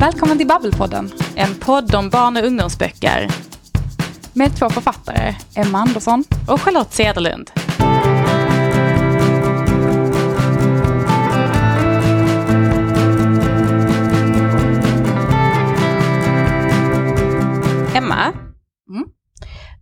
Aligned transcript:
Välkommen 0.00 0.38
till 0.38 0.46
Babbelpodden. 0.46 1.10
En 1.36 1.54
podd 1.54 1.94
om 1.94 2.10
barn 2.10 2.36
och 2.36 2.44
ungdomsböcker. 2.44 3.28
Med 4.32 4.56
två 4.58 4.68
författare, 4.70 5.34
Emma 5.56 5.78
Andersson 5.78 6.24
och 6.48 6.60
Charlotte 6.60 6.92
Cederlund. 6.92 7.50
Emma, 17.94 18.32
mm. 18.88 19.08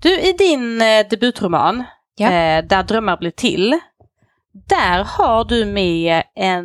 du 0.03 0.21
i 0.21 0.33
din 0.33 0.83
eh, 0.83 1.07
debutroman, 1.11 1.85
ja. 2.17 2.27
eh, 2.27 2.65
Där 2.65 2.83
drömmar 2.83 3.17
blir 3.17 3.31
till, 3.31 3.79
där 4.69 5.05
har 5.05 5.45
du 5.45 5.65
med 5.65 6.23
en 6.35 6.65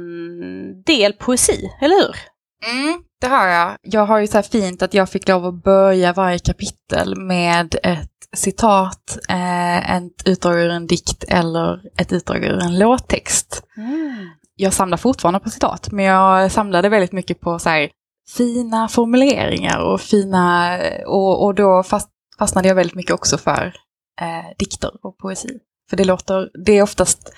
del 0.83 1.13
poesi, 1.13 1.69
eller 1.81 1.95
hur? 1.95 2.32
Mm, 2.65 3.03
det 3.21 3.27
har 3.27 3.47
jag. 3.47 3.77
Jag 3.81 4.05
har 4.05 4.19
ju 4.19 4.27
så 4.27 4.37
här 4.37 4.43
fint 4.43 4.81
att 4.81 4.93
jag 4.93 5.09
fick 5.09 5.27
lov 5.27 5.45
att 5.45 5.63
börja 5.63 6.13
varje 6.13 6.39
kapitel 6.39 7.15
med 7.15 7.75
ett 7.83 8.09
citat, 8.35 9.17
eh, 9.29 9.95
ett 9.95 10.27
utdrag 10.27 10.59
ur 10.59 10.69
en 10.69 10.87
dikt 10.87 11.23
eller 11.27 11.81
ett 11.97 12.13
utdrag 12.13 12.43
ur 12.43 12.59
en 12.63 12.79
låttext. 12.79 13.63
Mm. 13.77 14.29
Jag 14.55 14.73
samlar 14.73 14.97
fortfarande 14.97 15.39
på 15.39 15.49
citat, 15.49 15.91
men 15.91 16.05
jag 16.05 16.51
samlade 16.51 16.89
väldigt 16.89 17.11
mycket 17.11 17.39
på 17.39 17.59
så 17.59 17.69
här, 17.69 17.89
fina 18.37 18.87
formuleringar 18.87 19.79
och 19.79 20.01
fina, 20.01 20.77
och, 21.05 21.45
och 21.45 21.55
då 21.55 21.83
fast, 21.83 22.09
fastnade 22.39 22.67
jag 22.67 22.75
väldigt 22.75 22.95
mycket 22.95 23.13
också 23.13 23.37
för 23.37 23.75
eh, 24.21 24.57
dikter 24.57 24.91
och 25.03 25.17
poesi. 25.17 25.59
För 25.89 25.97
det 25.97 26.03
låter, 26.03 26.49
det 26.65 26.71
är 26.71 26.83
oftast 26.83 27.33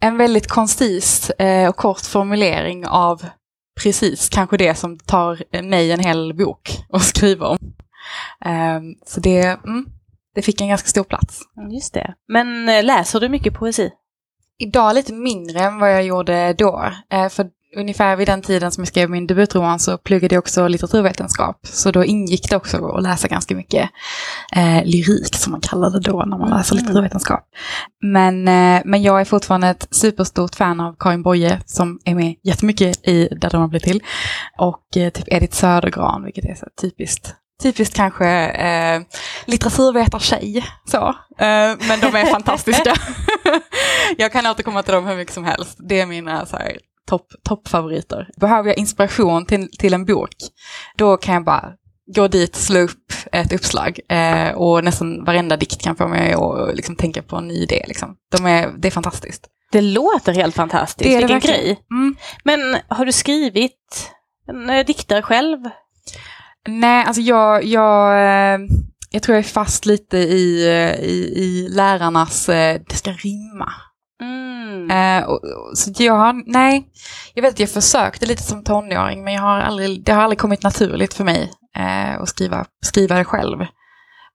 en 0.00 0.16
väldigt 0.16 0.46
koncis 0.48 1.30
eh, 1.30 1.68
och 1.68 1.76
kort 1.76 2.06
formulering 2.06 2.86
av 2.86 3.26
precis 3.78 4.28
kanske 4.28 4.56
det 4.56 4.74
som 4.74 4.98
tar 4.98 5.62
mig 5.62 5.92
en 5.92 6.00
hel 6.00 6.34
bok 6.34 6.70
att 6.92 7.02
skriva 7.02 7.46
om. 7.46 7.58
Eh, 8.44 8.80
så 9.06 9.20
det, 9.20 9.42
mm, 9.42 9.86
det 10.34 10.42
fick 10.42 10.60
en 10.60 10.68
ganska 10.68 10.88
stor 10.88 11.04
plats. 11.04 11.40
Just 11.70 11.94
det. 11.94 12.14
Men 12.28 12.68
eh, 12.68 12.84
läser 12.84 13.20
du 13.20 13.28
mycket 13.28 13.54
poesi? 13.54 13.90
Idag 14.58 14.94
lite 14.94 15.12
mindre 15.12 15.60
än 15.60 15.78
vad 15.78 15.92
jag 15.92 16.04
gjorde 16.04 16.52
då. 16.52 16.92
Eh, 17.10 17.28
för 17.28 17.50
ungefär 17.76 18.16
vid 18.16 18.28
den 18.28 18.42
tiden 18.42 18.72
som 18.72 18.80
jag 18.82 18.88
skrev 18.88 19.10
min 19.10 19.26
debutroman 19.26 19.78
så 19.78 19.98
pluggade 19.98 20.34
jag 20.34 20.42
också 20.42 20.68
litteraturvetenskap. 20.68 21.60
Så 21.62 21.90
då 21.90 22.04
ingick 22.04 22.50
det 22.50 22.56
också 22.56 22.86
att 22.86 23.02
läsa 23.02 23.28
ganska 23.28 23.54
mycket 23.54 23.90
eh, 24.56 24.84
lyrik 24.84 25.34
som 25.34 25.52
man 25.52 25.60
kallar 25.60 25.90
det 25.90 26.00
då 26.00 26.24
när 26.26 26.38
man 26.38 26.50
läser 26.50 26.74
mm. 26.74 26.82
litteraturvetenskap. 26.82 27.44
Men, 28.02 28.48
eh, 28.48 28.82
men 28.84 29.02
jag 29.02 29.20
är 29.20 29.24
fortfarande 29.24 29.68
ett 29.68 29.88
superstort 29.90 30.54
fan 30.54 30.80
av 30.80 30.96
Karin 30.98 31.22
Boye 31.22 31.60
som 31.66 31.98
är 32.04 32.14
med 32.14 32.34
jättemycket 32.42 33.08
i 33.08 33.28
Där 33.40 33.50
de 33.50 33.60
har 33.60 33.68
blivit 33.68 33.84
till. 33.84 34.02
Och 34.58 34.96
eh, 34.96 35.10
typ 35.10 35.24
Edith 35.26 35.56
Södergran, 35.56 36.24
vilket 36.24 36.44
är 36.44 36.54
så 36.54 36.66
typiskt 36.80 37.34
typiskt 37.62 37.96
kanske 37.96 38.28
eh, 38.48 39.02
litteraturvetartjej. 39.44 40.64
Så. 40.84 41.08
Eh, 41.38 41.76
men 41.88 42.00
de 42.00 42.06
är 42.14 42.26
fantastiska. 42.32 42.94
jag 44.16 44.32
kan 44.32 44.46
återkomma 44.46 44.82
till 44.82 44.94
dem 44.94 45.06
hur 45.06 45.16
mycket 45.16 45.34
som 45.34 45.44
helst. 45.44 45.76
Det 45.78 46.00
är 46.00 46.06
mina 46.06 46.46
så 46.46 46.56
här, 46.56 46.78
topp, 47.08 47.26
toppfavoriter. 47.42 48.28
Behöver 48.36 48.68
jag 48.68 48.78
inspiration 48.78 49.46
till, 49.46 49.68
till 49.78 49.94
en 49.94 50.04
bok, 50.04 50.34
då 50.96 51.16
kan 51.16 51.34
jag 51.34 51.44
bara 51.44 51.72
gå 52.14 52.28
dit, 52.28 52.56
slå 52.56 52.80
upp 52.80 53.12
ett 53.32 53.52
uppslag 53.52 54.00
eh, 54.08 54.50
och 54.50 54.84
nästan 54.84 55.24
varenda 55.24 55.56
dikt 55.56 55.82
kan 55.82 55.96
få 55.96 56.08
mig 56.08 56.32
att 56.32 56.76
liksom, 56.76 56.96
tänka 56.96 57.22
på 57.22 57.36
en 57.36 57.48
ny 57.48 57.54
idé. 57.54 57.84
Liksom. 57.88 58.16
De 58.32 58.46
är, 58.46 58.72
det 58.78 58.88
är 58.88 58.92
fantastiskt. 58.92 59.46
Det 59.72 59.80
låter 59.80 60.32
helt 60.32 60.54
fantastiskt, 60.54 60.98
det 60.98 61.14
är 61.14 61.18
vilken 61.18 61.40
det 61.40 61.46
grej. 61.46 61.80
Mm. 61.90 62.16
Men 62.44 62.76
har 62.88 63.04
du 63.04 63.12
skrivit 63.12 64.10
en, 64.48 64.70
eh, 64.70 64.86
dikter 64.86 65.22
själv? 65.22 65.58
Nej, 66.68 67.04
alltså 67.04 67.22
jag, 67.22 67.64
jag, 67.64 68.12
eh, 68.12 68.60
jag 69.10 69.22
tror 69.22 69.36
jag 69.36 69.44
är 69.44 69.48
fast 69.48 69.86
lite 69.86 70.18
i, 70.18 70.66
eh, 70.68 71.04
i, 71.04 71.32
i 71.36 71.68
lärarnas, 71.68 72.46
det 72.46 72.94
ska 72.94 73.10
rimma. 73.10 73.72
Mm. 74.68 74.90
Eh, 74.90 75.28
och, 75.28 75.40
så 75.74 75.90
jag 75.98 76.14
har, 76.14 76.42
nej, 76.46 76.88
jag 77.34 77.42
vet 77.42 77.52
att 77.52 77.60
jag 77.60 77.70
försökte 77.70 78.26
lite 78.26 78.42
som 78.42 78.64
tonåring 78.64 79.24
men 79.24 79.34
jag 79.34 79.42
har 79.42 79.60
aldrig, 79.60 80.04
det 80.04 80.12
har 80.12 80.22
aldrig 80.22 80.38
kommit 80.38 80.62
naturligt 80.62 81.14
för 81.14 81.24
mig 81.24 81.50
eh, 81.76 82.20
att 82.20 82.28
skriva, 82.28 82.66
skriva 82.82 83.16
det 83.16 83.24
själv. 83.24 83.58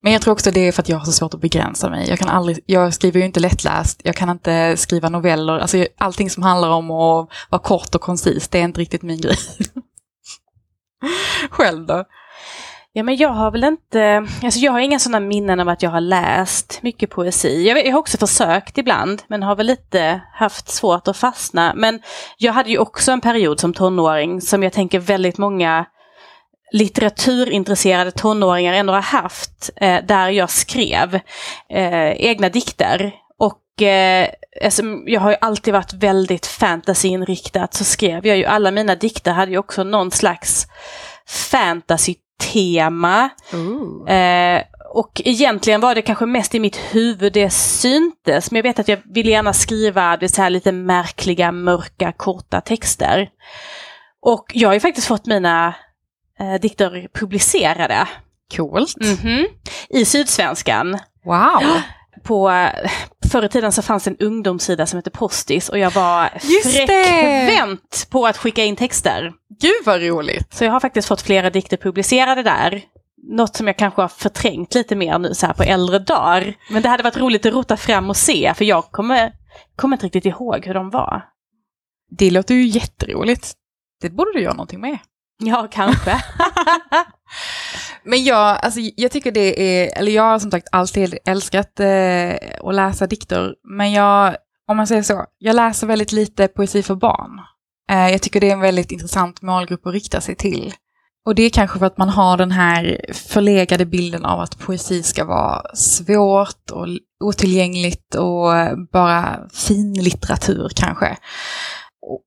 Men 0.02 0.14
jag 0.14 0.22
tror 0.22 0.32
också 0.32 0.52
det 0.52 0.68
är 0.68 0.72
för 0.72 0.82
att 0.82 0.90
jag 0.90 0.98
har 0.98 1.06
så 1.06 1.12
svårt 1.12 1.34
att 1.34 1.42
begränsa 1.42 1.90
mig. 1.90 2.10
Jag, 2.10 2.20
kan 2.20 2.30
aldrig, 2.30 2.60
jag 2.66 2.94
skriver 2.94 3.20
ju 3.20 3.26
inte 3.26 3.40
lättläst, 3.40 4.02
jag 4.04 4.16
kan 4.16 4.30
inte 4.30 4.78
skriva 4.78 5.10
noveller. 5.10 5.60
Alltså, 5.60 5.86
allting 5.98 6.30
som 6.30 6.44
handlar 6.44 6.70
om 6.70 6.92
att 6.92 7.30
vara 7.50 7.62
kort 7.62 7.96
och 7.96 8.02
koncis, 8.02 8.48
det 8.48 8.60
är 8.60 8.64
inte 8.64 8.82
riktigt 8.82 9.02
min 9.02 9.22
grej. 9.22 9.38
Själv 11.50 11.86
då? 11.86 12.04
Ja, 12.96 13.04
men 13.04 13.18
jag 13.18 13.30
har 13.30 13.52
väl 13.52 13.64
inte, 13.64 14.28
alltså 14.44 14.60
jag 14.60 14.72
har 14.72 14.80
inga 14.80 15.00
sådana 15.00 15.20
minnen 15.20 15.60
av 15.60 15.70
att 15.70 15.84
jag 15.84 15.90
har 15.90 16.02
läst 16.02 16.80
mycket 16.82 17.10
poesi. 17.10 17.68
Jag, 17.68 17.86
jag, 17.86 17.92
har 17.92 18.00
också 18.00 18.18
försökt 18.18 18.78
ibland, 18.78 19.22
men 19.28 19.44
har 19.44 19.56
väl 19.56 19.66
lite 19.66 20.22
haft 20.34 20.70
svårt 20.70 21.08
att 21.08 21.18
fastna. 21.18 21.74
Men 21.76 22.02
jag 22.38 22.54
hade 22.54 22.70
ju 22.70 22.78
också 22.78 23.12
en 23.12 23.22
period 23.22 23.60
som 23.60 23.74
tonåring 23.74 24.42
som 24.42 24.64
jag 24.64 24.74
tänker 24.74 25.00
väldigt 25.00 25.38
många 25.38 25.86
litteraturintresserade 26.72 28.12
tonåringar 28.12 28.74
ändå 28.74 28.94
har 28.94 29.02
haft, 29.02 29.70
eh, 29.76 30.06
där 30.06 30.30
jag 30.30 30.50
skrev 30.50 31.16
eh, 31.70 32.12
egna 32.12 32.50
dikter. 32.50 33.14
Och 33.38 33.82
eh, 33.82 34.28
alltså, 34.64 34.84
jag 35.06 35.22
har 35.22 35.30
ju 35.30 35.38
alltid 35.42 35.74
varit 35.74 35.94
väldigt 35.94 36.46
fantasyinriktad 36.46 37.68
så 37.72 37.84
skrev 37.84 38.28
jag 38.28 38.38
ju 38.38 38.46
alla 38.46 38.72
mina 38.72 38.96
dikter 38.96 39.32
hade 39.32 39.52
ju 39.52 39.58
också 39.58 39.84
någon 39.84 40.12
slags 40.12 40.68
fantasy 41.28 42.16
tema. 42.54 43.30
Eh, 44.08 44.64
och 44.94 45.22
egentligen 45.26 45.82
var 45.82 45.96
det 45.96 46.02
kanske 46.02 46.26
mest 46.26 46.56
i 46.56 46.60
mitt 46.60 46.76
huvud 46.76 47.34
det 47.34 47.50
syntes, 47.50 48.52
men 48.52 48.56
jag 48.58 48.64
vet 48.64 48.80
att 48.80 48.88
jag 48.88 49.00
ville 49.14 49.32
gärna 49.32 49.54
skriva 49.54 50.18
det 50.18 50.30
så 50.30 50.42
här 50.42 50.50
lite 50.50 50.72
märkliga, 50.72 51.52
mörka, 51.52 52.12
korta 52.12 52.62
texter. 52.62 53.30
Och 54.22 54.52
jag 54.54 54.70
har 54.70 54.74
ju 54.74 54.80
faktiskt 54.80 55.08
fått 55.08 55.26
mina 55.26 55.76
eh, 56.40 56.62
dikter 56.62 57.08
publicerade. 57.14 58.08
Coolt. 58.56 58.96
Mm 59.02 59.16
-hmm. 59.16 59.46
I 59.90 60.06
Sydsvenskan. 60.06 61.00
Wow! 61.26 61.64
På, 62.24 62.70
förr 63.32 63.46
i 63.46 63.50
tiden 63.50 63.72
så 63.72 63.82
fanns 63.82 64.08
en 64.08 64.18
ungdomssida 64.18 64.86
som 64.86 64.98
hette 64.98 65.10
Postis 65.10 65.70
och 65.70 65.80
jag 65.80 65.92
var 65.92 66.30
Just 66.34 66.76
frekvent 66.76 67.92
det. 67.92 68.10
på 68.10 68.26
att 68.28 68.38
skicka 68.38 68.64
in 68.64 68.76
texter. 68.76 69.34
Gud 69.60 69.86
vad 69.86 70.02
roligt! 70.02 70.54
Så 70.54 70.64
jag 70.64 70.72
har 70.72 70.80
faktiskt 70.80 71.08
fått 71.08 71.22
flera 71.22 71.50
dikter 71.50 71.78
publicerade 71.78 72.44
där. 72.44 72.82
Något 73.38 73.56
som 73.56 73.68
jag 73.68 73.78
kanske 73.78 74.02
har 74.02 74.08
förträngt 74.08 74.76
lite 74.76 74.96
mer 74.96 75.20
nu 75.20 75.34
så 75.34 75.46
här 75.46 75.54
på 75.54 75.64
äldre 75.64 76.00
dagar. 76.00 76.54
Men 76.70 76.82
det 76.82 76.90
hade 76.90 77.04
varit 77.04 77.18
roligt 77.18 77.46
att 77.46 77.54
rota 77.54 77.78
fram 77.78 78.10
och 78.10 78.18
se 78.18 78.54
för 78.54 78.66
jag 78.66 78.84
kommer, 78.92 79.32
kommer 79.76 79.96
inte 79.96 80.06
riktigt 80.06 80.26
ihåg 80.26 80.66
hur 80.66 80.74
de 80.74 80.90
var. 80.90 81.26
Det 82.18 82.32
låter 82.32 82.56
ju 82.56 82.66
jätteroligt. 82.66 83.54
Det 84.02 84.10
borde 84.10 84.32
du 84.34 84.42
göra 84.42 84.54
någonting 84.54 84.82
med. 84.82 84.98
Ja, 85.38 85.68
kanske. 85.72 86.24
Men 88.04 88.24
jag, 88.24 88.60
alltså, 88.62 88.80
jag 88.96 89.12
tycker 89.12 89.32
det 89.32 89.62
är, 89.62 89.98
eller 89.98 90.12
jag 90.12 90.24
har 90.24 90.40
som 90.40 90.52
sagt 90.52 90.68
alltid 90.72 91.18
älskat 91.26 91.80
eh, 91.80 92.34
att 92.64 92.76
läsa 92.76 93.08
dikter, 93.08 93.56
men 93.64 93.92
jag, 93.92 94.36
om 94.68 94.78
man 94.78 94.88
säger 94.88 95.04
så, 95.04 95.26
jag 95.38 95.56
läser 95.56 95.88
väldigt 95.88 96.12
lite 96.12 96.48
poesi 96.48 96.84
för 96.84 96.96
barn. 96.96 97.40
Eh, 97.90 98.10
jag 98.10 98.22
tycker 98.22 98.42
det 98.42 98.50
är 98.50 98.54
en 98.54 98.60
väldigt 98.60 98.92
intressant 98.92 99.42
målgrupp 99.42 99.88
att 99.88 99.94
rikta 99.94 100.22
sig 100.22 100.36
till. 100.36 100.74
Och 101.26 101.36
det 101.36 101.44
är 101.44 101.50
kanske 101.50 101.80
för 101.80 101.86
att 101.86 101.98
man 101.98 102.10
har 102.10 102.38
den 102.38 102.52
här 102.52 103.06
förlegade 103.14 103.86
bilden 103.86 104.26
av 104.26 104.40
att 104.40 104.60
poesi 104.60 105.04
ska 105.04 105.26
vara 105.26 105.76
svårt 105.76 106.72
och 106.72 106.88
otillgängligt 107.24 108.16
och 108.16 108.58
eh, 108.58 108.76
bara 108.92 109.40
fin 109.54 109.94
litteratur 109.94 110.70
kanske. 110.76 111.18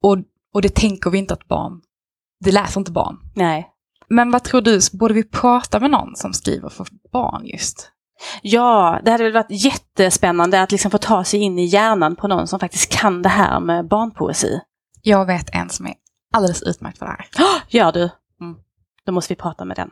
Och, 0.02 0.18
och 0.54 0.62
det 0.62 0.74
tänker 0.74 1.10
vi 1.10 1.18
inte 1.18 1.34
att 1.34 1.48
barn, 1.48 1.80
det 2.46 2.52
läser 2.52 2.80
inte 2.80 2.92
barn. 2.92 3.16
Nej. 3.34 3.68
Men 4.08 4.30
vad 4.30 4.44
tror 4.44 4.60
du, 4.60 4.80
borde 4.92 5.14
vi 5.14 5.24
prata 5.24 5.80
med 5.80 5.90
någon 5.90 6.16
som 6.16 6.32
skriver 6.32 6.68
för 6.68 6.86
barn 7.12 7.46
just? 7.46 7.90
Ja, 8.42 9.00
det 9.04 9.10
hade 9.10 9.24
väl 9.24 9.32
varit 9.32 9.64
jättespännande 9.64 10.62
att 10.62 10.72
liksom 10.72 10.90
få 10.90 10.98
ta 10.98 11.24
sig 11.24 11.40
in 11.40 11.58
i 11.58 11.64
hjärnan 11.64 12.16
på 12.16 12.28
någon 12.28 12.46
som 12.46 12.60
faktiskt 12.60 12.92
kan 12.92 13.22
det 13.22 13.28
här 13.28 13.60
med 13.60 13.88
barnpoesi. 13.88 14.60
Jag 15.02 15.26
vet 15.26 15.54
en 15.54 15.68
som 15.68 15.86
är 15.86 15.94
alldeles 16.32 16.62
utmärkt 16.62 16.98
för 16.98 17.06
det 17.06 17.12
här. 17.12 17.28
Gör 17.68 17.92
du? 17.92 18.10
Mm. 18.40 18.56
Då 19.06 19.12
måste 19.12 19.34
vi 19.34 19.36
prata 19.36 19.64
med 19.64 19.76
den. 19.76 19.90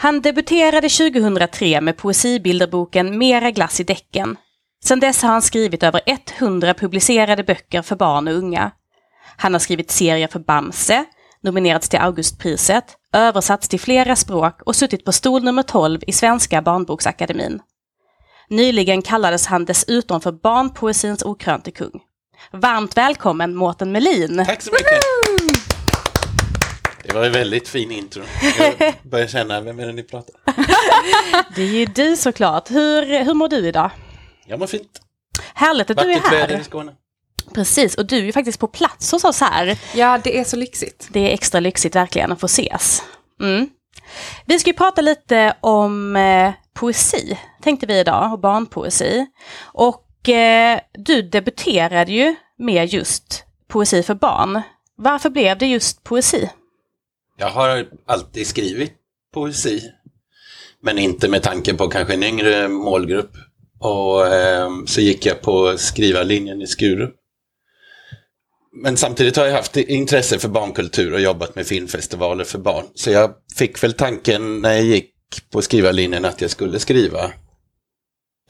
Han 0.00 0.20
debuterade 0.20 0.88
2003 0.88 1.80
med 1.80 1.96
poesibilderboken 1.96 3.18
Mera 3.18 3.50
glass 3.50 3.80
i 3.80 3.84
däcken. 3.84 4.36
Sedan 4.84 5.00
dess 5.00 5.22
har 5.22 5.30
han 5.30 5.42
skrivit 5.42 5.82
över 5.82 6.00
100 6.06 6.74
publicerade 6.74 7.44
böcker 7.44 7.82
för 7.82 7.96
barn 7.96 8.28
och 8.28 8.34
unga. 8.34 8.70
Han 9.36 9.52
har 9.52 9.58
skrivit 9.58 9.90
serier 9.90 10.28
för 10.28 10.38
Bamse, 10.38 11.04
nominerats 11.42 11.88
till 11.88 11.98
Augustpriset, 11.98 12.84
översatts 13.12 13.68
till 13.68 13.80
flera 13.80 14.16
språk 14.16 14.62
och 14.62 14.76
suttit 14.76 15.04
på 15.04 15.12
stol 15.12 15.44
nummer 15.44 15.62
12 15.62 16.00
i 16.06 16.12
Svenska 16.12 16.62
barnboksakademin. 16.62 17.60
Nyligen 18.48 19.02
kallades 19.02 19.46
han 19.46 19.64
dessutom 19.64 20.20
för 20.20 20.32
barnpoesins 20.32 21.22
okrönte 21.22 21.70
kung. 21.70 22.00
Varmt 22.52 22.96
välkommen 22.96 23.54
Mårten 23.54 23.92
Melin! 23.92 24.44
Tack 24.46 24.62
så 24.62 24.72
mycket! 24.72 25.17
Det 27.08 27.14
var 27.14 27.24
en 27.24 27.32
väldigt 27.32 27.68
fin 27.68 27.90
intro. 27.90 28.22
Jag 28.58 28.94
börjar 29.02 29.26
känna, 29.26 29.60
vem 29.60 29.78
är 29.78 29.86
det 29.86 29.92
ni 29.92 30.02
pratar? 30.02 30.34
Det 31.54 31.62
är 31.62 31.66
ju 31.66 31.84
du 31.84 32.16
såklart. 32.16 32.70
Hur, 32.70 33.24
hur 33.24 33.34
mår 33.34 33.48
du 33.48 33.66
idag? 33.68 33.90
Jag 34.46 34.58
mår 34.58 34.66
fint. 34.66 35.00
Härligt 35.54 35.90
att 35.90 35.96
du 35.96 36.12
är 36.12 36.14
Vackert 36.14 36.32
väder 36.32 36.54
här. 36.54 36.60
i 36.60 36.64
Skåne. 36.64 36.92
Precis, 37.54 37.94
och 37.94 38.06
du 38.06 38.16
är 38.16 38.22
ju 38.22 38.32
faktiskt 38.32 38.60
på 38.60 38.66
plats 38.66 39.12
hos 39.12 39.24
oss 39.24 39.40
här. 39.40 39.78
Ja, 39.94 40.18
det 40.24 40.38
är 40.38 40.44
så 40.44 40.56
lyxigt. 40.56 41.08
Det 41.10 41.20
är 41.20 41.34
extra 41.34 41.60
lyxigt 41.60 41.96
verkligen 41.96 42.32
att 42.32 42.40
få 42.40 42.46
ses. 42.46 43.02
Mm. 43.40 43.68
Vi 44.46 44.58
ska 44.58 44.70
ju 44.70 44.74
prata 44.76 45.00
lite 45.00 45.56
om 45.60 46.16
eh, 46.16 46.52
poesi, 46.74 47.38
tänkte 47.62 47.86
vi 47.86 47.98
idag, 47.98 48.32
och 48.32 48.38
barnpoesi. 48.40 49.26
Och 49.62 50.28
eh, 50.28 50.80
du 50.92 51.22
debuterade 51.22 52.12
ju 52.12 52.34
med 52.58 52.86
just 52.86 53.44
poesi 53.68 54.02
för 54.02 54.14
barn. 54.14 54.62
Varför 54.96 55.30
blev 55.30 55.58
det 55.58 55.66
just 55.66 56.04
poesi? 56.04 56.50
Jag 57.38 57.48
har 57.48 57.86
alltid 58.06 58.46
skrivit 58.46 58.92
poesi, 59.34 59.82
men 60.82 60.98
inte 60.98 61.28
med 61.28 61.42
tanke 61.42 61.74
på 61.74 61.88
kanske 61.88 62.14
en 62.14 62.22
yngre 62.22 62.68
målgrupp. 62.68 63.32
Och 63.80 64.26
eh, 64.26 64.70
så 64.86 65.00
gick 65.00 65.26
jag 65.26 65.40
på 65.42 65.78
skrivarlinjen 65.78 66.62
i 66.62 66.66
Skurup. 66.66 67.14
Men 68.82 68.96
samtidigt 68.96 69.36
har 69.36 69.44
jag 69.44 69.52
haft 69.52 69.76
intresse 69.76 70.38
för 70.38 70.48
barnkultur 70.48 71.14
och 71.14 71.20
jobbat 71.20 71.54
med 71.54 71.66
filmfestivaler 71.66 72.44
för 72.44 72.58
barn. 72.58 72.84
Så 72.94 73.10
jag 73.10 73.30
fick 73.56 73.82
väl 73.82 73.92
tanken 73.92 74.60
när 74.60 74.72
jag 74.72 74.84
gick 74.84 75.10
på 75.50 75.62
skrivarlinjen 75.62 76.24
att 76.24 76.40
jag 76.40 76.50
skulle 76.50 76.78
skriva 76.78 77.32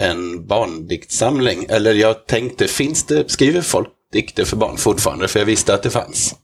en 0.01 0.47
barndiktsamling. 0.47 1.67
Eller 1.69 1.95
jag 1.95 2.27
tänkte, 2.27 2.69
finns 2.69 3.05
det, 3.05 3.31
skriver 3.31 3.61
folk 3.61 3.89
dikter 4.13 4.45
för 4.45 4.57
barn 4.57 4.77
fortfarande? 4.77 5.29
För 5.29 5.39
jag 5.39 5.47
visste 5.47 5.75
att 5.75 5.83
det 5.83 5.91
fanns. 5.91 6.35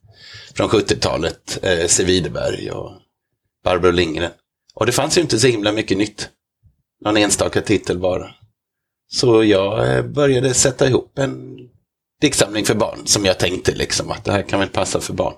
Från 0.57 0.69
70-talet, 0.69 1.59
eh, 1.63 1.87
C. 1.87 2.05
Widerberg 2.05 2.71
och 2.71 2.93
Barbro 3.65 3.91
Lindgren. 3.91 4.31
Och 4.75 4.87
det 4.87 4.93
fanns 4.93 5.19
ju 5.19 5.21
inte 5.21 5.39
så 5.39 5.47
himla 5.47 5.73
mycket 5.73 5.99
nytt. 5.99 6.29
Någon 7.05 7.17
enstaka 7.17 7.61
titel 7.61 7.99
bara. 7.99 8.35
Så 9.07 9.45
jag 9.45 9.97
eh, 9.97 10.03
började 10.03 10.55
sätta 10.55 10.89
ihop 10.89 11.19
en 11.19 11.57
diktsamling 12.21 12.65
för 12.65 12.75
barn 12.75 13.07
som 13.07 13.25
jag 13.25 13.39
tänkte 13.39 13.75
liksom 13.75 14.11
att 14.11 14.25
det 14.25 14.33
här 14.33 14.43
kan 14.43 14.61
väl 14.61 14.69
passa 14.69 15.01
för 15.01 15.13
barn. 15.15 15.35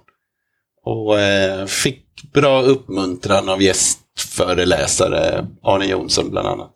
Och 0.83 1.21
eh, 1.21 1.67
fick 1.67 2.33
bra 2.33 2.63
uppmuntran 2.63 3.49
av 3.49 3.63
gästföreläsare, 3.63 5.47
Arne 5.63 5.87
Jonsson 5.87 6.31
bland 6.31 6.49
annat. 6.49 6.73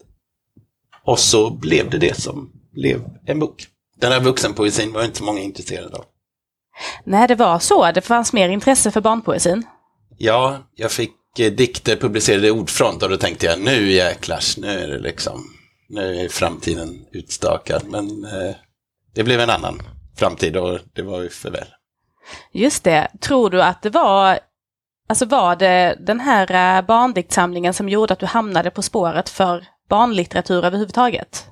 Och 1.05 1.19
så 1.19 1.51
blev 1.51 1.91
det 1.91 1.99
det 1.99 2.21
som 2.21 2.53
blev 2.73 3.05
en 3.27 3.39
bok. 3.39 3.67
Den 4.01 4.13
här 4.13 4.21
vuxenpoesin 4.21 4.93
var 4.93 5.05
inte 5.05 5.19
så 5.19 5.25
många 5.25 5.41
intresserade 5.41 5.97
av. 5.97 6.05
Nej, 7.05 7.29
det 7.29 7.35
var 7.35 7.59
så. 7.59 7.93
Det 7.93 8.01
fanns 8.01 8.33
mer 8.33 8.49
intresse 8.49 8.91
för 8.91 9.01
barnpoesin. 9.01 9.67
Ja, 10.19 10.59
jag 10.75 10.91
fick 10.91 11.39
eh, 11.39 11.53
dikter 11.53 11.97
publicerade 11.97 12.47
i 12.47 12.51
Ordfront 12.51 13.03
och 13.03 13.09
då 13.09 13.17
tänkte 13.17 13.47
jag 13.47 13.61
nu 13.61 13.93
jäklars, 13.93 14.57
nu 14.57 14.69
är 14.69 14.89
det 14.89 14.99
liksom, 14.99 15.45
nu 15.89 16.17
är 16.17 16.29
framtiden 16.29 17.07
utstakad. 17.13 17.83
Men 17.87 18.25
eh, 18.25 18.55
det 19.15 19.25
blev 19.25 19.41
en 19.41 19.51
annan 19.51 19.83
framtid 20.17 20.57
och 20.57 20.79
det 20.93 21.03
var 21.03 21.23
ju 21.23 21.29
för 21.29 21.51
väl. 21.51 21.67
Just 22.53 22.85
det. 22.85 23.09
Tror 23.21 23.51
du 23.51 23.63
att 23.63 23.83
det 23.83 23.91
var, 23.91 24.39
alltså 25.09 25.25
var 25.25 25.57
det 25.57 25.97
den 26.01 26.21
här 26.21 26.77
eh, 26.79 26.87
barndiktsamlingen 26.87 27.75
som 27.75 27.89
gjorde 27.89 28.13
att 28.13 28.19
du 28.19 28.27
hamnade 28.27 28.71
på 28.71 28.83
spåret 28.83 29.29
för 29.29 29.65
barnlitteratur 29.89 30.65
överhuvudtaget? 30.65 31.47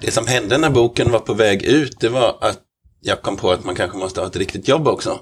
Det 0.00 0.10
som 0.10 0.26
hände 0.26 0.58
när 0.58 0.70
boken 0.70 1.10
var 1.10 1.18
på 1.18 1.34
väg 1.34 1.62
ut, 1.62 2.00
det 2.00 2.08
var 2.08 2.38
att 2.40 2.60
jag 3.00 3.22
kom 3.22 3.36
på 3.36 3.50
att 3.50 3.64
man 3.64 3.74
kanske 3.74 3.98
måste 3.98 4.20
ha 4.20 4.26
ett 4.26 4.36
riktigt 4.36 4.68
jobb 4.68 4.88
också. 4.88 5.20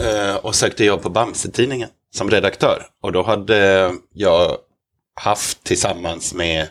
Eh, 0.00 0.36
och 0.36 0.54
sökte 0.54 0.84
jobb 0.84 1.02
på 1.02 1.10
Bamse-tidningen 1.10 1.88
som 2.14 2.30
redaktör. 2.30 2.86
Och 3.02 3.12
då 3.12 3.22
hade 3.22 3.90
jag 4.14 4.56
haft 5.14 5.64
tillsammans 5.64 6.34
med 6.34 6.68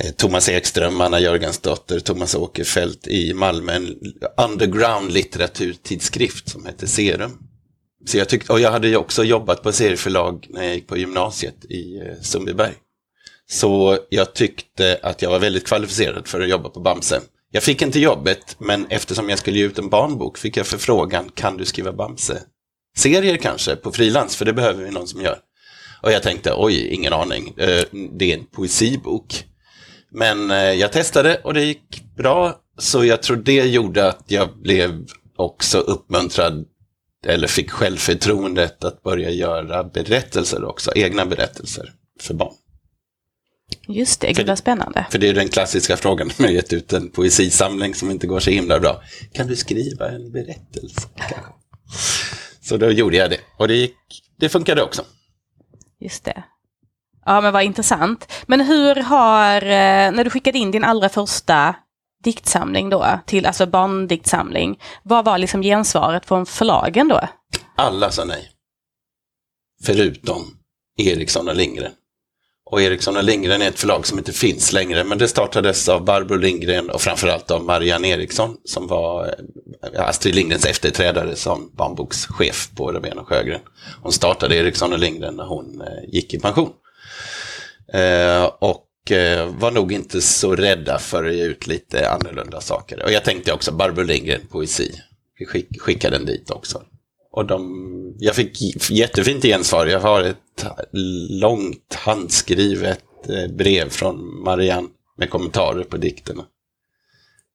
eh, 0.00 0.10
Thomas 0.16 0.48
Ekström, 0.48 1.00
Anna 1.00 1.20
Jörgensdotter, 1.20 2.00
Thomas 2.00 2.34
Åkerfeldt 2.34 3.06
i 3.06 3.34
Malmö 3.34 3.72
en 3.72 3.96
underground 4.44 5.12
litteraturtidskrift 5.12 6.48
som 6.48 6.66
hette 6.66 6.86
Serum. 6.86 7.38
Så 8.06 8.18
jag 8.18 8.28
tyckte, 8.28 8.52
och 8.52 8.60
jag 8.60 8.70
hade 8.70 8.88
ju 8.88 8.96
också 8.96 9.24
jobbat 9.24 9.62
på 9.62 9.72
serieförlag 9.72 10.46
när 10.50 10.62
jag 10.64 10.74
gick 10.74 10.86
på 10.86 10.96
gymnasiet 10.96 11.64
i 11.64 11.96
eh, 11.96 12.22
Sundbyberg. 12.22 12.74
Så 13.50 13.98
jag 14.08 14.34
tyckte 14.34 14.98
att 15.02 15.22
jag 15.22 15.30
var 15.30 15.38
väldigt 15.38 15.66
kvalificerad 15.66 16.28
för 16.28 16.40
att 16.40 16.48
jobba 16.48 16.68
på 16.68 16.80
Bamse. 16.80 17.20
Jag 17.54 17.62
fick 17.62 17.82
inte 17.82 18.00
jobbet, 18.00 18.56
men 18.58 18.86
eftersom 18.90 19.28
jag 19.28 19.38
skulle 19.38 19.58
ge 19.58 19.64
ut 19.64 19.78
en 19.78 19.88
barnbok 19.88 20.38
fick 20.38 20.56
jag 20.56 20.66
förfrågan, 20.66 21.30
kan 21.34 21.56
du 21.56 21.64
skriva 21.64 21.92
Bamse-serier 21.92 23.36
kanske 23.36 23.76
på 23.76 23.92
frilans, 23.92 24.36
för 24.36 24.44
det 24.44 24.52
behöver 24.52 24.84
vi 24.84 24.90
någon 24.90 25.08
som 25.08 25.22
gör. 25.22 25.38
Och 26.02 26.12
jag 26.12 26.22
tänkte, 26.22 26.54
oj, 26.56 26.88
ingen 26.88 27.12
aning, 27.12 27.54
eh, 27.56 27.84
det 28.18 28.32
är 28.32 28.38
en 28.38 28.44
poesibok. 28.44 29.44
Men 30.10 30.50
eh, 30.50 30.56
jag 30.56 30.92
testade 30.92 31.40
och 31.44 31.54
det 31.54 31.64
gick 31.64 32.02
bra, 32.16 32.60
så 32.78 33.04
jag 33.04 33.22
tror 33.22 33.36
det 33.36 33.66
gjorde 33.66 34.08
att 34.08 34.24
jag 34.26 34.48
blev 34.56 35.06
också 35.36 35.78
uppmuntrad, 35.78 36.64
eller 37.26 37.48
fick 37.48 37.70
självförtroendet 37.70 38.84
att 38.84 39.02
börja 39.02 39.30
göra 39.30 39.84
berättelser 39.84 40.64
också, 40.64 40.92
egna 40.94 41.26
berättelser 41.26 41.92
för 42.20 42.34
barn. 42.34 42.54
Just 43.88 44.20
det, 44.20 44.32
gud 44.32 44.46
vad 44.46 44.58
spännande. 44.58 45.06
För 45.10 45.18
det 45.18 45.28
är 45.28 45.34
den 45.34 45.48
klassiska 45.48 45.96
frågan 45.96 46.30
när 46.36 46.46
jag 46.46 46.54
gett 46.54 46.72
ut 46.72 46.92
en 46.92 47.10
poesisamling 47.10 47.94
som 47.94 48.10
inte 48.10 48.26
går 48.26 48.40
så 48.40 48.50
himla 48.50 48.80
bra. 48.80 49.02
Kan 49.32 49.46
du 49.46 49.56
skriva 49.56 50.08
en 50.08 50.32
berättelse? 50.32 51.08
kanske? 51.16 51.52
Så 52.60 52.76
då 52.76 52.90
gjorde 52.90 53.16
jag 53.16 53.30
det. 53.30 53.40
Och 53.58 53.68
det, 53.68 53.74
gick, 53.74 53.96
det 54.38 54.48
funkade 54.48 54.82
också. 54.82 55.04
Just 56.00 56.24
det. 56.24 56.44
Ja, 57.24 57.40
men 57.40 57.52
vad 57.52 57.62
intressant. 57.62 58.32
Men 58.46 58.60
hur 58.60 58.94
har, 58.94 59.56
eh, 59.62 60.12
när 60.12 60.24
du 60.24 60.30
skickade 60.30 60.58
in 60.58 60.70
din 60.70 60.84
allra 60.84 61.08
första 61.08 61.76
diktsamling 62.24 62.90
då, 62.90 63.18
till 63.26 63.46
alltså 63.46 63.66
barndiktsamling, 63.66 64.80
vad 65.02 65.24
var 65.24 65.38
liksom 65.38 65.62
gensvaret 65.62 66.26
från 66.26 66.46
förlagen 66.46 67.08
då? 67.08 67.20
Alla 67.76 68.10
sa 68.10 68.24
nej. 68.24 68.50
Förutom 69.82 70.58
Eriksson 70.98 71.48
och 71.48 71.56
Lindgren. 71.56 71.92
Och 72.66 72.82
Eriksson 72.82 73.16
och 73.16 73.24
Lindgren 73.24 73.62
är 73.62 73.68
ett 73.68 73.78
förlag 73.78 74.06
som 74.06 74.18
inte 74.18 74.32
finns 74.32 74.72
längre, 74.72 75.04
men 75.04 75.18
det 75.18 75.28
startades 75.28 75.88
av 75.88 76.04
Barbro 76.04 76.36
Lindgren 76.36 76.90
och 76.90 77.00
framförallt 77.00 77.50
av 77.50 77.64
Marianne 77.64 78.08
Eriksson 78.08 78.56
som 78.64 78.86
var 78.86 79.34
eh, 79.94 80.08
Astrid 80.08 80.34
Lindgrens 80.34 80.66
efterträdare 80.66 81.36
som 81.36 81.70
barnbokschef 81.74 82.70
på 82.76 82.92
Rebén 82.92 83.18
och 83.18 83.28
Sjögren. 83.28 83.60
Hon 84.02 84.12
startade 84.12 84.56
Eriksson 84.56 84.92
och 84.92 84.98
Lindgren 84.98 85.36
när 85.36 85.46
hon 85.46 85.80
eh, 85.80 86.14
gick 86.14 86.34
i 86.34 86.38
pension. 86.38 86.70
Eh, 87.92 88.44
och 88.44 89.12
eh, 89.12 89.46
var 89.46 89.70
nog 89.70 89.92
inte 89.92 90.20
så 90.20 90.56
rädda 90.56 90.98
för 90.98 91.24
att 91.24 91.34
ge 91.34 91.44
ut 91.44 91.66
lite 91.66 92.10
annorlunda 92.10 92.60
saker. 92.60 93.02
Och 93.02 93.12
jag 93.12 93.24
tänkte 93.24 93.52
också 93.52 93.72
Barbro 93.72 94.02
Lindgren, 94.02 94.46
poesi. 94.50 94.92
Vi 95.38 95.46
skick, 95.46 95.80
skickade 95.80 96.18
den 96.18 96.26
dit 96.26 96.50
också. 96.50 96.82
Och 97.36 97.46
de, 97.46 98.16
jag 98.18 98.34
fick 98.34 98.90
jättefint 98.90 99.42
gensvar. 99.42 99.86
Jag 99.86 100.00
har 100.00 100.22
ett 100.22 100.38
långt 101.30 101.94
handskrivet 101.94 103.04
eh, 103.28 103.54
brev 103.56 103.88
från 103.88 104.42
Marianne 104.44 104.88
med 105.16 105.30
kommentarer 105.30 105.84
på 105.84 105.96
dikterna. 105.96 106.44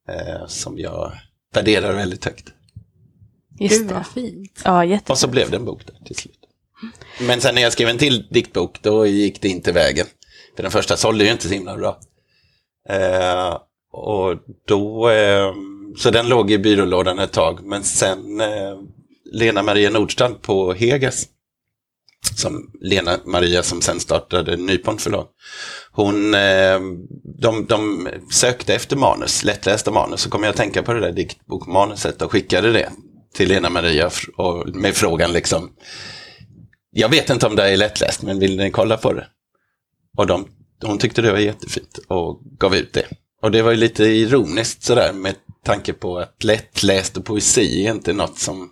Eh, 0.10 0.48
som 0.48 0.80
jag 0.80 1.12
värderar 1.54 1.94
väldigt 1.94 2.26
högt. 2.26 2.46
Just 3.60 3.82
Gud 3.82 3.92
vad 3.92 4.08
fint. 4.08 4.62
Ja, 4.66 4.86
jätte... 4.86 5.12
Och 5.12 5.18
så 5.18 5.28
blev 5.28 5.50
det 5.50 5.58
en 5.58 5.66
bok 5.66 5.86
där 5.86 6.06
till 6.06 6.16
slut. 6.16 6.40
Men 7.22 7.42
sen 7.42 7.56
när 7.56 7.62
jag 7.62 7.74
skrev 7.74 7.90
en 7.90 7.98
till 7.98 8.28
diktbok, 8.30 8.82
då 8.82 9.06
gick 9.06 9.42
det 9.42 9.50
inte 9.50 9.72
vägen. 9.72 10.06
För 10.56 10.64
den 10.64 10.72
första 10.72 10.98
sålde 10.98 11.24
ju 11.24 11.32
inte 11.32 11.48
så 11.48 11.54
himla 11.54 11.78
bra. 11.78 12.00
Eh, 12.90 13.58
och 13.92 14.36
då, 14.68 15.10
eh, 15.10 15.54
så 15.98 16.12
den 16.12 16.30
låg 16.30 16.52
i 16.52 16.58
byrålådan 16.58 17.20
ett 17.20 17.32
tag, 17.32 17.64
men 17.64 17.84
sen 17.84 18.42
Lena 19.32 19.64
Maria 19.64 19.90
Nordstrand 19.90 20.42
på 20.42 20.74
Hegas, 20.74 21.28
som 22.36 22.72
Lena 22.82 23.18
Maria 23.26 23.64
som 23.64 23.82
sen 23.82 24.00
startade 24.00 24.58
Nypon 24.58 24.98
förlag. 24.98 25.28
Hon, 25.92 26.34
eh, 26.34 26.80
de, 27.40 27.66
de 27.66 28.08
sökte 28.32 28.76
efter 28.76 28.96
manus, 28.96 29.44
lättlästa 29.44 29.92
manus, 29.92 30.22
så 30.22 30.30
kom 30.30 30.44
jag 30.44 30.50
att 30.50 30.58
tänka 30.58 30.84
på 30.84 30.94
det 30.94 31.00
där 31.00 31.12
diktbokmanuset 31.12 32.22
och 32.22 32.32
skickade 32.32 32.72
det 32.72 32.92
till 33.34 33.50
Lena 33.50 33.70
Maria 33.70 34.10
och 34.38 34.76
med 34.76 34.96
frågan 34.96 35.34
liksom, 35.34 35.70
jag 36.92 37.10
vet 37.10 37.30
inte 37.30 37.48
om 37.48 37.56
det 37.56 37.70
är 37.70 37.78
lättläst, 37.78 38.22
men 38.22 38.40
vill 38.40 38.58
ni 38.58 38.72
kolla 38.72 38.98
på 38.98 39.14
det? 39.14 39.28
Och 40.18 40.28
de, 40.28 40.48
hon 40.86 40.98
tyckte 40.98 41.22
det 41.22 41.32
var 41.32 41.40
jättefint 41.40 42.00
och 42.08 42.42
gav 42.60 42.76
ut 42.76 42.94
det. 42.94 43.06
Och 43.42 43.52
det 43.52 43.62
var 43.62 43.72
ju 43.72 43.78
lite 43.78 44.04
ironiskt 44.04 44.84
sådär 44.84 45.14
med 45.14 45.36
tanke 45.66 45.94
på 45.94 46.18
att 46.20 46.44
lättläst 46.44 47.18
och 47.18 47.26
poesi 47.26 47.88
är 47.88 47.92
inte 47.92 48.14
något 48.14 48.40
som 48.40 48.70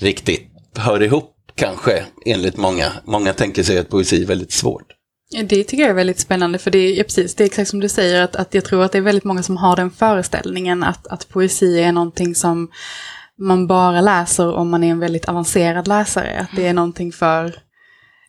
riktigt 0.00 0.50
hör 0.76 1.02
ihop 1.02 1.34
kanske, 1.54 2.04
enligt 2.26 2.56
många. 2.56 2.92
Många 3.04 3.32
tänker 3.32 3.62
sig 3.62 3.78
att 3.78 3.88
poesi 3.88 4.22
är 4.22 4.26
väldigt 4.26 4.52
svårt. 4.52 4.86
Det 5.30 5.64
tycker 5.64 5.82
jag 5.82 5.90
är 5.90 5.94
väldigt 5.94 6.20
spännande, 6.20 6.58
för 6.58 6.70
det 6.70 7.00
är 7.00 7.04
precis, 7.04 7.34
det 7.34 7.44
är 7.44 7.46
exakt 7.46 7.70
som 7.70 7.80
du 7.80 7.88
säger, 7.88 8.22
att, 8.22 8.36
att 8.36 8.54
jag 8.54 8.64
tror 8.64 8.82
att 8.84 8.92
det 8.92 8.98
är 8.98 9.02
väldigt 9.02 9.24
många 9.24 9.42
som 9.42 9.56
har 9.56 9.76
den 9.76 9.90
föreställningen 9.90 10.82
att, 10.82 11.06
att 11.06 11.28
poesi 11.28 11.80
är 11.80 11.92
någonting 11.92 12.34
som 12.34 12.70
man 13.38 13.66
bara 13.66 14.00
läser 14.00 14.54
om 14.54 14.70
man 14.70 14.84
är 14.84 14.90
en 14.90 14.98
väldigt 14.98 15.24
avancerad 15.24 15.88
läsare. 15.88 16.40
Att 16.40 16.56
det 16.56 16.62
är 16.62 16.66
mm. 16.66 16.76
någonting 16.76 17.12
för, 17.12 17.50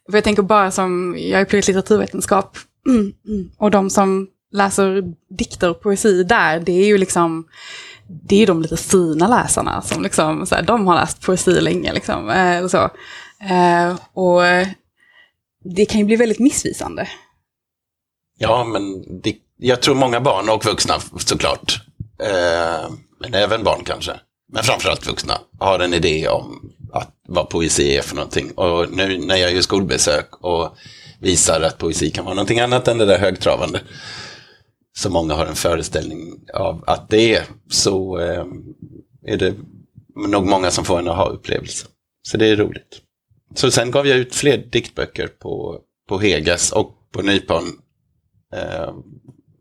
för 0.09 0.17
jag 0.17 0.23
tänker 0.23 0.43
bara 0.43 0.71
som, 0.71 1.17
jag 1.19 1.41
är 1.41 1.45
pluggat 1.45 1.67
litteraturvetenskap, 1.67 2.57
och 3.57 3.71
de 3.71 3.89
som 3.89 4.27
läser 4.51 5.03
dikter 5.37 5.69
och 5.69 5.81
poesi 5.81 6.23
där, 6.23 6.59
det 6.59 6.71
är 6.71 6.85
ju 6.85 6.97
liksom, 6.97 7.45
det 8.09 8.43
är 8.43 8.47
de 8.47 8.61
lite 8.61 8.77
fina 8.77 9.27
läsarna 9.27 9.81
som 9.81 10.03
liksom, 10.03 10.45
så 10.45 10.55
här, 10.55 10.61
de 10.61 10.87
har 10.87 10.95
läst 10.95 11.21
poesi 11.21 11.61
länge 11.61 11.93
liksom. 11.93 12.29
Eh, 12.29 12.63
och, 12.63 12.71
så. 12.71 12.89
Eh, 13.49 13.95
och 14.13 14.41
det 15.75 15.85
kan 15.85 15.99
ju 15.99 16.05
bli 16.05 16.15
väldigt 16.15 16.39
missvisande. 16.39 17.07
Ja, 18.37 18.63
men 18.63 19.01
det, 19.21 19.35
jag 19.57 19.81
tror 19.81 19.95
många 19.95 20.21
barn 20.21 20.49
och 20.49 20.65
vuxna 20.65 20.93
såklart, 21.17 21.81
eh, 22.23 22.91
men 23.19 23.33
även 23.33 23.63
barn 23.63 23.83
kanske, 23.85 24.11
men 24.53 24.63
framförallt 24.63 25.07
vuxna, 25.07 25.33
har 25.59 25.79
en 25.79 25.93
idé 25.93 26.27
om 26.27 26.71
att, 26.93 27.09
vad 27.27 27.49
poesi 27.49 27.97
är 27.97 28.01
för 28.01 28.15
någonting. 28.15 28.51
Och 28.51 28.91
nu 28.91 29.17
när 29.17 29.35
jag 29.35 29.53
gör 29.53 29.61
skolbesök 29.61 30.27
och 30.31 30.77
visar 31.19 31.61
att 31.61 31.77
poesi 31.77 32.11
kan 32.11 32.25
vara 32.25 32.35
någonting 32.35 32.59
annat 32.59 32.87
än 32.87 32.97
det 32.97 33.05
där 33.05 33.19
högtravande, 33.19 33.81
så 34.99 35.09
många 35.09 35.33
har 35.33 35.45
en 35.45 35.55
föreställning 35.55 36.39
av 36.53 36.83
att 36.87 37.09
det 37.09 37.35
är, 37.35 37.43
så 37.69 38.19
eh, 38.19 38.45
är 39.25 39.37
det 39.37 39.55
nog 40.27 40.45
många 40.45 40.71
som 40.71 40.85
får 40.85 40.99
en 40.99 41.07
aha-upplevelse. 41.07 41.87
Så 42.21 42.37
det 42.37 42.47
är 42.47 42.55
roligt. 42.55 43.01
Så 43.55 43.71
sen 43.71 43.91
gav 43.91 44.07
jag 44.07 44.17
ut 44.17 44.35
fler 44.35 44.57
diktböcker 44.57 45.27
på, 45.27 45.79
på 46.09 46.19
Hegas 46.19 46.71
och 46.71 46.91
på 47.11 47.21
Nypon. 47.21 47.63
Eh, 48.53 48.93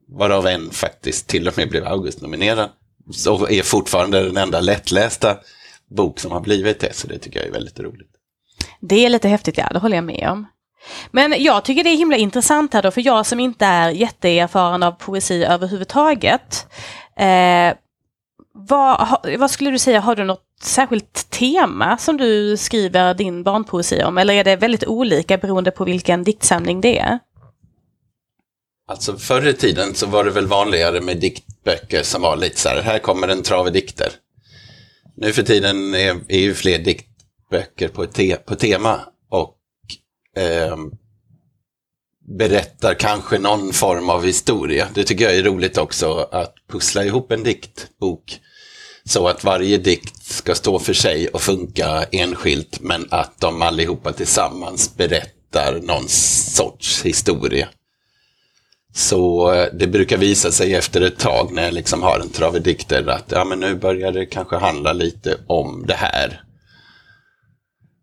varav 0.09 0.47
en 0.47 0.71
faktiskt 0.71 1.27
till 1.27 1.49
och 1.49 1.59
med 1.59 1.71
blev 1.71 1.87
Augustnominerad. 1.87 2.71
Så 3.13 3.49
är 3.49 3.63
fortfarande 3.63 4.23
den 4.23 4.37
enda 4.37 4.61
lättlästa 4.61 5.39
bok 5.97 6.21
som 6.21 6.33
har 6.33 6.41
blivit 6.41 6.81
det, 6.81 6.95
så 6.95 7.07
det 7.07 7.19
tycker 7.19 7.39
jag 7.39 7.49
är 7.49 7.53
väldigt 7.53 7.81
roligt. 7.81 8.11
Det 8.81 9.05
är 9.05 9.09
lite 9.09 9.29
häftigt, 9.29 9.59
ja, 9.59 9.69
det 9.73 9.79
håller 9.79 9.97
jag 9.97 10.05
med 10.05 10.29
om. 10.31 10.47
Men 11.11 11.35
jag 11.39 11.65
tycker 11.65 11.85
det 11.85 11.91
är 11.91 11.97
himla 11.97 12.17
intressant 12.17 12.75
här 12.75 12.83
då, 12.83 12.91
för 12.91 13.07
jag 13.07 13.27
som 13.27 13.41
inte 13.41 13.67
är 13.67 13.91
jätteerfaren 13.91 14.83
av 14.83 14.93
poesi 14.93 15.45
överhuvudtaget. 15.45 16.67
Eh, 17.17 17.75
vad, 18.55 19.09
vad, 19.39 19.51
skulle 19.51 19.71
du 19.71 19.79
säga, 19.79 20.01
har 20.01 20.17
du 20.17 20.25
något 20.25 20.45
särskilt 20.63 21.31
tema 21.31 21.99
som 21.99 22.17
du 22.17 22.57
skriver 22.57 23.15
din 23.15 23.43
barnpoesi 23.43 24.03
om? 24.03 24.19
Eller 24.19 24.35
är 24.35 24.45
det 24.45 24.57
väldigt 24.57 24.85
olika 24.85 25.39
beroende 25.39 25.71
på 25.71 25.85
vilken 25.85 26.25
diktsamling 26.25 26.81
det 26.81 26.99
är? 26.99 27.19
Alltså 28.89 29.17
förr 29.17 29.47
i 29.47 29.55
tiden 29.55 29.95
så 29.95 30.07
var 30.07 30.25
det 30.25 30.31
väl 30.31 30.47
vanligare 30.47 31.01
med 31.01 31.17
diktböcker 31.17 32.03
som 32.03 32.23
var 32.23 32.37
lite 32.37 32.61
så 32.61 32.69
här, 32.69 32.83
här 32.83 32.99
kommer 32.99 33.29
en 33.29 33.43
trave 33.43 33.71
dikter. 33.71 34.13
Nu 35.17 35.33
för 35.33 35.43
tiden 35.43 35.95
är, 35.95 36.17
är 36.29 36.39
ju 36.39 36.55
fler 36.55 36.79
diktböcker 36.79 37.89
på, 37.89 38.07
te, 38.07 38.37
på 38.37 38.55
tema 38.55 39.01
och 39.31 39.58
eh, 40.39 40.77
berättar 42.39 42.95
kanske 42.95 43.39
någon 43.39 43.73
form 43.73 44.11
av 44.11 44.25
historia. 44.25 44.89
Det 44.95 45.05
tycker 45.05 45.25
jag 45.25 45.35
är 45.35 45.43
roligt 45.43 45.79
också, 45.79 46.29
att 46.33 46.55
pussla 46.73 47.05
ihop 47.05 47.33
en 47.33 47.43
diktbok 47.43 48.41
så 49.05 49.29
att 49.29 49.45
varje 49.45 49.79
dikt 49.79 50.25
ska 50.25 50.55
stå 50.55 50.79
för 50.79 50.93
sig 50.93 51.29
och 51.29 51.43
funka 51.43 52.05
enskilt, 52.13 52.81
men 52.81 53.09
att 53.11 53.41
de 53.41 53.63
allihopa 53.63 54.13
tillsammans 54.13 54.97
berättar 54.97 55.81
någon 55.83 56.09
sorts 56.09 57.03
historia. 57.03 57.69
Så 58.95 59.53
eh, 59.53 59.69
det 59.73 59.87
brukar 59.87 60.17
visa 60.17 60.53
sig 60.53 60.75
efter 60.75 61.01
ett 61.01 61.19
tag 61.19 61.53
när 61.53 61.65
jag 61.65 61.75
liksom 61.75 62.03
har 62.03 62.21
en 62.21 62.29
trave 62.29 62.59
dikter 62.59 63.09
att 63.09 63.33
ja, 63.33 63.45
men 63.45 63.61
nu 63.61 63.75
börjar 63.75 64.13
det 64.13 64.27
kanske 64.27 64.57
handla 64.57 64.93
lite 64.93 65.37
om 65.47 65.85
det 65.87 65.95
här. 65.95 66.43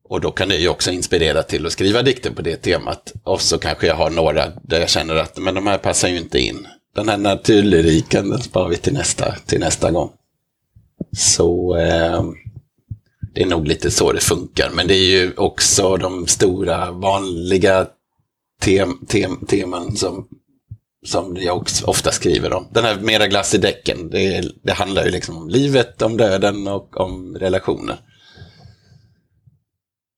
Och 0.09 0.21
då 0.21 0.31
kan 0.31 0.49
det 0.49 0.55
ju 0.55 0.69
också 0.69 0.91
inspirera 0.91 1.43
till 1.43 1.65
att 1.65 1.71
skriva 1.71 2.01
dikter 2.01 2.31
på 2.31 2.41
det 2.41 2.55
temat. 2.55 3.13
Och 3.23 3.41
så 3.41 3.57
kanske 3.57 3.87
jag 3.87 3.95
har 3.95 4.09
några 4.09 4.49
där 4.63 4.79
jag 4.79 4.89
känner 4.89 5.15
att 5.15 5.37
men 5.37 5.55
de 5.55 5.67
här 5.67 5.77
passar 5.77 6.07
ju 6.07 6.17
inte 6.17 6.39
in. 6.39 6.67
Den 6.95 7.09
här 7.09 7.17
naturlyriken, 7.17 8.29
den 8.29 8.41
sparar 8.41 8.69
vi 8.69 8.77
till 8.77 8.93
nästa, 8.93 9.35
till 9.45 9.59
nästa 9.59 9.91
gång. 9.91 10.11
Så 11.17 11.77
eh, 11.77 12.23
det 13.33 13.41
är 13.41 13.45
nog 13.45 13.67
lite 13.67 13.91
så 13.91 14.11
det 14.11 14.19
funkar. 14.19 14.69
Men 14.73 14.87
det 14.87 14.93
är 14.93 15.05
ju 15.05 15.33
också 15.37 15.97
de 15.97 16.27
stora 16.27 16.91
vanliga 16.91 17.87
tem, 18.61 19.05
tem, 19.07 19.45
teman 19.47 19.95
som, 19.95 20.27
som 21.05 21.37
jag 21.39 21.57
också 21.57 21.85
ofta 21.85 22.11
skriver 22.11 22.53
om. 22.53 22.67
Den 22.71 22.83
här 22.83 22.99
mera 22.99 23.27
glass 23.27 23.53
i 23.55 23.57
däcken, 23.57 24.09
det, 24.09 24.51
det 24.63 24.73
handlar 24.73 25.05
ju 25.05 25.11
liksom 25.11 25.37
om 25.37 25.49
livet, 25.49 26.01
om 26.01 26.17
döden 26.17 26.67
och 26.67 26.97
om 26.97 27.37
relationer. 27.37 27.97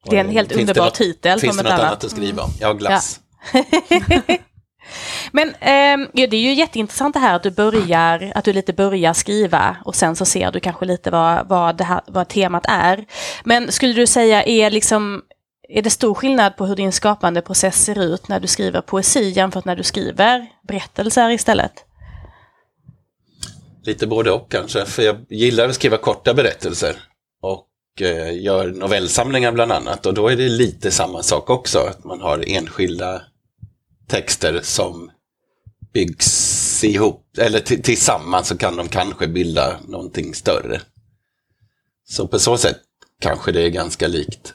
Det 0.10 0.16
är 0.16 0.20
en 0.20 0.30
helt 0.30 0.50
finns 0.50 0.62
underbar 0.62 0.86
något, 0.86 0.94
titel. 0.94 1.40
Finns 1.40 1.58
det 1.58 1.64
något 1.64 1.72
annat. 1.72 1.86
annat 1.86 2.04
att 2.04 2.12
skriva 2.12 2.44
om? 2.44 2.50
Ja, 2.60 2.74
glass. 2.74 3.20
Ja. 3.54 3.64
Men 5.32 5.50
eh, 5.50 6.08
ja, 6.14 6.28
det 6.28 6.38
är 6.38 6.42
ju 6.42 6.54
jätteintressant 6.54 7.14
det 7.14 7.20
här 7.20 7.36
att 7.36 7.44
du 7.44 7.52
börjar, 7.52 8.32
att 8.36 8.46
du 8.46 8.54
lite 8.54 8.74
börjar 8.74 9.14
skriva 9.14 9.78
och 9.86 9.96
sen 9.96 10.16
så 10.16 10.26
ser 10.26 10.52
du 10.52 10.60
kanske 10.60 10.86
lite 10.86 11.12
vad, 11.12 11.48
vad, 11.48 11.78
det 11.78 11.84
här, 11.84 12.02
vad 12.08 12.28
temat 12.28 12.66
är. 12.68 13.06
Men 13.44 13.72
skulle 13.72 13.94
du 13.94 14.08
säga, 14.08 14.44
är, 14.44 14.72
liksom, 14.72 15.22
är 15.70 15.82
det 15.82 15.90
stor 15.90 16.14
skillnad 16.14 16.58
på 16.58 16.66
hur 16.66 16.76
din 16.76 16.92
skapande 16.92 17.42
process 17.42 17.84
ser 17.86 18.00
ut 18.00 18.28
när 18.28 18.40
du 18.40 18.48
skriver 18.48 18.82
poesi 18.82 19.30
jämfört 19.30 19.66
när 19.66 19.76
du 19.76 19.84
skriver 19.84 20.48
berättelser 20.68 21.30
istället? 21.30 21.74
Lite 23.84 24.08
både 24.08 24.32
och 24.32 24.52
kanske, 24.52 24.86
för 24.86 25.04
jag 25.04 25.26
gillar 25.30 25.70
att 25.70 25.76
skriva 25.76 25.98
korta 25.98 26.34
berättelser. 26.34 26.96
Eh, 28.01 28.44
gör 28.44 28.72
novellsamlingar 28.72 29.51
bland 29.51 29.72
annat. 29.72 30.06
Och 30.06 30.13
då 30.13 30.27
är 30.27 30.36
det 30.36 30.50
lite 30.50 30.92
samma 30.92 31.24
sak 31.24 31.50
också, 31.50 31.80
att 31.80 32.04
man 32.04 32.22
har 32.22 32.44
enskilda 32.48 33.22
texter 34.08 34.60
som 34.63 35.12
byggs 35.94 36.84
ihop, 36.84 37.38
eller 37.38 37.60
tillsammans 37.60 38.48
så 38.48 38.58
kan 38.58 38.75
de 38.75 38.88
kanske 38.88 39.27
bilda 39.27 39.80
någonting 39.88 40.34
större. 40.34 40.82
Så 42.08 42.27
på 42.27 42.39
så 42.39 42.58
sätt 42.58 42.77
kanske 43.22 43.51
det 43.51 43.62
är 43.62 43.70
ganska 43.70 44.08
likt. 44.08 44.54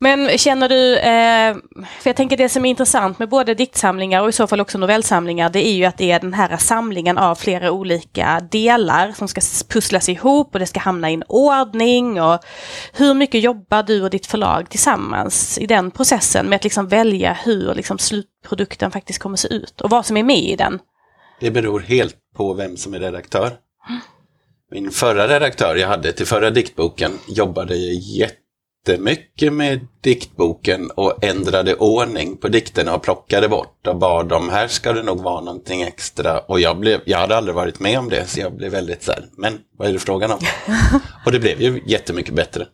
Men 0.00 0.38
känner 0.38 0.68
du, 0.68 0.96
eh, 0.96 1.56
för 2.00 2.10
jag 2.10 2.16
tänker 2.16 2.36
det 2.36 2.48
som 2.48 2.64
är 2.64 2.70
intressant 2.70 3.18
med 3.18 3.28
både 3.28 3.54
diktsamlingar 3.54 4.22
och 4.22 4.28
i 4.28 4.32
så 4.32 4.46
fall 4.46 4.60
också 4.60 4.78
novellsamlingar, 4.78 5.50
det 5.50 5.68
är 5.68 5.72
ju 5.72 5.84
att 5.84 5.98
det 5.98 6.10
är 6.10 6.20
den 6.20 6.34
här 6.34 6.56
samlingen 6.56 7.18
av 7.18 7.34
flera 7.34 7.72
olika 7.72 8.40
delar 8.50 9.12
som 9.12 9.28
ska 9.28 9.40
pusslas 9.68 10.08
ihop 10.08 10.54
och 10.54 10.58
det 10.58 10.66
ska 10.66 10.80
hamna 10.80 11.10
i 11.10 11.14
en 11.14 11.24
ordning. 11.28 12.22
Och 12.22 12.38
hur 12.92 13.14
mycket 13.14 13.42
jobbar 13.42 13.82
du 13.82 14.02
och 14.02 14.10
ditt 14.10 14.26
förlag 14.26 14.70
tillsammans 14.70 15.58
i 15.58 15.66
den 15.66 15.90
processen 15.90 16.46
med 16.46 16.56
att 16.56 16.64
liksom 16.64 16.88
välja 16.88 17.38
hur 17.44 17.74
liksom 17.74 17.98
slutprodukten 17.98 18.90
faktiskt 18.90 19.18
kommer 19.18 19.36
se 19.36 19.48
ut 19.48 19.80
och 19.80 19.90
vad 19.90 20.06
som 20.06 20.16
är 20.16 20.22
med 20.22 20.42
i 20.42 20.56
den? 20.56 20.78
Det 21.40 21.50
beror 21.50 21.80
helt 21.80 22.16
på 22.36 22.54
vem 22.54 22.76
som 22.76 22.94
är 22.94 22.98
redaktör. 22.98 23.52
Min 24.70 24.90
förra 24.90 25.28
redaktör 25.28 25.76
jag 25.76 25.88
hade 25.88 26.12
till 26.12 26.26
förra 26.26 26.50
diktboken 26.50 27.12
jobbade 27.28 27.76
jätte 27.76 28.47
jättemycket 28.86 29.52
med 29.52 29.86
diktboken 30.00 30.90
och 30.90 31.24
ändrade 31.24 31.74
ordning 31.74 32.36
på 32.36 32.48
dikterna 32.48 32.94
och 32.94 33.02
plockade 33.02 33.48
bort 33.48 33.86
och 33.86 33.96
bad 33.96 34.32
om 34.32 34.48
här 34.48 34.68
ska 34.68 34.92
det 34.92 35.02
nog 35.02 35.22
vara 35.22 35.40
någonting 35.40 35.82
extra. 35.82 36.38
Och 36.38 36.60
jag, 36.60 36.78
blev, 36.78 37.00
jag 37.04 37.18
hade 37.18 37.36
aldrig 37.36 37.54
varit 37.54 37.80
med 37.80 37.98
om 37.98 38.08
det 38.08 38.26
så 38.26 38.40
jag 38.40 38.56
blev 38.56 38.72
väldigt 38.72 39.02
så 39.02 39.12
här, 39.12 39.24
men 39.36 39.58
vad 39.78 39.88
är 39.88 39.92
det 39.92 39.98
frågan 39.98 40.30
om? 40.30 40.38
och 41.26 41.32
det 41.32 41.38
blev 41.38 41.62
ju 41.62 41.82
jättemycket 41.86 42.34
bättre. 42.34 42.66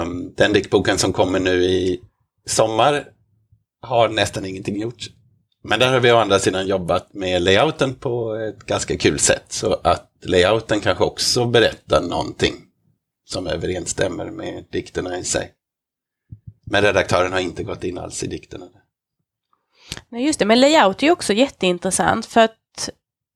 Um, 0.00 0.34
den 0.36 0.52
diktboken 0.52 0.98
som 0.98 1.12
kommer 1.12 1.40
nu 1.40 1.64
i 1.64 2.00
sommar 2.46 3.04
har 3.82 4.08
nästan 4.08 4.44
ingenting 4.44 4.80
gjorts. 4.80 5.10
Men 5.64 5.78
där 5.78 5.92
har 5.92 6.00
vi 6.00 6.12
å 6.12 6.16
andra 6.16 6.38
sidan 6.38 6.66
jobbat 6.66 7.14
med 7.14 7.42
layouten 7.42 7.94
på 7.94 8.34
ett 8.34 8.66
ganska 8.66 8.96
kul 8.96 9.18
sätt. 9.18 9.44
Så 9.48 9.80
att 9.84 10.10
layouten 10.24 10.80
kanske 10.80 11.04
också 11.04 11.44
berättar 11.44 12.00
någonting 12.00 12.54
som 13.24 13.46
överensstämmer 13.46 14.30
med 14.30 14.64
dikterna 14.70 15.18
i 15.18 15.24
sig. 15.24 15.52
Men 16.66 16.82
redaktören 16.82 17.32
har 17.32 17.40
inte 17.40 17.62
gått 17.62 17.84
in 17.84 17.98
alls 17.98 18.22
i 18.22 18.26
dikterna. 18.26 18.66
Nej, 20.08 20.26
just 20.26 20.38
det, 20.38 20.44
men 20.44 20.60
layout 20.60 21.02
är 21.02 21.10
också 21.10 21.32
jätteintressant 21.32 22.26
för 22.26 22.40
att 22.40 22.90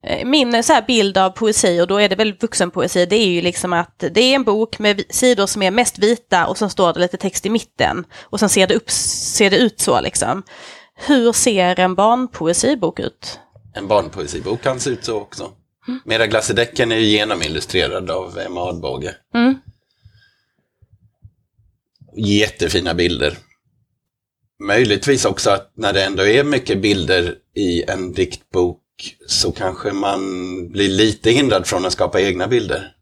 eh, 0.04 0.26
min 0.26 0.62
så 0.62 0.80
bild 0.86 1.18
av 1.18 1.30
poesi, 1.30 1.80
och 1.80 1.86
då 1.86 1.96
är 2.00 2.08
det 2.08 2.16
väl 2.16 2.36
vuxenpoesi, 2.40 3.06
det 3.06 3.16
är 3.16 3.26
ju 3.26 3.40
liksom 3.40 3.72
att 3.72 3.98
det 3.98 4.20
är 4.20 4.34
en 4.34 4.44
bok 4.44 4.78
med 4.78 5.02
sidor 5.10 5.46
som 5.46 5.62
är 5.62 5.70
mest 5.70 5.98
vita 5.98 6.46
och 6.46 6.58
så 6.58 6.68
står 6.68 6.92
det 6.92 7.00
lite 7.00 7.16
text 7.16 7.46
i 7.46 7.50
mitten. 7.50 8.06
Och 8.20 8.40
sen 8.40 8.48
ser 8.48 8.66
det, 8.66 8.74
upp, 8.74 8.90
ser 8.90 9.50
det 9.50 9.56
ut 9.56 9.80
så 9.80 10.00
liksom. 10.00 10.42
Hur 10.94 11.32
ser 11.32 11.80
en 11.80 11.94
barnpoesibok 11.94 13.00
ut? 13.00 13.40
En 13.74 13.88
barnpoesibok 13.88 14.62
kan 14.62 14.80
se 14.80 14.90
ut 14.90 15.04
så 15.04 15.16
också. 15.16 15.50
Mm. 15.88 16.00
Mera 16.04 16.26
glassedäcken 16.26 16.92
är 16.92 16.96
ju 16.96 17.06
genomillustrerad 17.06 18.10
av 18.10 18.38
Emma 18.38 18.60
Adbåge. 18.60 19.14
Mm 19.34 19.54
jättefina 22.16 22.94
bilder. 22.94 23.38
möjligtvis 24.62 25.24
också 25.24 25.50
att 25.50 25.72
när 25.76 25.92
det 25.92 26.04
ändå 26.04 26.26
är 26.26 26.44
mycket 26.44 26.82
bilder 26.82 27.34
i 27.54 27.82
en 27.82 28.12
diktbok 28.12 28.82
så 29.26 29.52
kanske 29.52 29.92
man 29.92 30.20
blir 30.68 30.88
lite 30.88 31.30
hindrad 31.30 31.66
från 31.66 31.86
att 31.86 31.92
skapa 31.92 32.20
egna 32.20 32.48
bilder. 32.48 32.92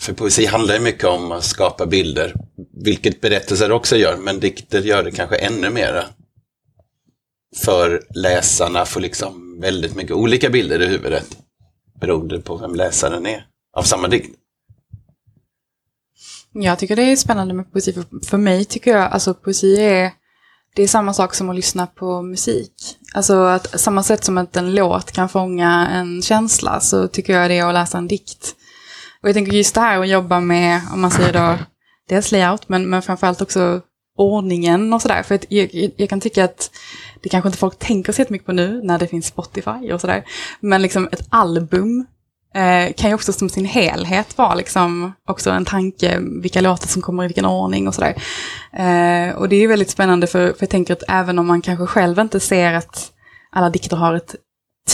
För 0.00 0.12
poesi 0.12 0.46
handlar 0.46 0.74
ju 0.74 0.80
mycket 0.80 1.04
om 1.04 1.32
att 1.32 1.44
skapa 1.44 1.86
bilder, 1.86 2.34
vilket 2.84 3.20
berättelser 3.20 3.72
också 3.72 3.96
gör, 3.96 4.16
men 4.16 4.40
dikter 4.40 4.80
gör 4.80 5.02
det 5.02 5.10
kanske 5.10 5.36
ännu 5.36 5.70
mera. 5.70 6.04
För 7.56 8.02
läsarna 8.14 8.84
får 8.84 9.00
liksom 9.00 9.60
väldigt 9.60 9.94
mycket 9.94 10.16
olika 10.16 10.50
bilder 10.50 10.82
i 10.82 10.86
huvudet, 10.86 11.38
beroende 12.00 12.40
på 12.40 12.56
vem 12.56 12.74
läsaren 12.74 13.26
är, 13.26 13.46
av 13.76 13.82
samma 13.82 14.08
dikt. 14.08 14.36
Jag 16.62 16.78
tycker 16.78 16.96
det 16.96 17.02
är 17.02 17.16
spännande 17.16 17.54
med 17.54 17.72
poesi. 17.72 17.92
För, 17.92 18.04
för 18.26 18.38
mig 18.38 18.64
tycker 18.64 18.90
jag, 18.90 19.12
alltså 19.12 19.34
poesi 19.34 19.76
är, 19.76 20.12
det 20.74 20.82
är 20.82 20.88
samma 20.88 21.14
sak 21.14 21.34
som 21.34 21.50
att 21.50 21.56
lyssna 21.56 21.86
på 21.86 22.22
musik. 22.22 22.72
Alltså 23.14 23.34
att 23.34 23.80
samma 23.80 24.02
sätt 24.02 24.24
som 24.24 24.38
att 24.38 24.56
en 24.56 24.74
låt 24.74 25.12
kan 25.12 25.28
fånga 25.28 25.88
en 25.88 26.22
känsla 26.22 26.80
så 26.80 27.08
tycker 27.08 27.32
jag 27.32 27.50
det 27.50 27.58
är 27.58 27.66
att 27.66 27.74
läsa 27.74 27.98
en 27.98 28.08
dikt. 28.08 28.54
Och 29.22 29.28
jag 29.28 29.34
tänker 29.34 29.52
just 29.52 29.74
det 29.74 29.80
här 29.80 30.00
att 30.00 30.08
jobba 30.08 30.40
med, 30.40 30.80
om 30.92 31.00
man 31.00 31.10
säger 31.10 31.32
då, 31.32 31.58
dels 32.08 32.32
layout 32.32 32.68
men, 32.68 32.90
men 32.90 33.02
framförallt 33.02 33.42
också 33.42 33.80
ordningen 34.16 34.92
och 34.92 35.02
sådär. 35.02 35.22
För 35.22 35.38
jag, 35.48 35.74
jag, 35.74 35.90
jag, 35.96 36.08
kan 36.08 36.20
tycka 36.20 36.44
att 36.44 36.70
det 37.22 37.28
kanske 37.28 37.48
inte 37.48 37.58
folk 37.58 37.78
tänker 37.78 38.12
så 38.12 38.24
mycket 38.28 38.46
på 38.46 38.52
nu 38.52 38.80
när 38.84 38.98
det 38.98 39.06
finns 39.06 39.26
Spotify 39.26 39.92
och 39.92 40.00
sådär. 40.00 40.24
Men 40.60 40.82
liksom 40.82 41.08
ett 41.12 41.26
album 41.28 42.06
eh, 42.54 42.92
kan 42.96 43.10
ju 43.10 43.14
också 43.14 43.32
som 43.32 43.48
sin 43.48 43.64
helhet 43.64 44.38
vara 44.38 44.54
liksom 44.54 45.12
också 45.28 45.50
en 45.50 45.64
tanke 45.64 46.18
vilka 46.42 46.60
låtar 46.60 46.88
som 46.88 47.02
kommer 47.02 47.24
i 47.24 47.26
vilken 47.26 47.44
ordning 47.44 47.88
och 47.88 47.94
sådär. 47.94 48.14
Eh, 48.72 49.34
och 49.34 49.48
det 49.48 49.56
är 49.56 49.60
ju 49.60 49.66
väldigt 49.66 49.90
spännande 49.90 50.26
för, 50.26 50.46
för 50.46 50.56
jag 50.60 50.70
tänker 50.70 50.92
att 50.92 51.02
även 51.08 51.38
om 51.38 51.46
man 51.46 51.62
kanske 51.62 51.86
själv 51.86 52.18
inte 52.18 52.40
ser 52.40 52.72
att 52.72 53.12
alla 53.52 53.70
dikter 53.70 53.96
har 53.96 54.14
ett 54.14 54.34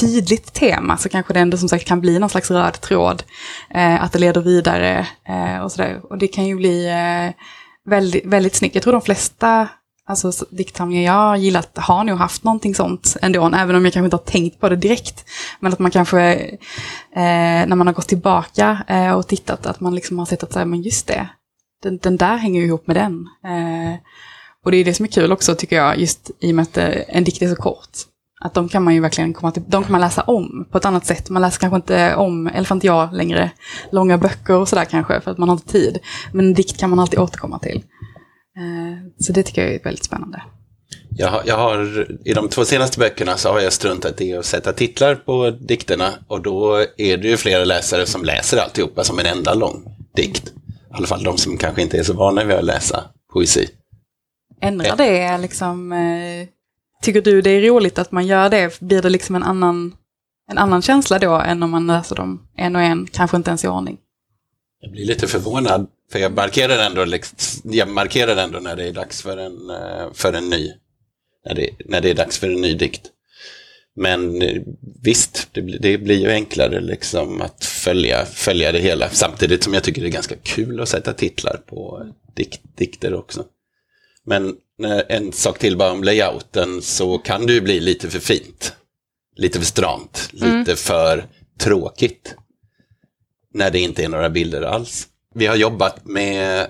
tydligt 0.01 0.53
tema 0.53 0.97
så 0.97 1.09
kanske 1.09 1.33
det 1.33 1.41
ändå 1.41 1.57
som 1.57 1.69
sagt 1.69 1.85
kan 1.85 2.01
bli 2.01 2.19
någon 2.19 2.31
slags 2.31 2.51
röd 2.51 2.81
tråd. 2.81 3.23
Eh, 3.71 4.03
att 4.03 4.13
det 4.13 4.19
leder 4.19 4.41
vidare 4.41 5.07
eh, 5.29 5.59
och 5.59 5.73
sådär. 5.73 6.01
Och 6.11 6.19
det 6.19 6.29
kan 6.29 6.47
ju 6.47 6.57
bli 6.57 6.87
eh, 6.87 7.43
väldigt, 7.91 8.27
väldigt 8.27 8.55
snyggt. 8.55 8.75
Jag 8.75 8.83
tror 8.83 8.93
de 8.93 9.03
flesta 9.03 9.69
alltså, 10.07 10.47
diktsamlingar 10.51 11.03
jag 11.03 11.13
har 11.13 11.37
gillat 11.37 11.79
har 11.79 12.05
nog 12.05 12.19
haft 12.19 12.45
någonting 12.45 12.75
sånt 12.75 13.17
ändå, 13.23 13.47
även 13.47 13.77
om 13.77 13.85
jag 13.85 13.93
kanske 13.93 14.05
inte 14.05 14.17
har 14.17 14.25
tänkt 14.25 14.61
på 14.61 14.69
det 14.69 14.77
direkt. 14.77 15.25
Men 15.61 15.73
att 15.73 15.79
man 15.79 15.91
kanske, 15.91 16.21
eh, 17.17 17.67
när 17.67 17.77
man 17.77 17.87
har 17.87 17.95
gått 17.95 18.09
tillbaka 18.09 18.85
eh, 18.89 19.13
och 19.13 19.29
tittat, 19.29 19.67
att 19.67 19.81
man 19.81 19.95
liksom 19.95 20.19
har 20.19 20.27
sett 20.27 20.43
att, 20.43 20.53
så 20.53 20.59
här, 20.59 20.67
men 20.67 20.83
just 20.83 21.07
det, 21.07 21.29
den, 21.83 21.99
den 21.99 22.17
där 22.17 22.37
hänger 22.37 22.61
ju 22.61 22.67
ihop 22.67 22.87
med 22.87 22.97
den. 22.97 23.29
Eh, 23.45 23.99
och 24.65 24.71
det 24.71 24.77
är 24.77 24.85
det 24.85 24.95
som 24.95 25.05
är 25.05 25.11
kul 25.11 25.33
också 25.33 25.55
tycker 25.55 25.77
jag, 25.77 25.99
just 25.99 26.31
i 26.41 26.51
och 26.51 26.55
med 26.55 26.63
att 26.63 26.77
eh, 26.77 26.95
en 27.09 27.25
dikt 27.25 27.43
är 27.43 27.49
så 27.49 27.57
kort. 27.57 27.89
Att 28.41 28.55
de 28.55 28.69
kan 28.69 28.85
man 28.85 28.95
ju 28.95 29.01
verkligen 29.01 29.35
komma 29.35 29.53
till, 29.53 29.63
de 29.67 29.83
kan 29.83 29.93
man 29.93 30.01
läsa 30.01 30.23
om 30.23 30.67
på 30.71 30.79
ett 30.79 30.85
annat 30.85 31.07
sätt. 31.07 31.31
Man 31.31 31.43
läser 31.43 31.61
kanske 31.61 31.77
inte 31.77 32.15
om 32.15 32.47
eller 32.47 32.73
inte 32.73 32.87
jag 32.87 33.13
längre, 33.13 33.51
långa 33.93 34.19
böcker 34.19 34.55
och 34.55 34.69
sådär 34.69 34.85
kanske, 34.85 35.21
för 35.21 35.31
att 35.31 35.39
man 35.39 35.49
har 35.49 35.57
inte 35.57 35.73
tid. 35.73 35.99
Men 36.33 36.47
en 36.47 36.55
dikt 36.55 36.81
kan 36.81 36.91
man 36.91 36.99
alltid 36.99 37.19
återkomma 37.19 37.59
till. 37.59 37.83
Eh, 38.57 39.11
så 39.19 39.33
det 39.33 39.43
tycker 39.43 39.63
jag 39.63 39.75
är 39.75 39.83
väldigt 39.85 40.05
spännande. 40.05 40.43
Jag 41.17 41.29
har, 41.29 41.43
jag 41.47 41.57
har, 41.57 42.07
I 42.25 42.33
de 42.35 42.49
två 42.49 42.65
senaste 42.65 42.99
böckerna 42.99 43.37
så 43.37 43.49
har 43.49 43.61
jag 43.61 43.73
struntat 43.73 44.21
i 44.21 44.37
att 44.37 44.47
sätta 44.47 44.73
titlar 44.73 45.15
på 45.15 45.51
dikterna 45.51 46.11
och 46.29 46.43
då 46.43 46.77
är 46.97 47.17
det 47.17 47.29
ju 47.29 47.37
flera 47.37 47.65
läsare 47.65 48.07
som 48.07 48.25
läser 48.25 48.59
alltihopa 48.59 49.05
som 49.05 49.19
en 49.19 49.27
enda 49.27 49.55
lång 49.55 49.85
dikt. 50.17 50.49
I 50.49 50.97
alla 50.97 51.07
fall 51.07 51.23
de 51.23 51.39
som 51.39 51.57
kanske 51.57 51.83
inte 51.83 51.99
är 51.99 52.03
så 52.03 52.13
vana 52.13 52.45
vid 52.45 52.57
att 52.57 52.65
läsa 52.65 53.05
poesi. 53.33 53.69
Ändrar 54.61 54.97
det 54.97 55.39
liksom, 55.39 55.93
eh, 55.93 56.49
tycker 57.03 57.23
du 57.23 57.43
det 57.43 57.51
är 57.51 57.63
roligt 57.63 57.99
att 57.99 58.13
man 58.13 58.27
gör 58.27 58.49
det? 58.49 58.81
Blir 58.81 59.03
det 59.03 59.11
liksom 59.11 59.35
en 59.37 59.43
annan, 59.43 59.95
en 60.51 60.59
annan 60.59 60.83
känsla 60.83 61.19
då 61.19 61.35
än 61.35 61.63
om 61.63 61.71
man 61.71 61.87
läser 61.87 62.17
dem 62.17 62.47
en 62.57 62.77
och 62.77 62.83
en, 62.83 63.07
kanske 63.07 63.37
inte 63.37 63.51
ens 63.51 63.65
i 63.65 63.69
ordning? 63.69 63.99
Jag 64.85 64.93
blir 64.93 65.05
lite 65.05 65.29
förvånad, 65.29 65.87
för 66.13 66.19
jag 66.19 66.33
markerar 66.33 66.79
ändå, 66.79 67.05
liksom, 67.05 67.71
jag 67.73 67.89
markerar 67.89 68.37
ändå 68.37 68.59
när 68.59 68.77
det 68.77 68.85
är 68.85 68.93
dags 68.93 69.23
för 69.23 69.37
en, 69.37 69.71
eh, 69.71 70.13
för 70.13 70.33
en 70.33 70.51
ny, 70.51 70.73
när 71.47 71.55
det, 71.55 71.71
när 71.85 72.01
det 72.01 72.11
är 72.11 72.15
dags 72.15 72.39
för 72.39 72.47
en 72.47 72.61
ny 72.61 72.75
dikt. 72.75 73.03
Men 73.97 74.43
eh, 74.43 74.63
visst, 75.03 75.49
det, 75.53 75.61
det 75.61 75.99
blir 75.99 76.19
ju 76.19 76.31
enklare 76.31 76.81
liksom 76.81 77.41
att 77.41 77.65
följa, 77.65 78.25
följa 78.25 78.73
det 78.73 78.79
hela. 78.79 79.11
Samtidigt 79.11 79.63
som 79.63 79.75
jag 79.75 79.83
tycker 79.83 80.03
det 80.03 80.09
är 80.09 80.13
ganska 80.13 80.37
kul 80.37 80.81
att 80.81 80.89
sätta 80.89 81.13
titlar 81.13 81.57
på 81.67 82.07
dikt, 82.37 82.61
dikter 82.77 83.15
också. 83.15 83.45
Men 84.27 84.49
eh, 84.83 85.01
en 85.09 85.33
sak 85.33 85.59
till 85.59 85.77
bara 85.77 85.93
om 85.93 86.05
layouten 86.05 86.83
så 86.83 87.19
kan 87.19 87.47
det 87.47 87.53
ju 87.53 87.61
bli 87.61 87.81
lite 87.81 88.11
för 88.11 88.21
fint. 88.21 88.77
Lite 89.37 89.59
för 89.59 89.67
stramt, 89.67 90.31
mm. 90.41 90.59
lite 90.59 90.77
för 90.77 91.27
tråkigt. 91.59 92.35
När 93.55 93.71
det 93.71 93.81
inte 93.81 94.05
är 94.05 94.09
några 94.09 94.31
bilder 94.31 94.63
alls. 94.63 95.07
Vi 95.35 95.47
har 95.47 95.57
jobbat 95.57 96.05
med 96.05 96.67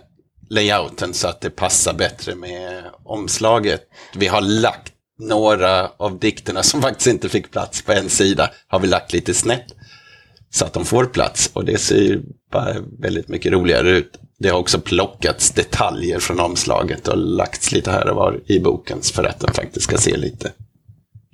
layouten 0.50 1.14
så 1.14 1.28
att 1.28 1.40
det 1.40 1.50
passar 1.50 1.94
bättre 1.94 2.34
med 2.34 2.84
omslaget. 3.04 3.88
Vi 4.16 4.26
har 4.26 4.40
lagt 4.40 4.92
några 5.18 5.88
av 5.96 6.18
dikterna 6.18 6.62
som 6.62 6.82
faktiskt 6.88 7.06
inte 7.06 7.28
fick 7.28 7.50
plats 7.50 7.82
på 7.82 7.92
en 7.92 8.08
sida, 8.08 8.50
har 8.68 8.80
vi 8.80 8.86
lagt 8.86 9.12
lite 9.12 9.34
snett. 9.34 9.66
Så 10.50 10.64
att 10.64 10.72
de 10.72 10.84
får 10.84 11.04
plats 11.04 11.50
och 11.52 11.64
det 11.64 11.78
ser 11.78 12.00
ju 12.00 12.22
bara 12.52 12.74
väldigt 12.98 13.28
mycket 13.28 13.52
roligare 13.52 13.90
ut. 13.90 14.18
Det 14.38 14.48
har 14.48 14.58
också 14.58 14.80
plockats 14.80 15.50
detaljer 15.50 16.18
från 16.18 16.40
omslaget 16.40 17.08
och 17.08 17.16
lagts 17.16 17.72
lite 17.72 17.90
här 17.90 18.08
och 18.08 18.16
var 18.16 18.40
i 18.46 18.60
boken 18.60 18.98
för 19.02 19.24
att 19.24 19.40
den 19.40 19.54
faktiskt 19.54 19.84
ska 19.84 19.96
se 19.96 20.16
lite 20.16 20.52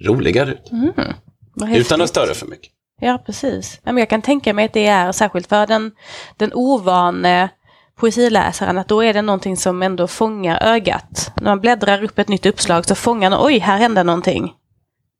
roligare 0.04 0.52
ut. 0.52 0.70
Mm, 0.72 1.74
Utan 1.76 2.00
att 2.00 2.08
störa 2.08 2.34
för 2.34 2.46
mycket. 2.46 2.72
Ja, 3.00 3.18
precis. 3.26 3.80
Jag 3.84 4.10
kan 4.10 4.22
tänka 4.22 4.54
mig 4.54 4.64
att 4.64 4.72
det 4.72 4.86
är 4.86 5.12
särskilt 5.12 5.46
för 5.46 5.66
den, 5.66 5.92
den 6.36 6.50
ovane 6.54 7.48
poesiläsaren 7.96 8.78
att 8.78 8.88
då 8.88 9.04
är 9.04 9.14
det 9.14 9.22
någonting 9.22 9.56
som 9.56 9.82
ändå 9.82 10.06
fångar 10.06 10.62
ögat. 10.62 11.32
När 11.36 11.44
man 11.44 11.60
bläddrar 11.60 12.04
upp 12.04 12.18
ett 12.18 12.28
nytt 12.28 12.46
uppslag 12.46 12.86
så 12.86 12.94
fångar 12.94 13.30
man, 13.30 13.46
oj, 13.46 13.58
här 13.58 13.78
hände 13.78 14.02
någonting. 14.02 14.52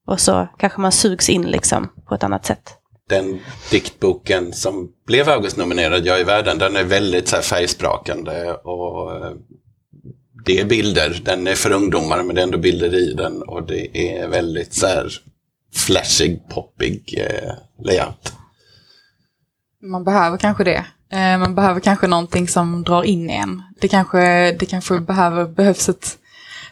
Och 0.07 0.21
så 0.21 0.49
kanske 0.59 0.81
man 0.81 0.93
sugs 0.93 1.29
in 1.29 1.43
liksom 1.43 1.89
på 2.09 2.15
ett 2.15 2.25
annat 2.25 2.47
sätt. 2.47 2.77
Den 3.09 3.41
diktboken 3.71 4.53
som 4.53 4.93
blev 5.07 5.29
Augustnominerad, 5.29 6.07
Jag 6.07 6.21
i 6.21 6.25
världen, 6.25 6.59
den 6.59 6.77
är 6.77 6.85
väldigt 6.85 7.29
så 7.29 7.37
här 7.37 7.43
färgsprakande 7.43 8.53
och 8.53 9.17
eh, 9.17 9.33
det 10.45 10.61
är 10.61 10.65
bilder. 10.65 11.21
Den 11.25 11.47
är 11.47 11.55
för 11.55 11.73
ungdomar 11.73 12.23
men 12.23 12.35
det 12.35 12.41
är 12.41 12.43
ändå 12.43 12.59
bilder 12.59 12.95
i 12.95 13.13
den 13.13 13.43
och 13.43 13.63
det 13.63 13.99
är 13.99 14.29
väldigt 14.29 14.75
så 14.75 14.87
här 14.87 15.13
flashig, 15.75 16.49
poppig 16.49 17.15
eh, 17.19 17.53
layout. 17.85 18.33
Man 19.83 20.05
behöver 20.05 20.39
kanske 20.39 20.65
det. 20.65 20.85
Eh, 21.13 21.39
man 21.39 21.55
behöver 21.55 21.81
kanske 21.81 22.07
någonting 22.07 22.49
som 22.49 22.85
drar 22.85 23.03
in 23.03 23.31
en. 23.31 23.63
Det 23.81 23.89
kanske, 23.89 24.53
det 24.53 24.67
kanske 24.67 25.01
behöver, 25.01 25.45
behövs 25.45 25.89
ett 25.89 26.19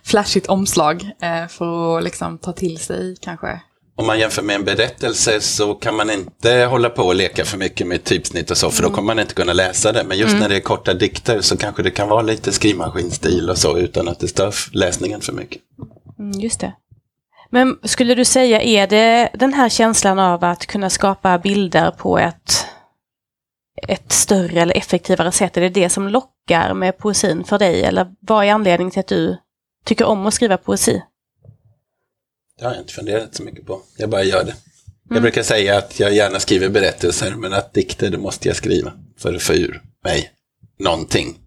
flashigt 0.04 0.46
omslag 0.46 1.10
eh, 1.22 1.48
för 1.48 1.98
att 1.98 2.04
liksom 2.04 2.38
ta 2.38 2.52
till 2.52 2.78
sig 2.78 3.16
kanske. 3.20 3.60
Om 3.96 4.06
man 4.06 4.18
jämför 4.18 4.42
med 4.42 4.56
en 4.56 4.64
berättelse 4.64 5.40
så 5.40 5.74
kan 5.74 5.96
man 5.96 6.10
inte 6.10 6.52
hålla 6.70 6.90
på 6.90 7.02
och 7.02 7.14
leka 7.14 7.44
för 7.44 7.58
mycket 7.58 7.86
med 7.86 8.04
typsnitt 8.04 8.50
och 8.50 8.56
så, 8.56 8.70
för 8.70 8.82
då 8.82 8.88
mm. 8.88 8.94
kommer 8.94 9.06
man 9.06 9.18
inte 9.18 9.34
kunna 9.34 9.52
läsa 9.52 9.92
det. 9.92 10.04
Men 10.04 10.18
just 10.18 10.30
mm. 10.30 10.40
när 10.40 10.48
det 10.48 10.56
är 10.56 10.60
korta 10.60 10.94
dikter 10.94 11.40
så 11.40 11.56
kanske 11.56 11.82
det 11.82 11.90
kan 11.90 12.08
vara 12.08 12.22
lite 12.22 12.52
skrivmaskinstil 12.52 13.50
och 13.50 13.58
så 13.58 13.78
utan 13.78 14.08
att 14.08 14.20
det 14.20 14.28
stör 14.28 14.54
läsningen 14.72 15.20
för 15.20 15.32
mycket. 15.32 15.62
Mm, 16.18 16.40
just 16.40 16.60
det. 16.60 16.72
Men 17.50 17.78
skulle 17.82 18.14
du 18.14 18.24
säga, 18.24 18.62
är 18.62 18.86
det 18.86 19.28
den 19.34 19.54
här 19.54 19.68
känslan 19.68 20.18
av 20.18 20.44
att 20.44 20.66
kunna 20.66 20.90
skapa 20.90 21.38
bilder 21.38 21.90
på 21.90 22.18
ett 22.18 22.66
ett 23.88 24.12
större 24.12 24.60
eller 24.60 24.76
effektivare 24.76 25.32
sätt? 25.32 25.56
Är 25.56 25.60
det 25.60 25.68
det 25.68 25.88
som 25.88 26.08
lockar 26.08 26.74
med 26.74 26.98
poesin 26.98 27.44
för 27.44 27.58
dig? 27.58 27.82
Eller 27.82 28.14
vad 28.20 28.44
är 28.44 28.52
anledningen 28.52 28.90
till 28.90 29.00
att 29.00 29.06
du 29.06 29.36
tycker 29.84 30.04
om 30.04 30.26
att 30.26 30.34
skriva 30.34 30.56
poesi? 30.56 31.02
Det 32.58 32.64
har 32.64 32.72
jag 32.72 32.82
inte 32.82 32.92
funderat 32.92 33.34
så 33.34 33.42
mycket 33.42 33.66
på. 33.66 33.80
Jag 33.96 34.10
bara 34.10 34.22
gör 34.22 34.44
det. 34.44 34.54
Jag 35.04 35.10
mm. 35.10 35.22
brukar 35.22 35.42
säga 35.42 35.78
att 35.78 36.00
jag 36.00 36.14
gärna 36.14 36.40
skriver 36.40 36.68
berättelser, 36.68 37.34
men 37.34 37.52
att 37.52 37.74
dikter, 37.74 38.10
det 38.10 38.18
måste 38.18 38.48
jag 38.48 38.56
skriva 38.56 38.92
för 39.18 39.34
att 39.34 39.42
få 39.42 39.54
ur 39.54 39.82
mig 40.04 40.30
någonting. 40.78 41.38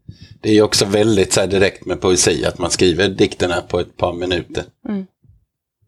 Det 0.41 0.49
är 0.49 0.53
ju 0.53 0.61
också 0.61 0.85
väldigt 0.85 1.33
så 1.33 1.45
direkt 1.45 1.85
med 1.85 2.01
poesi, 2.01 2.45
att 2.45 2.57
man 2.57 2.71
skriver 2.71 3.09
dikterna 3.09 3.61
på 3.61 3.79
ett 3.79 3.97
par 3.97 4.13
minuter. 4.13 4.63
Mm. 4.89 5.05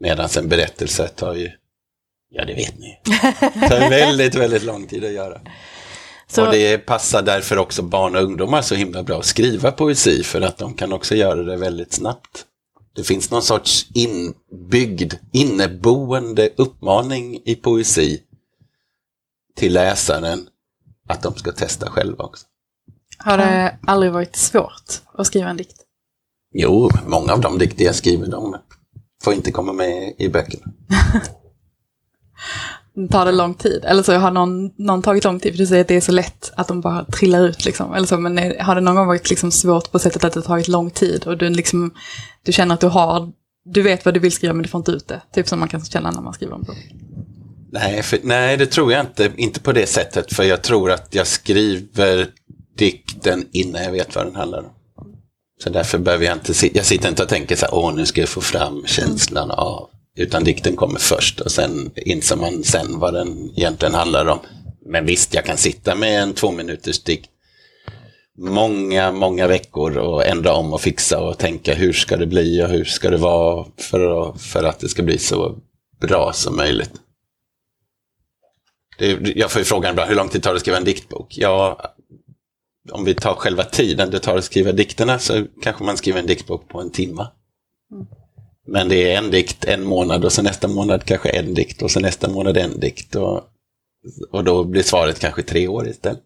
Medan 0.04 0.30
en 0.38 0.50
berättelse 0.50 1.08
tar 1.08 1.34
ju, 1.34 1.52
ja 2.30 2.46
det 2.46 2.54
vet 2.54 2.80
ni, 2.80 3.00
tar 3.70 3.90
väldigt, 3.90 4.36
väldigt 4.36 4.64
lång 4.64 4.88
tid 4.88 5.06
att 5.06 5.12
göra. 5.12 5.42
Så... 6.28 6.46
Och 6.46 6.52
det 6.52 6.78
passar 6.78 7.22
därför 7.22 7.58
också 7.58 7.82
barn 7.82 8.16
och 8.16 8.24
ungdomar 8.24 8.62
så 8.62 8.76
himla 8.76 9.04
bra 9.04 9.20
att 9.20 9.26
skriva 9.26 9.72
poesi 9.72 10.24
för 10.24 10.42
att 10.42 10.58
de 10.58 10.74
kan 10.74 10.94
också 10.94 11.16
göra 11.16 11.44
det 11.44 11.58
väldigt 11.58 11.94
snabbt. 11.94 12.46
Det 12.96 13.04
finns 13.04 13.32
någon 13.32 13.42
sorts 13.42 13.88
inbyggd, 13.94 15.14
inneboende 15.32 16.50
uppmaning 16.56 17.42
i 17.46 17.56
poesi 17.56 18.22
till 19.56 19.74
läsaren 19.74 20.48
att 21.10 21.24
de 21.24 21.36
ska 21.36 21.52
testa 21.52 21.90
själva 21.90 22.24
också. 22.24 22.46
Har 23.18 23.38
det 23.38 23.78
aldrig 23.88 24.12
varit 24.12 24.36
svårt 24.36 25.02
att 25.14 25.28
skriva 25.28 25.50
en 25.50 25.58
dikt? 25.58 25.78
Jo, 26.54 26.90
många 27.08 27.34
av 27.34 27.42
de 27.42 27.58
dikter 27.58 27.86
jag 27.86 27.96
skriver 27.96 28.28
de 28.28 28.56
får 29.24 29.34
inte 29.34 29.52
komma 29.52 29.74
med 29.74 30.14
i 30.18 30.30
böckerna. 30.30 30.64
Tar 33.12 33.26
det 33.26 33.32
lång 33.32 33.54
tid? 33.54 33.86
Eller 33.86 34.04
så 34.04 34.14
har 34.14 34.32
någon, 34.32 34.72
någon 34.78 35.02
tagit 35.02 35.24
lång 35.24 35.40
tid 35.40 35.54
för 35.54 35.58
du 35.58 35.68
säger 35.68 35.82
att 35.82 35.88
det 35.88 35.96
är 35.96 36.02
så 36.02 36.12
lätt 36.12 36.52
att 36.56 36.68
de 36.68 36.82
bara 36.82 37.06
trillar 37.06 37.48
ut 37.48 37.66
liksom. 37.66 37.94
Eller 37.94 38.08
så, 38.08 38.18
men 38.18 38.40
är, 38.40 38.60
har 38.60 38.76
det 38.76 38.82
någon 38.82 38.96
gång 38.96 39.08
varit 39.08 39.30
liksom 39.30 39.52
svårt 39.52 39.92
på 39.92 40.00
sättet 40.00 40.24
att 40.24 40.34
det 40.34 40.40
har 40.40 40.46
tagit 40.46 40.68
lång 40.68 40.92
tid 40.92 41.28
och 41.28 41.38
du, 41.38 41.50
liksom, 41.50 41.94
du 42.44 42.52
känner 42.52 42.74
att 42.74 42.82
du 42.82 42.88
har, 42.88 43.32
du 43.66 43.82
vet 43.82 44.06
vad 44.06 44.14
du 44.14 44.20
vill 44.20 44.32
skriva 44.32 44.54
men 44.54 44.64
du 44.64 44.70
får 44.70 44.80
inte 44.80 44.92
ut 44.92 45.08
det? 45.08 45.22
Typ 45.34 45.48
som 45.48 45.60
man 45.60 45.68
kan 45.68 45.86
känna 45.86 46.12
när 46.12 46.22
man 46.22 46.34
skriver 46.34 46.56
en 46.56 46.64
bok. 46.64 46.78
Nej, 47.72 48.04
för, 48.04 48.20
nej, 48.24 48.58
det 48.58 48.66
tror 48.66 48.92
jag 48.92 49.02
inte. 49.02 49.32
Inte 49.36 49.60
på 49.60 49.72
det 49.72 49.86
sättet, 49.86 50.34
för 50.34 50.44
jag 50.44 50.62
tror 50.62 50.92
att 50.92 51.16
jag 51.16 51.28
skriver 51.28 52.28
dikten 52.78 53.46
innan 53.52 53.84
jag 53.84 53.92
vet 53.92 54.16
vad 54.16 54.26
den 54.26 54.36
handlar 54.36 54.60
om. 54.60 54.70
Så 55.64 55.70
därför 55.70 55.98
behöver 55.98 56.26
jag 56.26 56.36
inte, 56.36 56.78
jag 56.78 56.86
sitter 56.86 57.10
inte 57.10 57.24
och 57.24 57.30
tänker 57.30 57.56
så 57.56 57.66
här, 57.66 57.76
åh 57.76 57.96
nu 57.96 58.06
ska 58.06 58.22
jag 58.22 58.30
få 58.30 58.42
fram 58.42 58.86
känslan 58.86 59.52
av, 59.52 59.90
utan 60.18 60.44
dikten 60.44 60.76
kommer 60.76 61.00
först 61.00 61.40
och 61.40 61.52
sen 61.52 61.92
inser 61.96 62.36
man 62.36 62.64
sen 62.64 63.00
vad 63.00 63.14
den 63.14 63.52
egentligen 63.56 63.94
handlar 63.94 64.26
om. 64.26 64.40
Men 64.86 65.06
visst, 65.06 65.34
jag 65.34 65.46
kan 65.46 65.58
sitta 65.58 65.96
med 65.96 66.24
en 66.24 66.34
två 66.34 66.52
minuters 66.52 67.04
dikt 67.04 67.30
många, 68.38 69.12
många 69.12 69.48
veckor 69.48 69.98
och 69.98 70.26
ändra 70.26 70.54
om 70.54 70.74
och 70.74 70.82
fixa 70.82 71.20
och 71.20 71.38
tänka 71.38 71.74
hur 71.74 71.94
ska 71.94 72.18
det 72.18 72.28
bli 72.28 72.64
och 72.64 72.70
hur 72.70 72.86
ska 72.86 73.10
det 73.10 73.18
vara 73.18 73.66
för 73.78 74.30
att, 74.30 74.42
för 74.42 74.64
att 74.64 74.80
det 74.80 74.90
ska 74.90 75.04
bli 75.04 75.18
så 75.18 75.58
bra 76.02 76.34
som 76.34 76.56
möjligt. 76.56 76.94
Det, 78.98 79.18
jag 79.36 79.52
får 79.52 79.60
ju 79.60 79.66
frågan 79.66 79.92
ibland, 79.92 80.10
hur 80.10 80.16
lång 80.16 80.30
tid 80.30 80.44
tar 80.44 80.52
det 80.52 80.56
att 80.56 80.62
skriva 80.62 80.78
en 80.78 80.84
diktbok? 80.84 81.28
Ja, 81.38 81.82
om 82.92 83.06
vi 83.06 83.16
tar 83.16 83.36
själva 83.36 83.64
tiden 83.64 84.10
det 84.12 84.20
tar 84.20 84.38
att 84.38 84.44
skriva 84.44 84.72
dikterna 84.72 85.20
så 85.20 85.46
kanske 85.62 85.84
man 85.84 85.98
skriver 85.98 86.20
en 86.20 86.26
diktbok 86.28 86.68
på 86.70 86.82
en 86.82 86.92
timme. 86.92 87.28
Men 88.68 88.90
det 88.90 89.14
är 89.14 89.18
en 89.18 89.32
dikt 89.32 89.66
en 89.66 89.84
månad 89.84 90.26
och 90.26 90.32
så 90.32 90.42
nästa 90.42 90.68
månad 90.68 91.04
kanske 91.04 91.30
en 91.30 91.54
dikt 91.54 91.82
och 91.82 91.92
så 91.92 92.00
nästa 92.00 92.30
månad 92.30 92.58
en 92.58 92.80
dikt. 92.80 93.16
Och, 93.16 93.42
och 94.32 94.44
då 94.44 94.64
blir 94.64 94.84
svaret 94.84 95.20
kanske 95.20 95.44
tre 95.44 95.68
år 95.68 95.88
istället. 95.88 96.24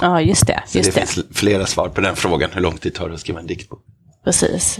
Ja, 0.00 0.20
just 0.20 0.46
det. 0.46 0.62
Så 0.66 0.78
Just 0.78 0.94
det, 0.94 1.00
det. 1.00 1.06
finns 1.06 1.26
flera 1.38 1.66
svar 1.66 1.88
på 1.88 2.00
den 2.00 2.16
frågan, 2.16 2.50
hur 2.52 2.60
lång 2.60 2.78
tid 2.78 2.94
tar 2.94 3.08
det 3.08 3.14
att 3.14 3.20
skriva 3.20 3.40
en 3.40 3.46
diktbok? 3.46 3.84
Precis. 4.24 4.78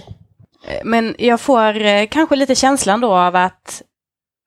Men 0.84 1.14
jag 1.18 1.40
får 1.40 1.80
eh, 1.84 2.06
kanske 2.10 2.36
lite 2.36 2.54
känslan 2.54 3.00
då 3.00 3.12
av 3.12 3.36
att, 3.36 3.82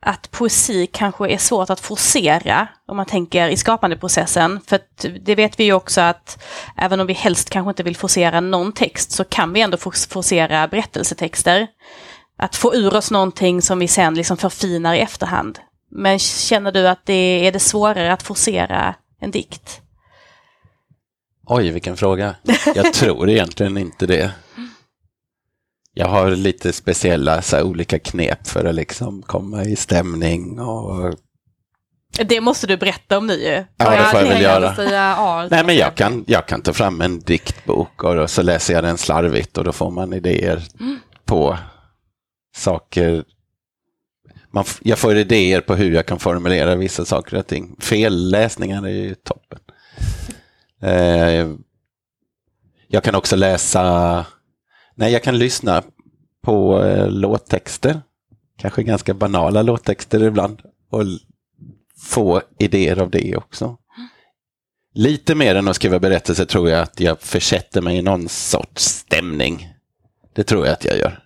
att 0.05 0.31
poesi 0.31 0.87
kanske 0.87 1.29
är 1.29 1.37
svårt 1.37 1.69
att 1.69 1.79
forcera 1.79 2.67
om 2.87 2.97
man 2.97 3.05
tänker 3.05 3.49
i 3.49 3.57
skapandeprocessen. 3.57 4.59
För 4.67 4.79
det 5.19 5.35
vet 5.35 5.59
vi 5.59 5.63
ju 5.63 5.73
också 5.73 6.01
att 6.01 6.43
även 6.77 6.99
om 6.99 7.07
vi 7.07 7.13
helst 7.13 7.49
kanske 7.49 7.69
inte 7.69 7.83
vill 7.83 7.95
forcera 7.95 8.39
någon 8.39 8.71
text 8.71 9.11
så 9.11 9.23
kan 9.23 9.53
vi 9.53 9.61
ändå 9.61 9.77
forcera 10.09 10.67
berättelsetexter. 10.67 11.67
Att 12.37 12.55
få 12.55 12.75
ur 12.75 12.95
oss 12.95 13.11
någonting 13.11 13.61
som 13.61 13.79
vi 13.79 13.87
sen 13.87 14.15
liksom 14.15 14.37
förfinar 14.37 14.93
i 14.93 14.99
efterhand. 14.99 15.59
Men 15.91 16.19
känner 16.19 16.71
du 16.71 16.87
att 16.87 17.05
det 17.05 17.47
är 17.47 17.51
det 17.51 17.59
svårare 17.59 18.13
att 18.13 18.23
forcera 18.23 18.95
en 19.19 19.31
dikt? 19.31 19.81
Oj, 21.45 21.69
vilken 21.69 21.97
fråga. 21.97 22.35
Jag 22.75 22.93
tror 22.93 23.29
egentligen 23.29 23.77
inte 23.77 24.05
det. 24.05 24.31
Jag 25.93 26.07
har 26.07 26.31
lite 26.31 26.73
speciella 26.73 27.41
så 27.41 27.55
här, 27.55 27.63
olika 27.63 27.99
knep 27.99 28.47
för 28.47 28.65
att 28.65 28.75
liksom 28.75 29.21
komma 29.21 29.63
i 29.63 29.75
stämning 29.75 30.59
och 30.59 31.13
Det 32.25 32.41
måste 32.41 32.67
du 32.67 32.77
berätta 32.77 33.17
om 33.17 33.27
nu 33.27 33.33
ju. 33.33 33.63
Ja, 33.77 33.89
det 33.91 34.05
får 34.11 34.19
jag 34.19 34.27
väl 34.27 34.41
göra. 34.41 34.75
säga. 34.75 35.47
Nej, 35.51 35.65
men 35.65 35.75
jag 35.75 35.95
kan, 35.95 36.23
jag 36.27 36.47
kan 36.47 36.61
ta 36.61 36.73
fram 36.73 37.01
en 37.01 37.19
diktbok 37.19 38.03
och 38.03 38.29
så 38.29 38.41
läser 38.41 38.73
jag 38.73 38.83
den 38.83 38.97
slarvigt 38.97 39.57
och 39.57 39.63
då 39.63 39.71
får 39.71 39.91
man 39.91 40.13
idéer 40.13 40.63
på 41.25 41.57
saker. 42.55 43.23
Man, 44.53 44.65
jag 44.81 44.97
får 44.99 45.15
idéer 45.17 45.61
på 45.61 45.75
hur 45.75 45.91
jag 45.91 46.05
kan 46.05 46.19
formulera 46.19 46.75
vissa 46.75 47.05
saker 47.05 47.37
och 47.37 47.47
ting. 47.47 47.75
Felläsningar 47.79 48.85
är 48.85 48.89
ju 48.89 49.15
toppen. 49.15 49.59
Eh, 50.81 51.47
jag 52.87 53.03
kan 53.03 53.15
också 53.15 53.35
läsa, 53.35 54.25
nej 54.95 55.11
jag 55.13 55.23
kan 55.23 55.37
lyssna 55.37 55.83
på 56.43 56.83
eh, 56.83 57.09
låttexter. 57.09 58.01
Kanske 58.57 58.83
ganska 58.83 59.13
banala 59.13 59.61
låttexter 59.61 60.23
ibland. 60.23 60.61
Och 60.89 61.03
få 61.97 62.41
idéer 62.59 62.99
av 62.99 63.09
det 63.09 63.35
också. 63.35 63.77
Lite 64.93 65.35
mer 65.35 65.55
än 65.55 65.67
att 65.67 65.75
skriva 65.75 65.99
berättelser 65.99 66.45
tror 66.45 66.69
jag 66.69 66.79
att 66.79 66.99
jag 66.99 67.21
försätter 67.21 67.81
mig 67.81 67.97
i 67.97 68.01
någon 68.01 68.29
sorts 68.29 68.83
stämning. 68.83 69.69
Det 70.33 70.43
tror 70.43 70.65
jag 70.65 70.73
att 70.73 70.85
jag 70.85 70.97
gör. 70.97 71.23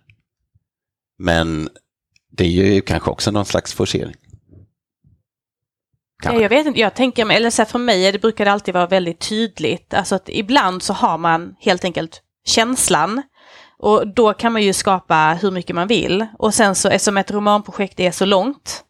Men 1.19 1.69
det 2.31 2.43
är 2.43 2.49
ju 2.73 2.81
kanske 2.81 3.11
också 3.11 3.31
någon 3.31 3.45
slags 3.45 3.73
forcering. 3.73 4.15
Ja, 6.23 6.41
jag 6.41 6.49
vet 6.49 6.67
inte, 6.67 6.79
jag 6.79 6.95
tänker, 6.95 7.25
mig- 7.25 7.37
eller 7.37 7.49
så 7.49 7.61
här, 7.61 7.69
för 7.69 7.79
mig 7.79 8.11
det 8.11 8.19
brukar 8.19 8.45
det 8.45 8.51
alltid 8.51 8.73
vara 8.73 8.87
väldigt 8.87 9.19
tydligt. 9.19 9.93
Alltså 9.93 10.15
att 10.15 10.29
ibland 10.29 10.83
så 10.83 10.93
har 10.93 11.17
man 11.17 11.55
helt 11.59 11.83
enkelt 11.85 12.21
känslan. 12.45 13.21
Och 13.77 14.07
då 14.07 14.33
kan 14.33 14.53
man 14.53 14.61
ju 14.61 14.73
skapa 14.73 15.37
hur 15.41 15.51
mycket 15.51 15.75
man 15.75 15.87
vill. 15.87 16.25
Och 16.39 16.53
sen 16.53 16.75
så, 16.75 16.89
eftersom 16.89 17.17
ett 17.17 17.31
romanprojekt 17.31 17.99
är 17.99 18.11
så 18.11 18.25
långt, 18.25 18.83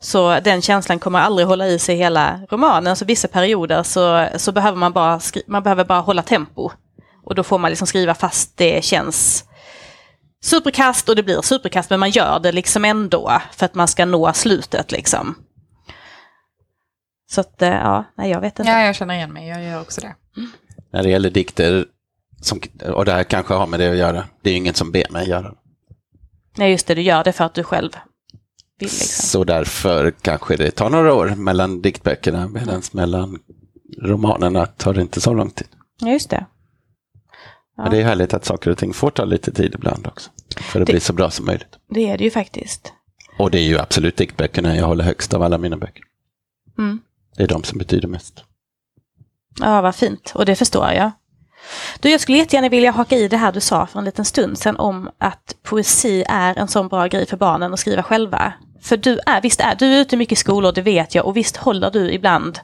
så 0.00 0.40
den 0.40 0.62
känslan 0.62 0.98
kommer 0.98 1.18
aldrig 1.18 1.48
hålla 1.48 1.66
i 1.66 1.78
sig 1.78 1.96
hela 1.96 2.40
romanen. 2.50 2.96
Så 2.96 3.04
vissa 3.04 3.28
perioder 3.28 3.82
så, 3.82 4.28
så 4.36 4.52
behöver 4.52 4.78
man 4.78 4.92
bara, 4.92 5.18
skri- 5.20 5.42
man 5.46 5.62
behöver 5.62 5.84
bara 5.84 6.00
hålla 6.00 6.22
tempo. 6.22 6.70
Och 7.24 7.34
då 7.34 7.42
får 7.42 7.58
man 7.58 7.70
liksom 7.70 7.86
skriva 7.86 8.14
fast 8.14 8.56
det 8.56 8.84
känns 8.84 9.44
superkast 10.44 11.08
och 11.08 11.16
det 11.16 11.22
blir 11.22 11.42
superkast, 11.42 11.90
men 11.90 12.00
man 12.00 12.10
gör 12.10 12.38
det 12.40 12.52
liksom 12.52 12.84
ändå 12.84 13.32
för 13.52 13.66
att 13.66 13.74
man 13.74 13.88
ska 13.88 14.04
nå 14.04 14.32
slutet 14.32 14.92
liksom. 14.92 15.34
Så 17.30 17.40
att, 17.40 17.62
eh, 17.62 17.68
ja, 17.68 18.04
nej 18.16 18.30
jag 18.30 18.40
vet 18.40 18.58
inte. 18.58 18.70
Ja, 18.72 18.82
jag 18.82 18.94
känner 18.94 19.14
igen 19.14 19.32
mig. 19.32 19.48
Jag 19.48 19.64
gör 19.64 19.80
också 19.80 20.00
det. 20.00 20.14
När 20.92 21.02
det 21.02 21.08
gäller 21.10 21.30
dikter, 21.30 21.84
som, 22.44 22.60
och 22.94 23.04
det 23.04 23.12
här 23.12 23.24
kanske 23.24 23.54
har 23.54 23.66
med 23.66 23.80
det 23.80 23.90
att 23.90 23.96
göra, 23.96 24.24
det 24.42 24.50
är 24.50 24.52
ju 24.52 24.58
ingen 24.58 24.74
som 24.74 24.92
ber 24.92 25.10
mig 25.10 25.28
göra 25.28 25.42
det. 25.50 25.56
Nej, 26.56 26.70
just 26.70 26.86
det, 26.86 26.94
du 26.94 27.02
gör 27.02 27.24
det 27.24 27.32
för 27.32 27.44
att 27.44 27.54
du 27.54 27.64
själv 27.64 27.90
vill 28.78 28.88
liksom. 28.88 29.26
Så 29.26 29.44
därför 29.44 30.10
kanske 30.10 30.56
det 30.56 30.70
tar 30.70 30.90
några 30.90 31.14
år 31.14 31.28
mellan 31.28 31.82
diktböckerna, 31.82 32.48
medan 32.48 32.82
mellan 32.92 33.38
romanerna 34.02 34.66
tar 34.66 34.94
det 34.94 35.00
inte 35.00 35.20
så 35.20 35.34
lång 35.34 35.50
tid. 35.50 35.68
Ja, 36.00 36.08
just 36.10 36.30
det. 36.30 36.46
Ja. 37.76 37.82
Men 37.82 37.92
det 37.92 37.98
är 37.98 38.04
härligt 38.04 38.34
att 38.34 38.44
saker 38.44 38.70
och 38.70 38.78
ting 38.78 38.92
får 38.94 39.10
ta 39.10 39.24
lite 39.24 39.52
tid 39.52 39.74
ibland 39.74 40.06
också. 40.06 40.30
För 40.56 40.80
att 40.80 40.86
Det- 40.86 40.92
bli 40.92 41.00
så 41.00 41.12
bra 41.12 41.30
som 41.30 41.46
möjligt. 41.46 41.78
Det 41.90 42.08
är 42.10 42.18
det 42.18 42.24
ju 42.24 42.30
faktiskt. 42.30 42.92
Och 43.38 43.50
det 43.50 43.58
är 43.58 43.62
ju 43.64 43.78
absolut 43.78 44.16
diktböckerna 44.16 44.76
jag 44.76 44.86
håller 44.86 45.04
högst 45.04 45.34
av 45.34 45.42
alla 45.42 45.58
mina 45.58 45.76
böcker. 45.76 46.02
Mm. 46.78 47.00
Det 47.36 47.42
är 47.42 47.48
de 47.48 47.64
som 47.64 47.78
betyder 47.78 48.08
mest. 48.08 48.44
Ja, 49.60 49.80
vad 49.80 49.94
fint. 49.94 50.32
Och 50.34 50.44
det 50.46 50.56
förstår 50.56 50.90
jag. 50.92 51.10
Du, 52.00 52.10
jag 52.10 52.20
skulle 52.20 52.38
jättegärna 52.38 52.68
vilja 52.68 52.90
haka 52.90 53.16
i 53.16 53.28
det 53.28 53.36
här 53.36 53.52
du 53.52 53.60
sa 53.60 53.86
för 53.86 53.98
en 53.98 54.04
liten 54.04 54.24
stund 54.24 54.58
sedan 54.58 54.76
om 54.76 55.10
att 55.18 55.56
poesi 55.62 56.24
är 56.28 56.58
en 56.58 56.68
sån 56.68 56.88
bra 56.88 57.06
grej 57.06 57.26
för 57.26 57.36
barnen 57.36 57.72
att 57.72 57.80
skriva 57.80 58.02
själva. 58.02 58.52
För 58.82 58.96
du 58.96 59.18
är, 59.26 59.40
visst 59.40 59.60
är 59.60 59.74
du 59.74 59.86
är 59.86 60.00
ute 60.00 60.16
mycket 60.16 60.38
i 60.38 60.40
skolor, 60.40 60.72
det 60.72 60.82
vet 60.82 61.14
jag, 61.14 61.26
och 61.26 61.36
visst 61.36 61.56
håller 61.56 61.90
du 61.90 62.12
ibland 62.12 62.60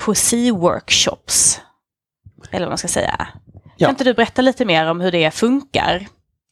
poesiworkshops. 0.00 1.60
Eller 2.50 2.66
vad 2.66 2.70
man 2.70 2.78
ska 2.78 2.88
säga. 2.88 3.28
Ja. 3.76 3.86
Kan 3.86 3.90
inte 3.90 4.04
du 4.04 4.14
berätta 4.14 4.42
lite 4.42 4.64
mer 4.64 4.90
om 4.90 5.00
hur 5.00 5.12
det 5.12 5.30
funkar? 5.30 6.06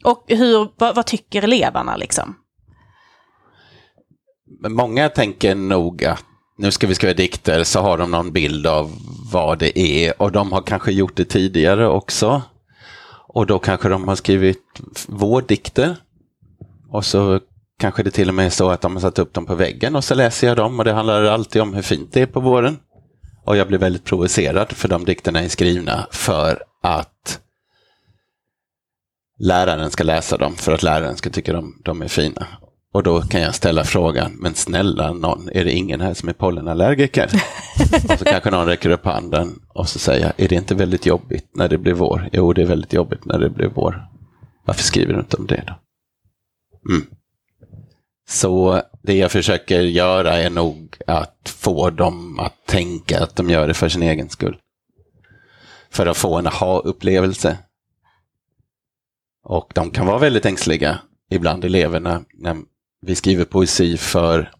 Och 0.04 0.24
hur, 0.28 0.68
vad, 0.76 0.94
vad 0.94 1.06
tycker 1.06 1.42
eleverna 1.42 1.96
liksom? 1.96 2.36
Många 4.68 5.08
tänker 5.08 5.54
nog 5.54 6.04
att 6.04 6.24
nu 6.58 6.70
ska 6.70 6.86
vi 6.86 6.94
skriva 6.94 7.14
dikter 7.14 7.64
så 7.64 7.80
har 7.80 7.98
de 7.98 8.10
någon 8.10 8.32
bild 8.32 8.66
av 8.66 8.90
vad 9.32 9.58
det 9.58 9.78
är 9.78 10.22
och 10.22 10.32
de 10.32 10.52
har 10.52 10.62
kanske 10.62 10.92
gjort 10.92 11.16
det 11.16 11.24
tidigare 11.24 11.88
också. 11.88 12.42
Och 13.28 13.46
då 13.46 13.58
kanske 13.58 13.88
de 13.88 14.08
har 14.08 14.16
skrivit 14.16 14.62
vårdikter. 15.06 15.96
Och 16.90 17.04
så 17.04 17.40
kanske 17.78 18.02
det 18.02 18.10
till 18.10 18.28
och 18.28 18.34
med 18.34 18.46
är 18.46 18.50
så 18.50 18.70
att 18.70 18.80
de 18.80 18.92
har 18.92 19.00
satt 19.00 19.18
upp 19.18 19.34
dem 19.34 19.46
på 19.46 19.54
väggen 19.54 19.96
och 19.96 20.04
så 20.04 20.14
läser 20.14 20.46
jag 20.46 20.56
dem 20.56 20.78
och 20.78 20.84
det 20.84 20.92
handlar 20.92 21.24
alltid 21.24 21.62
om 21.62 21.74
hur 21.74 21.82
fint 21.82 22.12
det 22.12 22.22
är 22.22 22.26
på 22.26 22.40
våren. 22.40 22.78
Och 23.44 23.56
jag 23.56 23.68
blir 23.68 23.78
väldigt 23.78 24.04
provocerad 24.04 24.72
för 24.72 24.88
de 24.88 25.04
dikterna 25.04 25.40
är 25.40 25.48
skrivna 25.48 26.06
för 26.10 26.62
att 26.82 27.40
läraren 29.38 29.90
ska 29.90 30.04
läsa 30.04 30.36
dem 30.36 30.54
för 30.54 30.72
att 30.72 30.82
läraren 30.82 31.16
ska 31.16 31.30
tycka 31.30 31.52
de, 31.52 31.82
de 31.84 32.02
är 32.02 32.08
fina. 32.08 32.46
Och 32.96 33.02
då 33.02 33.22
kan 33.22 33.40
jag 33.40 33.54
ställa 33.54 33.84
frågan, 33.84 34.32
men 34.32 34.54
snälla 34.54 35.12
någon, 35.12 35.48
är 35.52 35.64
det 35.64 35.72
ingen 35.72 36.00
här 36.00 36.14
som 36.14 36.28
är 36.28 36.32
pollenallergiker? 36.32 37.24
och 38.08 38.18
så 38.18 38.24
kanske 38.24 38.50
någon 38.50 38.66
räcker 38.66 38.90
upp 38.90 39.04
handen 39.04 39.62
och 39.68 39.88
så 39.88 39.98
säger 39.98 40.26
jag, 40.26 40.44
är 40.44 40.48
det 40.48 40.54
inte 40.54 40.74
väldigt 40.74 41.06
jobbigt 41.06 41.46
när 41.52 41.68
det 41.68 41.78
blir 41.78 41.92
vår? 41.92 42.28
Jo, 42.32 42.52
det 42.52 42.62
är 42.62 42.66
väldigt 42.66 42.92
jobbigt 42.92 43.24
när 43.24 43.38
det 43.38 43.50
blir 43.50 43.68
vår. 43.74 44.06
Varför 44.64 44.82
skriver 44.82 45.12
du 45.12 45.18
inte 45.18 45.36
om 45.36 45.46
det 45.46 45.64
då? 45.66 45.74
Mm. 46.92 47.06
Så 48.28 48.82
det 49.02 49.16
jag 49.16 49.32
försöker 49.32 49.80
göra 49.80 50.38
är 50.38 50.50
nog 50.50 50.96
att 51.06 51.54
få 51.56 51.90
dem 51.90 52.38
att 52.40 52.66
tänka 52.66 53.22
att 53.22 53.36
de 53.36 53.50
gör 53.50 53.68
det 53.68 53.74
för 53.74 53.88
sin 53.88 54.02
egen 54.02 54.28
skull. 54.28 54.56
För 55.90 56.06
att 56.06 56.16
få 56.16 56.38
en 56.38 56.46
aha-upplevelse. 56.46 57.58
Och 59.44 59.72
de 59.74 59.90
kan 59.90 60.06
vara 60.06 60.18
väldigt 60.18 60.46
ängsliga, 60.46 60.98
ibland 61.30 61.64
eleverna, 61.64 62.24
när 62.34 62.56
vi 63.06 63.14
skriver 63.14 63.44
poesi 63.44 63.96
för 63.96 64.50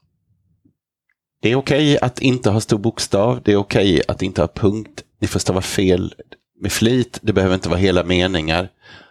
det 1.43 1.51
är 1.51 1.57
okej 1.57 1.99
att 1.99 2.19
inte 2.21 2.51
ha 2.51 2.61
stor 2.61 2.79
bokstav, 2.79 3.41
det 3.45 3.53
är 3.53 3.57
okej 3.57 4.03
att 4.09 4.23
inte 4.23 4.41
ha 4.41 4.49
punkt, 4.49 5.03
ni 5.21 5.29
får 5.29 5.41
stava 5.41 5.61
fel 5.61 6.15
med 6.61 6.73
flit, 6.73 7.19
det 7.23 7.33
behöver 7.33 7.55
inte 7.55 7.69
vara 7.69 7.79
hela 7.79 8.05
meningar. 8.05 8.69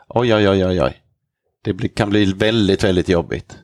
Oj, 0.07 0.35
oj, 0.35 0.49
oj, 0.49 0.65
oj, 0.65 0.81
oj. 0.81 1.01
Det 1.63 1.87
kan 1.87 2.09
bli 2.09 2.25
väldigt, 2.25 2.83
väldigt 2.83 3.09
jobbigt. 3.09 3.57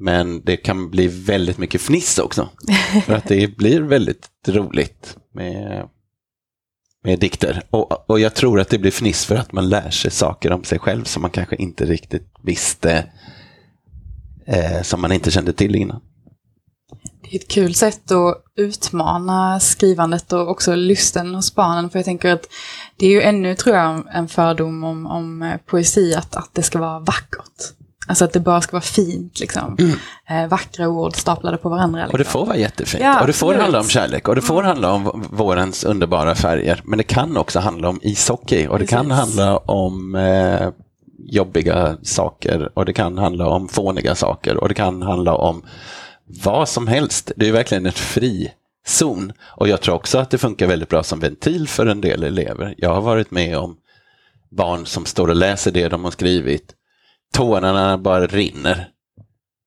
Men 0.00 0.44
det 0.44 0.56
kan 0.56 0.90
bli 0.90 1.08
väldigt 1.08 1.58
mycket 1.58 1.80
fniss 1.80 2.18
också. 2.18 2.48
För 3.04 3.14
att 3.14 3.28
det 3.28 3.56
blir 3.56 3.80
väldigt 3.80 4.28
roligt 4.46 5.16
med, 5.34 5.88
med 7.04 7.18
dikter. 7.18 7.62
Och, 7.70 8.10
och 8.10 8.20
jag 8.20 8.34
tror 8.34 8.60
att 8.60 8.68
det 8.68 8.78
blir 8.78 8.90
fniss 8.90 9.24
för 9.24 9.36
att 9.36 9.52
man 9.52 9.68
lär 9.68 9.90
sig 9.90 10.10
saker 10.10 10.52
om 10.52 10.64
sig 10.64 10.78
själv 10.78 11.04
som 11.04 11.22
man 11.22 11.30
kanske 11.30 11.56
inte 11.56 11.84
riktigt 11.84 12.28
visste, 12.42 13.04
eh, 14.48 14.82
som 14.82 15.00
man 15.00 15.12
inte 15.12 15.30
kände 15.30 15.52
till 15.52 15.76
innan. 15.76 16.00
Det 17.22 17.36
är 17.36 17.40
ett 17.40 17.48
kul 17.48 17.74
sätt 17.74 18.10
att 18.10 18.44
utmana 18.56 19.60
skrivandet 19.60 20.32
och 20.32 20.50
också 20.50 20.74
lusten 20.74 21.34
hos 21.34 21.54
barnen. 21.54 21.90
För 21.90 21.98
jag 21.98 22.06
tänker 22.06 22.32
att 22.32 22.46
det 22.96 23.06
är 23.06 23.10
ju 23.10 23.22
ännu, 23.22 23.54
tror 23.54 23.76
jag, 23.76 24.04
en 24.12 24.28
fördom 24.28 24.84
om, 24.84 25.06
om 25.06 25.42
eh, 25.42 25.56
poesi 25.66 26.14
att, 26.14 26.36
att 26.36 26.50
det 26.52 26.62
ska 26.62 26.78
vara 26.78 26.98
vackert. 27.00 27.74
Alltså 28.08 28.24
att 28.24 28.32
det 28.32 28.40
bara 28.40 28.60
ska 28.60 28.72
vara 28.72 28.82
fint, 28.82 29.40
liksom. 29.40 29.76
Mm. 29.78 29.98
Eh, 30.28 30.48
vackra 30.48 30.88
ord 30.88 31.16
staplade 31.16 31.56
på 31.56 31.68
varandra. 31.68 32.00
Liksom. 32.00 32.12
Och 32.12 32.18
det 32.18 32.24
får 32.24 32.46
vara 32.46 32.56
jättefint. 32.56 33.04
Ja, 33.04 33.20
och 33.20 33.26
det 33.26 33.32
får 33.32 33.54
handla 33.54 33.80
om 33.80 33.88
kärlek 33.88 34.28
och 34.28 34.34
det 34.34 34.42
får 34.42 34.54
mm. 34.54 34.66
handla 34.66 34.92
om 34.92 35.26
vårens 35.30 35.84
underbara 35.84 36.34
färger. 36.34 36.82
Men 36.84 36.98
det 36.98 37.04
kan 37.04 37.36
också 37.36 37.58
handla 37.58 37.88
om 37.88 38.00
ishockey 38.02 38.66
och 38.66 38.78
det 38.78 38.84
Precis. 38.84 38.90
kan 38.90 39.10
handla 39.10 39.56
om 39.56 40.14
eh, 40.14 40.68
jobbiga 41.18 41.96
saker 42.02 42.78
och 42.78 42.84
det 42.84 42.92
kan 42.92 43.18
handla 43.18 43.48
om 43.48 43.68
fåniga 43.68 44.14
saker 44.14 44.56
och 44.56 44.68
det 44.68 44.74
kan 44.74 45.02
handla 45.02 45.34
om 45.34 45.62
vad 46.44 46.68
som 46.68 46.86
helst. 46.86 47.32
Det 47.36 47.48
är 47.48 47.52
verkligen 47.52 47.86
ett 47.86 47.98
fri 47.98 48.52
zon. 48.86 49.32
Och 49.40 49.68
jag 49.68 49.80
tror 49.80 49.94
också 49.94 50.18
att 50.18 50.30
det 50.30 50.38
funkar 50.38 50.66
väldigt 50.66 50.88
bra 50.88 51.02
som 51.02 51.20
ventil 51.20 51.68
för 51.68 51.86
en 51.86 52.00
del 52.00 52.22
elever. 52.22 52.74
Jag 52.78 52.94
har 52.94 53.00
varit 53.00 53.30
med 53.30 53.58
om 53.58 53.76
barn 54.50 54.86
som 54.86 55.04
står 55.04 55.28
och 55.28 55.36
läser 55.36 55.70
det 55.70 55.88
de 55.88 56.04
har 56.04 56.10
skrivit. 56.10 56.74
Tårarna 57.34 57.98
bara 57.98 58.26
rinner. 58.26 58.88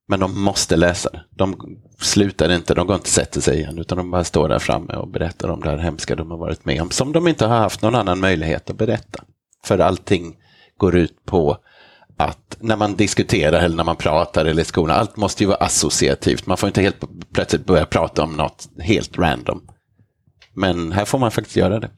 Men 0.08 0.20
de 0.20 0.44
måste 0.44 0.76
läsa 0.76 1.10
det. 1.10 1.24
De 1.30 1.78
slutar 2.00 2.52
inte, 2.52 2.74
de 2.74 2.88
går 2.88 2.96
inte 2.96 3.04
och 3.04 3.08
sätter 3.08 3.42
sig 3.42 3.58
igen, 3.58 3.80
utan 3.80 3.98
de 3.98 4.12
bara 4.12 4.24
står 4.24 4.50
där 4.50 4.60
framme 4.60 4.94
och 4.94 5.08
berättar 5.08 5.50
om 5.50 5.62
det 5.62 5.70
här 5.70 5.78
hemska 5.78 6.16
de 6.16 6.32
har 6.32 6.38
varit 6.38 6.66
med 6.66 6.82
om, 6.82 6.90
som 6.90 7.12
de 7.12 7.28
inte 7.28 7.46
har 7.46 7.58
haft 7.58 7.82
någon 7.82 7.96
annan 7.96 8.20
möjlighet 8.20 8.70
att 8.70 8.78
berätta. 8.78 9.24
För 9.66 9.80
allting 9.80 10.36
går 10.82 10.96
ut 10.96 11.26
på 11.26 11.58
att 12.17 12.58
när 12.60 12.76
man 12.76 12.96
diskuterar 12.96 13.62
eller 13.62 13.76
när 13.76 13.84
man 13.84 13.96
pratar 13.96 14.46
eller 14.46 14.62
i 14.62 14.65
skolan, 14.65 15.00
allt 15.00 15.17
måste 15.17 15.44
ju 15.44 15.48
vara 15.48 15.58
associativt. 15.58 16.46
Man 16.46 16.58
får 16.58 16.67
inte 16.67 16.82
helt 16.82 17.04
plötsligt 17.34 17.65
börja 17.65 17.86
prata 17.86 18.24
om 18.24 18.34
något 18.34 18.70
helt 18.80 19.17
random. 19.17 19.62
Men 20.54 20.91
här 20.91 21.06
får 21.06 21.20
man 21.20 21.32
faktiskt 21.32 21.56
göra 21.56 21.80
det. 21.80 21.89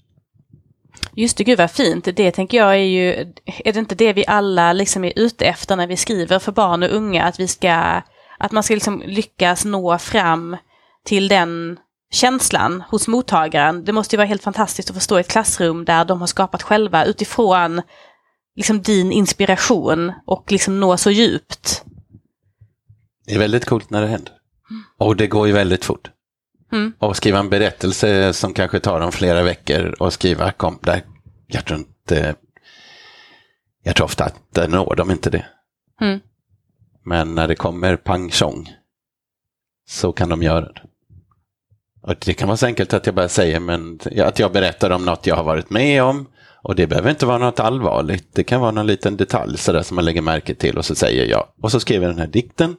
Just 1.15 1.37
det, 1.37 1.43
gud 1.43 1.57
vad 1.57 1.71
fint. 1.71 2.07
Det 2.15 2.31
tänker 2.31 2.57
jag 2.57 2.71
är 2.71 2.77
ju, 2.77 3.33
är 3.45 3.73
det 3.73 3.79
inte 3.79 3.95
det 3.95 4.13
vi 4.13 4.25
alla 4.27 4.73
liksom 4.73 5.03
är 5.03 5.13
ute 5.15 5.45
efter 5.45 5.75
när 5.75 5.87
vi 5.87 5.97
skriver 5.97 6.39
för 6.39 6.51
barn 6.51 6.83
och 6.83 6.95
unga? 6.95 7.23
Att 7.23 7.39
vi 7.39 7.47
ska, 7.47 8.01
att 8.39 8.51
man 8.51 8.63
ska 8.63 8.73
liksom 8.73 9.03
lyckas 9.05 9.65
nå 9.65 9.97
fram 9.97 10.57
till 11.05 11.27
den 11.27 11.79
känslan 12.11 12.83
hos 12.89 13.07
mottagaren. 13.07 13.85
Det 13.85 13.91
måste 13.91 14.15
ju 14.15 14.17
vara 14.17 14.27
helt 14.27 14.43
fantastiskt 14.43 14.89
att 14.89 14.95
få 14.95 14.99
stå 14.99 15.17
i 15.17 15.21
ett 15.21 15.31
klassrum 15.31 15.85
där 15.85 16.05
de 16.05 16.19
har 16.19 16.27
skapat 16.27 16.63
själva 16.63 17.05
utifrån 17.05 17.81
liksom 18.55 18.81
din 18.81 19.11
inspiration 19.11 20.11
och 20.25 20.51
liksom 20.51 20.79
nå 20.79 20.97
så 20.97 21.11
djupt. 21.11 21.83
Det 23.25 23.33
är 23.33 23.39
väldigt 23.39 23.65
coolt 23.65 23.89
när 23.89 24.01
det 24.01 24.07
händer. 24.07 24.33
Och 24.97 25.15
det 25.15 25.27
går 25.27 25.47
ju 25.47 25.53
väldigt 25.53 25.85
fort. 25.85 26.09
Mm. 26.71 26.93
Och 26.99 27.17
skriva 27.17 27.39
en 27.39 27.49
berättelse 27.49 28.33
som 28.33 28.53
kanske 28.53 28.79
tar 28.79 28.99
dem 28.99 29.11
flera 29.11 29.43
veckor 29.43 29.95
och 29.99 30.13
skriva 30.13 30.51
kom 30.51 30.79
där. 30.81 31.01
Jag 31.47 31.65
tror 31.65 31.79
inte, 31.79 32.35
jag 33.83 33.95
tror 33.95 34.05
ofta 34.05 34.23
att 34.23 34.35
det 34.49 34.67
når 34.67 34.95
de 34.95 35.11
inte 35.11 35.29
det. 35.29 35.45
Mm. 36.01 36.19
Men 37.05 37.35
när 37.35 37.47
det 37.47 37.55
kommer 37.55 37.95
pang 37.95 38.31
tjong 38.31 38.73
så 39.87 40.11
kan 40.11 40.29
de 40.29 40.43
göra 40.43 40.71
det. 40.71 40.81
Och 42.01 42.15
det 42.25 42.33
kan 42.33 42.47
vara 42.47 42.57
så 42.57 42.65
enkelt 42.65 42.93
att 42.93 43.05
jag 43.05 43.15
bara 43.15 43.29
säger 43.29 43.59
men, 43.59 43.99
att 44.17 44.39
jag 44.39 44.51
berättar 44.51 44.89
om 44.89 45.05
något 45.05 45.27
jag 45.27 45.35
har 45.35 45.43
varit 45.43 45.69
med 45.69 46.03
om 46.03 46.27
och 46.63 46.75
det 46.75 46.87
behöver 46.87 47.09
inte 47.09 47.25
vara 47.25 47.37
något 47.37 47.59
allvarligt. 47.59 48.27
Det 48.33 48.43
kan 48.43 48.61
vara 48.61 48.71
någon 48.71 48.87
liten 48.87 49.17
detalj 49.17 49.57
sådär 49.57 49.81
som 49.81 49.95
man 49.95 50.05
lägger 50.05 50.21
märke 50.21 50.55
till 50.55 50.77
och 50.77 50.85
så 50.85 50.95
säger 50.95 51.25
jag. 51.25 51.47
Och 51.61 51.71
så 51.71 51.79
skriver 51.79 52.05
jag 52.05 52.15
den 52.15 52.19
här 52.19 52.27
dikten. 52.27 52.75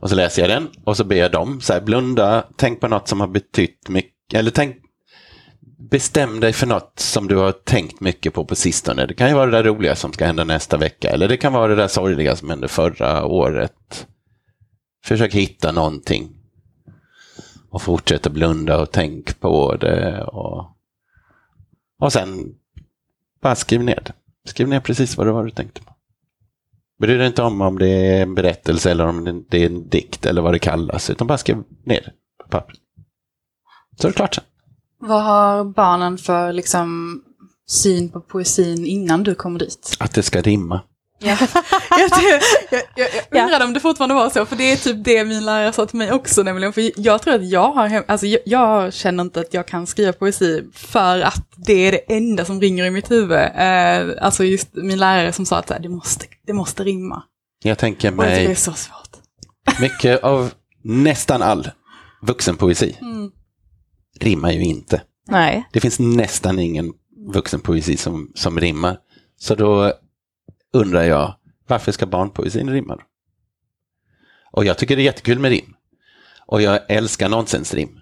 Och 0.00 0.08
så 0.08 0.16
läser 0.16 0.42
jag 0.42 0.50
den 0.50 0.68
och 0.84 0.96
så 0.96 1.04
ber 1.04 1.16
jag 1.16 1.32
dem, 1.32 1.60
så 1.60 1.72
här, 1.72 1.80
blunda, 1.80 2.44
tänk 2.56 2.80
på 2.80 2.88
något 2.88 3.08
som 3.08 3.20
har 3.20 3.26
betytt 3.26 3.88
mycket. 3.88 4.34
Eller 4.34 4.50
tänk, 4.50 4.76
bestäm 5.90 6.40
dig 6.40 6.52
för 6.52 6.66
något 6.66 6.92
som 6.96 7.28
du 7.28 7.36
har 7.36 7.52
tänkt 7.52 8.00
mycket 8.00 8.34
på 8.34 8.44
på 8.44 8.54
sistone. 8.54 9.06
Det 9.06 9.14
kan 9.14 9.28
ju 9.28 9.34
vara 9.34 9.46
det 9.46 9.56
där 9.56 9.64
roliga 9.64 9.96
som 9.96 10.12
ska 10.12 10.26
hända 10.26 10.44
nästa 10.44 10.76
vecka. 10.76 11.10
Eller 11.10 11.28
det 11.28 11.36
kan 11.36 11.52
vara 11.52 11.68
det 11.68 11.76
där 11.76 11.88
sorgliga 11.88 12.36
som 12.36 12.50
hände 12.50 12.68
förra 12.68 13.24
året. 13.24 14.06
Försök 15.04 15.34
hitta 15.34 15.72
någonting. 15.72 16.28
Och 17.70 17.82
fortsätta 17.82 18.30
blunda 18.30 18.80
och 18.80 18.90
tänk 18.90 19.40
på 19.40 19.76
det. 19.76 20.24
Och, 20.24 20.76
och 22.00 22.12
sen 22.12 22.54
bara 23.40 23.54
skriv 23.54 23.84
ner 23.84 24.02
det. 24.04 24.12
Skriv 24.48 24.68
ner 24.68 24.80
precis 24.80 25.16
vad 25.16 25.26
det 25.26 25.32
var 25.32 25.44
du 25.44 25.50
tänkte 25.50 25.82
på. 25.82 25.92
Bry 27.00 27.16
dig 27.16 27.26
inte 27.26 27.42
om 27.42 27.60
om 27.60 27.78
det 27.78 27.88
är 27.88 28.22
en 28.22 28.34
berättelse 28.34 28.90
eller 28.90 29.06
om 29.06 29.44
det 29.48 29.62
är 29.62 29.66
en 29.66 29.88
dikt 29.88 30.26
eller 30.26 30.42
vad 30.42 30.54
det 30.54 30.58
kallas, 30.58 31.10
utan 31.10 31.26
bara 31.26 31.38
skriv 31.38 31.56
ner 31.84 32.00
det 32.00 32.12
på 32.44 32.50
pappret. 32.50 32.80
Så 34.00 34.06
är 34.06 34.12
det 34.12 34.16
klart 34.16 34.34
sen. 34.34 34.44
Vad 34.98 35.24
har 35.24 35.64
barnen 35.64 36.18
för 36.18 36.52
liksom, 36.52 37.20
syn 37.66 38.08
på 38.08 38.20
poesin 38.20 38.86
innan 38.86 39.22
du 39.22 39.34
kommer 39.34 39.58
dit? 39.58 39.96
Att 40.00 40.14
det 40.14 40.22
ska 40.22 40.40
rimma. 40.40 40.80
Ja. 41.18 41.36
jag, 41.90 42.10
jag, 42.70 42.82
jag, 42.96 43.08
jag 43.30 43.44
undrade 43.44 43.64
om 43.64 43.72
det 43.72 43.80
fortfarande 43.80 44.14
var 44.14 44.30
så, 44.30 44.46
för 44.46 44.56
det 44.56 44.72
är 44.72 44.76
typ 44.76 45.04
det 45.04 45.24
min 45.24 45.44
lärare 45.44 45.72
sa 45.72 45.86
till 45.86 45.98
mig 45.98 46.12
också 46.12 46.42
nämligen. 46.42 46.72
För 46.72 46.90
jag 46.96 47.22
tror 47.22 47.34
att 47.34 47.48
jag 47.48 47.72
har, 47.72 48.04
alltså 48.08 48.26
jag, 48.26 48.40
jag, 48.44 48.94
känner 48.94 49.22
inte 49.22 49.40
att 49.40 49.54
jag 49.54 49.66
kan 49.66 49.86
skriva 49.86 50.12
poesi 50.12 50.64
för 50.72 51.20
att 51.20 51.46
det 51.56 51.72
är 51.72 51.92
det 51.92 52.14
enda 52.14 52.44
som 52.44 52.60
ringer 52.60 52.84
i 52.84 52.90
mitt 52.90 53.10
huvud. 53.10 53.38
Eh, 53.38 54.24
alltså 54.24 54.44
just 54.44 54.68
min 54.74 54.98
lärare 54.98 55.32
som 55.32 55.46
sa 55.46 55.58
att 55.58 55.72
det 55.82 55.88
måste, 55.88 56.26
det 56.46 56.52
måste 56.52 56.84
rimma. 56.84 57.22
Jag 57.64 57.78
tänker 57.78 58.10
mig... 58.10 58.26
Och 58.26 58.32
det 58.32 58.52
är 58.52 58.54
så 58.54 58.72
svårt. 58.72 59.10
Mycket 59.80 60.22
av 60.22 60.50
nästan 60.82 61.42
all 61.42 61.70
vuxenpoesi 62.22 62.96
mm. 63.00 63.30
rimmar 64.20 64.52
ju 64.52 64.64
inte. 64.64 65.02
Nej. 65.28 65.68
Det 65.72 65.80
finns 65.80 65.98
nästan 65.98 66.58
ingen 66.58 66.92
vuxenpoesi 67.32 67.96
som, 67.96 68.32
som 68.34 68.60
rimmar. 68.60 68.98
Så 69.38 69.54
då 69.54 69.92
undrar 70.76 71.02
jag, 71.02 71.34
varför 71.66 71.92
ska 71.92 72.06
barnpoesin 72.06 72.70
rimma? 72.70 72.98
Och 74.50 74.64
jag 74.64 74.78
tycker 74.78 74.96
det 74.96 75.02
är 75.02 75.04
jättekul 75.04 75.38
med 75.38 75.50
rim. 75.50 75.76
Och 76.46 76.62
jag 76.62 76.80
älskar 76.88 77.28
nonsensrim. 77.28 78.00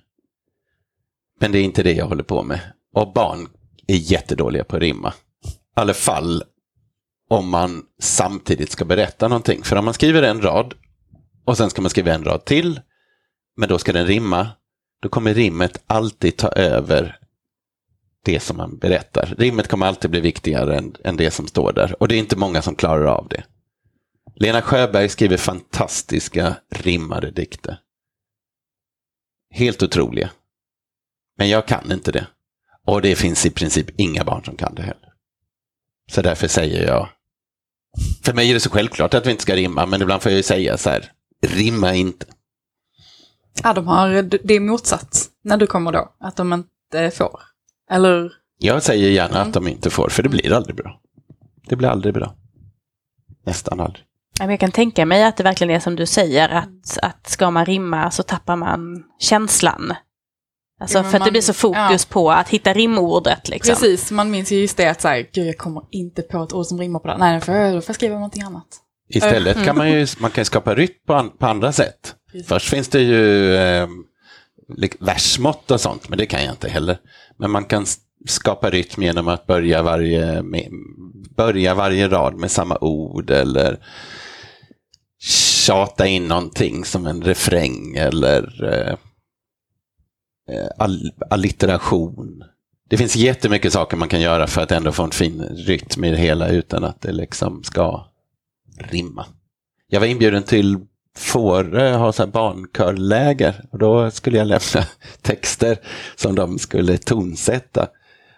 Men 1.40 1.52
det 1.52 1.58
är 1.58 1.62
inte 1.62 1.82
det 1.82 1.92
jag 1.92 2.06
håller 2.06 2.22
på 2.22 2.42
med. 2.42 2.60
Och 2.94 3.12
barn 3.12 3.48
är 3.86 3.96
jättedåliga 3.96 4.64
på 4.64 4.76
att 4.76 4.82
rimma. 4.82 5.12
I 5.44 5.50
alla 5.74 5.94
fall 5.94 6.42
om 7.28 7.48
man 7.48 7.82
samtidigt 7.98 8.70
ska 8.70 8.84
berätta 8.84 9.28
någonting. 9.28 9.62
För 9.62 9.76
om 9.76 9.84
man 9.84 9.94
skriver 9.94 10.22
en 10.22 10.42
rad 10.42 10.74
och 11.44 11.56
sen 11.56 11.70
ska 11.70 11.82
man 11.82 11.90
skriva 11.90 12.14
en 12.14 12.24
rad 12.24 12.44
till, 12.44 12.80
men 13.56 13.68
då 13.68 13.78
ska 13.78 13.92
den 13.92 14.06
rimma, 14.06 14.48
då 15.02 15.08
kommer 15.08 15.34
rimmet 15.34 15.82
alltid 15.86 16.36
ta 16.36 16.48
över 16.48 17.18
det 18.24 18.40
som 18.40 18.56
man 18.56 18.78
berättar. 18.78 19.34
Rimmet 19.38 19.68
kommer 19.68 19.86
alltid 19.86 20.10
bli 20.10 20.20
viktigare 20.20 20.78
än, 20.78 20.96
än 21.04 21.16
det 21.16 21.30
som 21.30 21.46
står 21.46 21.72
där 21.72 22.02
och 22.02 22.08
det 22.08 22.14
är 22.14 22.18
inte 22.18 22.36
många 22.36 22.62
som 22.62 22.74
klarar 22.74 23.06
av 23.06 23.28
det. 23.28 23.44
Lena 24.36 24.62
Sjöberg 24.62 25.08
skriver 25.08 25.36
fantastiska 25.36 26.56
rimmade 26.70 27.30
dikter. 27.30 27.78
Helt 29.50 29.82
otroliga. 29.82 30.30
Men 31.38 31.48
jag 31.48 31.66
kan 31.66 31.92
inte 31.92 32.12
det. 32.12 32.26
Och 32.86 33.02
det 33.02 33.16
finns 33.16 33.46
i 33.46 33.50
princip 33.50 34.00
inga 34.00 34.24
barn 34.24 34.44
som 34.44 34.56
kan 34.56 34.74
det 34.74 34.82
heller. 34.82 35.12
Så 36.10 36.22
därför 36.22 36.48
säger 36.48 36.86
jag, 36.86 37.08
för 38.22 38.32
mig 38.32 38.50
är 38.50 38.54
det 38.54 38.60
så 38.60 38.70
självklart 38.70 39.14
att 39.14 39.26
vi 39.26 39.30
inte 39.30 39.42
ska 39.42 39.56
rimma, 39.56 39.86
men 39.86 40.02
ibland 40.02 40.22
får 40.22 40.32
jag 40.32 40.36
ju 40.36 40.42
säga 40.42 40.78
så 40.78 40.90
här, 40.90 41.12
rimma 41.46 41.94
inte. 41.94 42.26
Ja, 43.62 43.72
de 43.72 43.86
har, 43.86 44.22
det 44.22 44.54
är 44.54 44.60
motsatt 44.60 45.30
när 45.42 45.56
du 45.56 45.66
kommer 45.66 45.92
då, 45.92 46.14
att 46.20 46.36
de 46.36 46.52
inte 46.52 47.10
får. 47.10 47.40
Eller? 47.90 48.32
Jag 48.58 48.82
säger 48.82 49.10
gärna 49.10 49.36
mm. 49.36 49.48
att 49.48 49.54
de 49.54 49.68
inte 49.68 49.90
får, 49.90 50.08
för 50.08 50.22
det 50.22 50.28
blir 50.28 50.52
aldrig 50.52 50.76
bra. 50.76 51.00
Det 51.68 51.76
blir 51.76 51.88
aldrig 51.88 52.14
bra. 52.14 52.34
Nästan 53.46 53.80
aldrig. 53.80 54.04
Jag 54.38 54.60
kan 54.60 54.70
tänka 54.70 55.06
mig 55.06 55.24
att 55.24 55.36
det 55.36 55.42
verkligen 55.42 55.76
är 55.76 55.80
som 55.80 55.96
du 55.96 56.06
säger, 56.06 56.48
att, 56.48 56.98
att 57.02 57.28
ska 57.28 57.50
man 57.50 57.66
rimma 57.66 58.10
så 58.10 58.22
tappar 58.22 58.56
man 58.56 59.04
känslan. 59.18 59.92
Alltså 60.80 60.98
Ja, 60.98 61.02
för 61.02 61.08
att 61.08 61.12
det 61.12 61.18
man- 61.18 61.30
blir 61.30 61.42
så 61.42 61.52
fokus 61.52 62.04
på 62.04 62.30
att 62.30 62.48
hitta 62.48 62.72
rimordet 62.72 63.48
liksom. 63.48 63.74
Precis, 63.74 64.10
man 64.10 64.30
minns 64.30 64.52
ju 64.52 64.56
just 64.56 64.76
det 64.76 64.86
att 64.86 65.00
så 65.00 65.08
här, 65.08 65.26
gud 65.32 65.46
jag 65.46 65.58
kommer 65.58 65.82
inte 65.90 66.22
på 66.22 66.42
ett 66.42 66.52
ord 66.52 66.66
som 66.66 66.80
rimmar 66.80 67.00
på 67.00 67.08
det. 67.08 67.18
Nej, 67.18 67.34
då 67.34 67.40
får 67.40 67.54
jag, 67.54 67.74
då 67.74 67.80
får 67.80 67.88
jag 67.88 67.96
skriva 67.96 68.14
någonting 68.14 68.42
annat. 68.42 68.66
Istället 69.08 69.64
kan 69.64 69.76
man 69.76 69.90
ju 69.90 70.06
man 70.18 70.30
kan 70.30 70.44
skapa 70.44 70.74
rytm 70.74 70.92
på, 71.06 71.14
an, 71.14 71.30
på 71.38 71.46
andra 71.46 71.72
sätt. 71.72 72.14
Först 72.46 72.68
finns 72.68 72.88
det 72.88 73.00
ju 73.00 73.54
eh, 73.54 73.88
versmått 75.00 75.70
och 75.70 75.80
sånt, 75.80 76.08
men 76.08 76.18
det 76.18 76.26
kan 76.26 76.44
jag 76.44 76.52
inte 76.52 76.68
heller. 76.68 76.98
Men 77.36 77.50
man 77.50 77.64
kan 77.64 77.86
skapa 78.26 78.70
rytm 78.70 79.02
genom 79.02 79.28
att 79.28 79.46
börja 79.46 79.82
varje, 79.82 80.42
med, 80.42 80.68
börja 81.36 81.74
varje 81.74 82.08
rad 82.08 82.34
med 82.34 82.50
samma 82.50 82.78
ord 82.80 83.30
eller 83.30 83.78
tjata 85.64 86.06
in 86.06 86.28
någonting 86.28 86.84
som 86.84 87.06
en 87.06 87.22
refräng 87.22 87.96
eller 87.96 88.64
eh, 88.64 88.96
eh, 90.56 90.68
all, 90.78 91.12
allitteration. 91.30 92.44
Det 92.88 92.96
finns 92.96 93.16
jättemycket 93.16 93.72
saker 93.72 93.96
man 93.96 94.08
kan 94.08 94.20
göra 94.20 94.46
för 94.46 94.62
att 94.62 94.72
ändå 94.72 94.92
få 94.92 95.02
en 95.02 95.10
fin 95.10 95.42
rytm 95.42 96.04
i 96.04 96.10
det 96.10 96.16
hela 96.16 96.48
utan 96.48 96.84
att 96.84 97.00
det 97.00 97.12
liksom 97.12 97.62
ska 97.62 98.06
rimma. 98.78 99.26
Jag 99.86 100.00
var 100.00 100.06
inbjuden 100.06 100.42
till 100.42 100.86
Fårö, 101.18 101.96
ha 101.96 102.12
så 102.12 102.22
här 102.22 102.30
barnkörläger 102.30 103.64
och 103.70 103.78
då 103.78 104.10
skulle 104.10 104.38
jag 104.38 104.46
lämna 104.46 104.86
texter 105.22 105.78
som 106.16 106.34
de 106.34 106.58
skulle 106.58 106.98
tonsätta. 106.98 107.88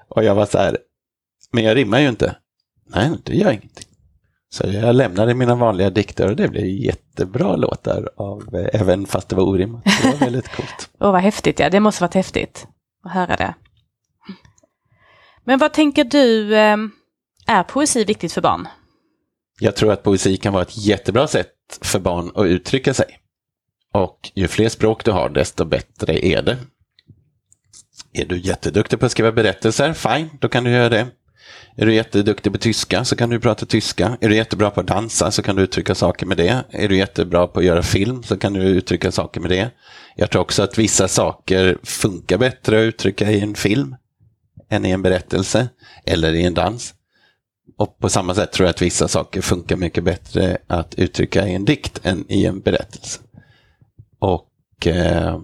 Och 0.09 0.25
jag 0.25 0.35
var 0.35 0.47
så 0.47 0.59
här, 0.59 0.79
men 1.53 1.65
jag 1.65 1.77
rimmar 1.77 2.01
ju 2.01 2.09
inte. 2.09 2.37
Nej, 2.87 3.11
det 3.25 3.35
gör 3.35 3.51
ingenting. 3.51 3.87
Så 4.49 4.67
jag 4.67 4.95
lämnade 4.95 5.35
mina 5.35 5.55
vanliga 5.55 5.91
dikter 5.91 6.31
och 6.31 6.37
det 6.37 6.49
blev 6.49 6.67
jättebra 6.67 7.57
låtar 7.57 8.11
av, 8.17 8.55
eh, 8.55 8.81
även 8.81 9.07
fast 9.07 9.29
det 9.29 9.37
var 9.37 9.43
orimmat. 9.43 9.85
Det 9.85 10.11
var 10.11 10.19
väldigt 10.19 10.49
coolt. 10.49 10.91
Åh 11.01 11.13
vad 11.13 11.21
häftigt, 11.21 11.59
ja 11.59 11.71
det 11.71 11.81
måste 11.81 12.03
varit 12.03 12.15
häftigt 12.15 12.67
att 13.05 13.13
höra 13.13 13.37
det. 13.37 13.55
Men 15.45 15.59
vad 15.59 15.73
tänker 15.73 16.05
du, 16.05 16.57
eh, 16.57 16.77
är 17.47 17.63
poesi 17.63 18.05
viktigt 18.05 18.33
för 18.33 18.41
barn? 18.41 18.69
Jag 19.61 19.77
tror 19.77 19.93
att 19.93 20.03
poesi 20.03 20.37
kan 20.37 20.53
vara 20.53 20.63
ett 20.63 20.77
jättebra 20.77 21.27
sätt 21.27 21.56
för 21.81 21.99
barn 21.99 22.33
att 22.35 22.47
uttrycka 22.47 22.95
sig. 22.95 23.07
Och 23.93 24.31
ju 24.35 24.49
fler 24.49 24.69
språk 24.69 25.05
du 25.05 25.11
har, 25.11 25.29
desto 25.29 25.65
bättre 25.65 26.27
är 26.27 26.43
det. 26.43 26.59
Är 28.13 28.25
du 28.25 28.39
jätteduktig 28.39 29.01
på 29.01 29.07
att 29.07 29.13
skriva 29.13 29.33
berättelser, 29.33 29.93
fine, 29.93 30.31
då 30.41 30.49
kan 30.49 30.65
du 30.65 30.71
göra 30.71 30.89
det. 30.89 31.07
Är 31.77 31.87
du 31.87 31.95
jätteduktig 31.95 32.53
på 32.53 32.59
tyska 32.59 33.05
så 33.05 33.17
kan 33.17 33.31
du 33.31 33.41
prata 33.41 33.67
tyska. 33.67 34.17
Är 34.21 34.29
du 34.29 34.37
jättebra 34.37 34.71
på 34.71 34.81
att 34.81 34.87
dansa 34.87 35.31
så 35.31 35.43
kan 35.43 35.57
du 35.57 35.63
uttrycka 35.63 35.95
saker 35.95 36.27
med 36.27 36.37
det. 36.37 36.65
Är 36.71 36.89
du 36.89 36.97
jättebra 36.97 37.47
på 37.47 37.61
att 37.61 37.67
göra 37.67 37.83
film 37.83 38.23
så 38.23 38.37
kan 38.37 38.53
du 38.53 38.63
uttrycka 38.63 39.13
saker 39.13 39.41
med 39.41 39.51
det. 39.51 39.71
Jag 40.17 40.31
tror 40.31 40.43
också 40.43 40.63
att 40.63 40.79
vissa 40.79 41.09
saker 41.09 41.79
funkar 41.83 42.39
bättre 42.39 42.79
att 42.79 42.85
uttrycka 42.85 43.31
i 43.31 43.41
en 43.41 43.55
film 43.55 43.97
än 44.71 44.87
i 44.87 44.91
en 44.91 45.03
berättelse 45.03 45.69
eller 46.07 46.33
i 46.33 46.45
en 46.45 46.55
dans. 46.55 46.95
Och 47.77 47.99
på 47.99 48.09
samma 48.09 48.35
sätt 48.35 48.53
tror 48.53 48.67
jag 48.67 48.71
att 48.71 48.83
vissa 48.83 49.09
saker 49.09 49.41
funkar 49.41 49.77
mycket 49.77 50.05
bättre 50.05 50.59
att 50.67 50.95
uttrycka 50.95 51.49
i 51.49 51.55
en 51.55 51.65
dikt 51.65 52.07
än 52.07 52.25
i 52.29 52.47
en 52.47 52.61
berättelse. 52.61 53.21
Och 54.19 54.87
eh, 54.87 55.41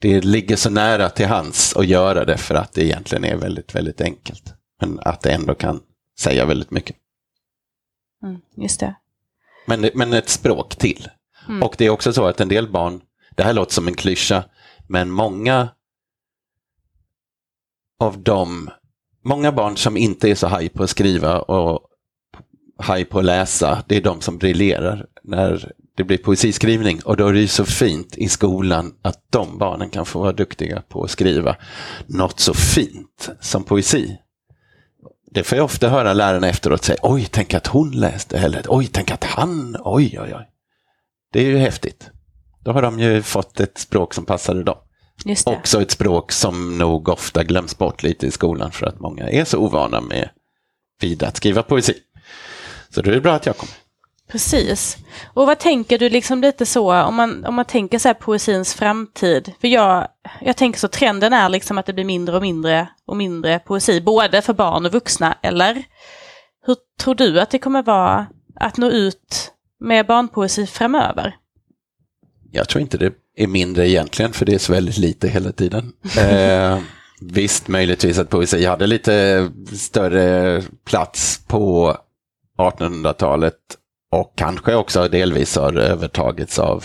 det 0.00 0.20
ligger 0.24 0.56
så 0.56 0.70
nära 0.70 1.08
till 1.08 1.26
hands 1.26 1.76
att 1.76 1.86
göra 1.86 2.24
det 2.24 2.36
för 2.36 2.54
att 2.54 2.72
det 2.72 2.84
egentligen 2.84 3.24
är 3.24 3.36
väldigt, 3.36 3.74
väldigt 3.74 4.00
enkelt. 4.00 4.54
Men 4.80 5.00
att 5.00 5.20
det 5.20 5.30
ändå 5.30 5.54
kan 5.54 5.80
säga 6.18 6.46
väldigt 6.46 6.70
mycket. 6.70 6.96
Mm, 8.22 8.40
just 8.56 8.80
det. 8.80 8.94
Men, 9.66 9.90
men 9.94 10.12
ett 10.12 10.28
språk 10.28 10.76
till. 10.76 11.08
Mm. 11.48 11.62
Och 11.62 11.74
det 11.78 11.84
är 11.84 11.90
också 11.90 12.12
så 12.12 12.26
att 12.26 12.40
en 12.40 12.48
del 12.48 12.68
barn, 12.68 13.00
det 13.36 13.42
här 13.42 13.52
låter 13.52 13.74
som 13.74 13.88
en 13.88 13.94
klyscha, 13.94 14.44
men 14.86 15.10
många 15.10 15.68
av 18.00 18.22
dem, 18.22 18.70
många 19.24 19.52
barn 19.52 19.76
som 19.76 19.96
inte 19.96 20.30
är 20.30 20.34
så 20.34 20.46
haj 20.46 20.68
på 20.68 20.82
att 20.82 20.90
skriva 20.90 21.40
och 21.40 21.80
haj 22.78 23.04
på 23.04 23.18
att 23.18 23.24
läsa, 23.24 23.84
det 23.88 23.96
är 23.96 24.00
de 24.00 24.20
som 24.20 24.38
briljerar 24.38 25.06
när 25.22 25.72
det 25.96 26.04
blir 26.04 26.18
poesiskrivning. 26.18 27.00
Och 27.04 27.16
då 27.16 27.26
är 27.26 27.32
det 27.32 27.40
ju 27.40 27.48
så 27.48 27.64
fint 27.64 28.16
i 28.16 28.28
skolan 28.28 28.94
att 29.02 29.22
de 29.30 29.58
barnen 29.58 29.90
kan 29.90 30.06
få 30.06 30.20
vara 30.20 30.32
duktiga 30.32 30.82
på 30.88 31.02
att 31.04 31.10
skriva 31.10 31.56
något 32.06 32.40
så 32.40 32.54
fint 32.54 33.30
som 33.40 33.64
poesi. 33.64 34.18
Det 35.30 35.44
får 35.44 35.58
jag 35.58 35.64
ofta 35.64 35.88
höra 35.88 36.12
lärarna 36.12 36.48
efteråt 36.48 36.84
säga, 36.84 36.98
oj, 37.02 37.28
tänk 37.30 37.54
att 37.54 37.66
hon 37.66 37.90
läste, 37.90 38.38
eller 38.38 38.64
oj, 38.68 38.86
tänk 38.92 39.10
att 39.10 39.24
han, 39.24 39.76
oj, 39.80 40.18
oj, 40.20 40.34
oj. 40.34 40.48
Det 41.32 41.40
är 41.40 41.44
ju 41.44 41.58
häftigt. 41.58 42.10
Då 42.64 42.72
har 42.72 42.82
de 42.82 43.00
ju 43.00 43.22
fått 43.22 43.60
ett 43.60 43.78
språk 43.78 44.14
som 44.14 44.24
passade 44.24 44.62
dem. 44.62 44.78
Det. 45.24 45.46
Också 45.46 45.82
ett 45.82 45.90
språk 45.90 46.32
som 46.32 46.78
nog 46.78 47.08
ofta 47.08 47.44
glöms 47.44 47.78
bort 47.78 48.02
lite 48.02 48.26
i 48.26 48.30
skolan 48.30 48.70
för 48.70 48.86
att 48.86 49.00
många 49.00 49.30
är 49.30 49.44
så 49.44 49.58
ovana 49.58 50.00
med 50.00 50.28
vid 51.00 51.22
att 51.22 51.36
skriva 51.36 51.62
poesi. 51.62 51.94
Så 52.90 53.02
då 53.02 53.10
är 53.10 53.14
det 53.14 53.20
bra 53.20 53.34
att 53.34 53.46
jag 53.46 53.56
kommer. 53.56 53.74
Precis. 54.28 54.96
Och 55.34 55.46
vad 55.46 55.58
tänker 55.58 55.98
du 55.98 56.08
liksom 56.08 56.40
lite 56.40 56.66
så, 56.66 56.94
om 56.94 57.14
man, 57.14 57.44
om 57.44 57.54
man 57.54 57.64
tänker 57.64 57.98
så 57.98 58.08
här 58.08 58.14
poesins 58.14 58.74
framtid? 58.74 59.52
För 59.60 59.68
jag, 59.68 60.08
jag 60.40 60.56
tänker 60.56 60.78
så, 60.78 60.88
trenden 60.88 61.32
är 61.32 61.48
liksom 61.48 61.78
att 61.78 61.86
det 61.86 61.92
blir 61.92 62.04
mindre 62.04 62.36
och 62.36 62.42
mindre 62.42 62.88
och 63.06 63.16
mindre 63.16 63.58
poesi, 63.58 64.00
både 64.00 64.42
för 64.42 64.52
barn 64.52 64.86
och 64.86 64.92
vuxna, 64.92 65.38
eller? 65.42 65.84
Hur 66.66 66.76
tror 67.00 67.14
du 67.14 67.40
att 67.40 67.50
det 67.50 67.58
kommer 67.58 67.82
vara 67.82 68.26
att 68.54 68.76
nå 68.76 68.90
ut 68.90 69.52
med 69.80 70.06
barnpoesi 70.06 70.66
framöver? 70.66 71.36
Jag 72.50 72.68
tror 72.68 72.82
inte 72.82 72.98
det 72.98 73.12
är 73.36 73.46
mindre 73.46 73.88
egentligen, 73.88 74.32
för 74.32 74.46
det 74.46 74.54
är 74.54 74.58
så 74.58 74.72
väldigt 74.72 74.98
lite 74.98 75.28
hela 75.28 75.52
tiden. 75.52 75.92
Eh, 76.18 76.78
visst, 77.20 77.68
möjligtvis 77.68 78.18
att 78.18 78.30
poesi 78.30 78.64
hade 78.64 78.86
lite 78.86 79.50
större 79.72 80.62
plats 80.84 81.44
på 81.46 81.96
1800-talet 82.58 83.54
och 84.10 84.32
kanske 84.36 84.74
också 84.74 85.08
delvis 85.08 85.56
har 85.56 85.72
övertagits 85.76 86.58
av 86.58 86.84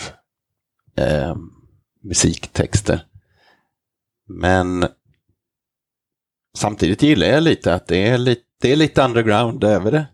eh, 0.96 1.36
musiktexter. 2.02 3.04
Men 4.28 4.86
samtidigt 6.56 7.02
gillar 7.02 7.26
jag 7.26 7.42
lite 7.42 7.74
att 7.74 7.86
det 7.86 8.08
är 8.08 8.18
lite, 8.18 8.42
det 8.60 8.72
är 8.72 8.76
lite 8.76 9.02
underground 9.02 9.64
över 9.64 9.92
det. 9.92 10.06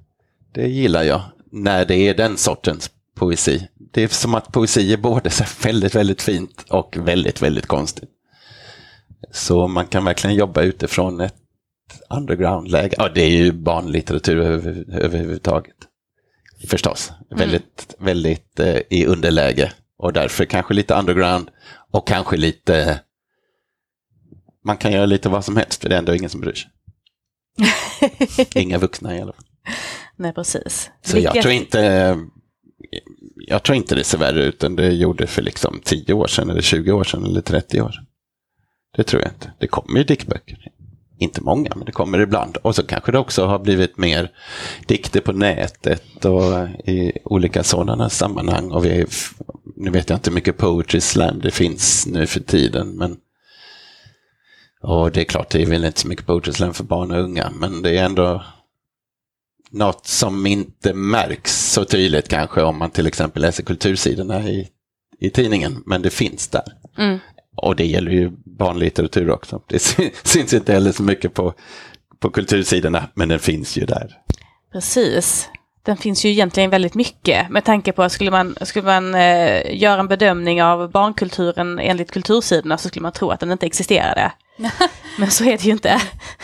Det 0.55 0.69
gillar 0.69 1.03
jag, 1.03 1.23
när 1.53 1.85
det 1.85 1.95
är 1.97 2.15
den 2.15 2.37
sortens 2.37 2.91
poesi. 3.15 3.69
Det 3.91 4.03
är 4.03 4.09
som 4.09 4.35
att 4.35 4.53
poesi 4.53 4.93
är 4.93 4.97
både 4.97 5.31
så 5.31 5.45
väldigt, 5.63 5.95
väldigt 5.95 6.23
fint 6.23 6.65
och 6.69 6.97
väldigt, 6.99 7.43
väldigt 7.43 7.67
konstigt. 7.67 8.11
Så 9.31 9.69
man 9.69 9.87
kan 9.87 10.05
verkligen 10.05 10.37
jobba 10.37 10.63
utifrån 10.63 11.21
ett 11.21 11.35
underground-läge. 12.11 12.95
Ja, 12.99 13.09
det 13.09 13.21
är 13.21 13.31
ju 13.31 13.53
barnlitteratur 13.53 14.37
över, 14.41 14.85
överhuvudtaget. 14.93 15.77
Förstås. 16.69 17.13
Väldigt, 17.31 17.95
väldigt 17.99 18.61
eh, 18.61 18.79
i 18.91 19.07
underläge. 19.07 19.73
Och 19.97 20.13
därför 20.13 20.45
kanske 20.45 20.75
lite 20.75 20.95
underground 20.95 21.51
och 21.91 22.09
kanske 22.09 22.37
lite... 22.37 23.01
Man 24.65 24.77
kan 24.77 24.93
göra 24.93 25.07
lite 25.07 25.29
vad 25.29 25.45
som 25.45 25.57
helst, 25.57 25.83
för 25.83 25.89
det 25.89 25.95
är 25.95 25.99
ändå 25.99 26.15
ingen 26.15 26.31
som 26.31 26.41
bryr 26.41 26.55
sig. 26.55 26.71
Inga 28.63 28.79
vuxna 28.79 29.17
i 29.17 29.21
alla 29.21 29.33
fall. 29.33 29.45
Nej, 30.17 30.33
precis. 30.33 30.91
Så 31.03 31.19
jag 31.19 31.43
tror 31.43 31.55
inte 31.55 32.17
jag 33.47 33.63
tror 33.63 33.77
inte 33.77 33.95
det 33.95 34.05
ser 34.05 34.19
värre 34.19 34.43
ut 34.43 34.65
än 34.65 34.77
det 34.77 34.93
gjorde 34.93 35.27
för 35.27 35.43
liksom 35.43 35.81
10 35.85 36.15
år 36.15 36.27
sedan, 36.27 36.51
eller 36.51 36.63
20 36.63 36.93
år 36.93 37.05
sedan, 37.05 37.25
eller 37.25 37.41
30 37.41 37.81
år 37.81 37.91
sedan. 37.91 38.07
Det 38.97 39.03
tror 39.03 39.23
jag 39.23 39.31
inte. 39.31 39.53
Det 39.59 39.67
kommer 39.67 39.99
ju 39.99 40.05
diktböcker. 40.05 40.59
Inte 41.19 41.43
många, 41.43 41.73
men 41.77 41.85
det 41.85 41.93
kommer 41.93 42.21
ibland. 42.21 42.57
Och 42.57 42.77
så 42.77 42.83
kanske 42.83 43.13
det 43.13 43.19
också 43.19 43.47
har 43.47 43.59
blivit 43.59 43.99
mer 43.99 44.31
dikter 44.87 45.21
på 45.21 45.33
nätet 45.33 46.25
och 46.25 46.69
i 46.89 47.13
olika 47.25 47.63
sådana 47.63 48.11
sammanhang. 48.11 48.71
Och 48.71 48.85
vi, 48.85 49.07
nu 49.77 49.91
vet 49.91 50.11
jag 50.11 50.17
inte 50.17 50.31
hur 50.31 50.35
mycket 50.35 50.57
poetry 50.57 51.01
slam 51.01 51.41
det 51.41 51.51
finns 51.51 52.07
nu 52.07 52.27
för 52.27 52.41
tiden, 52.41 52.97
men 52.97 53.17
och 54.83 55.13
det 55.13 55.21
är 55.21 55.25
klart, 55.25 55.51
det 55.51 55.63
är 55.63 55.67
väl 55.67 55.85
inte 55.85 56.01
så 56.01 56.09
mycket 56.09 56.27
poetry 56.27 56.53
slam 56.53 56.75
för 56.75 56.85
barn 56.85 57.11
och 57.11 57.23
unga, 57.23 57.51
men 57.51 57.83
det 57.83 57.99
är 57.99 58.05
ändå 58.05 58.45
något 59.73 60.07
som 60.07 60.47
inte 60.47 60.95
märks 60.95 61.73
så 61.73 61.85
tydligt 61.85 62.29
kanske 62.29 62.63
om 62.63 62.79
man 62.79 62.91
till 62.91 63.07
exempel 63.07 63.43
läser 63.43 63.63
kultursidorna 63.63 64.49
i, 64.49 64.69
i 65.21 65.31
tidningen, 65.31 65.83
men 65.87 66.03
det 66.03 66.11
finns 66.11 66.49
där. 66.49 66.65
Mm. 66.99 67.19
Och 67.57 67.77
det 67.77 67.87
gäller 67.87 68.11
ju 68.11 68.31
barnlitteratur 68.59 69.31
också. 69.31 69.63
Det 69.67 69.79
sy- 69.79 70.11
syns 70.23 70.55
inte 70.55 70.73
heller 70.73 70.93
så 70.93 71.03
mycket 71.03 71.35
på, 71.35 71.55
på 72.19 72.31
kultursidorna, 72.31 73.09
men 73.15 73.29
den 73.29 73.39
finns 73.39 73.77
ju 73.77 73.87
där. 73.87 74.11
Precis. 74.73 75.49
Den 75.83 75.97
finns 75.97 76.25
ju 76.25 76.31
egentligen 76.31 76.71
väldigt 76.71 76.95
mycket 76.95 77.51
med 77.51 77.65
tanke 77.65 77.93
på 77.93 78.03
att 78.03 78.13
skulle 78.13 78.31
man, 78.31 78.57
skulle 78.61 78.87
man 78.87 79.15
eh, 79.15 79.77
göra 79.81 80.01
en 80.01 80.09
bedömning 80.09 80.63
av 80.63 80.91
barnkulturen 80.91 81.79
enligt 81.79 82.11
kultursidorna 82.11 82.79
så 82.79 82.89
skulle 82.89 83.03
man 83.03 83.13
tro 83.13 83.31
att 83.31 83.41
den 83.41 83.53
inte 83.53 83.67
existerade. 83.67 84.33
Men 85.19 85.31
så 85.31 85.45
är 85.45 85.51
det 85.59 85.65
ju 85.65 85.73
inte. 85.73 86.01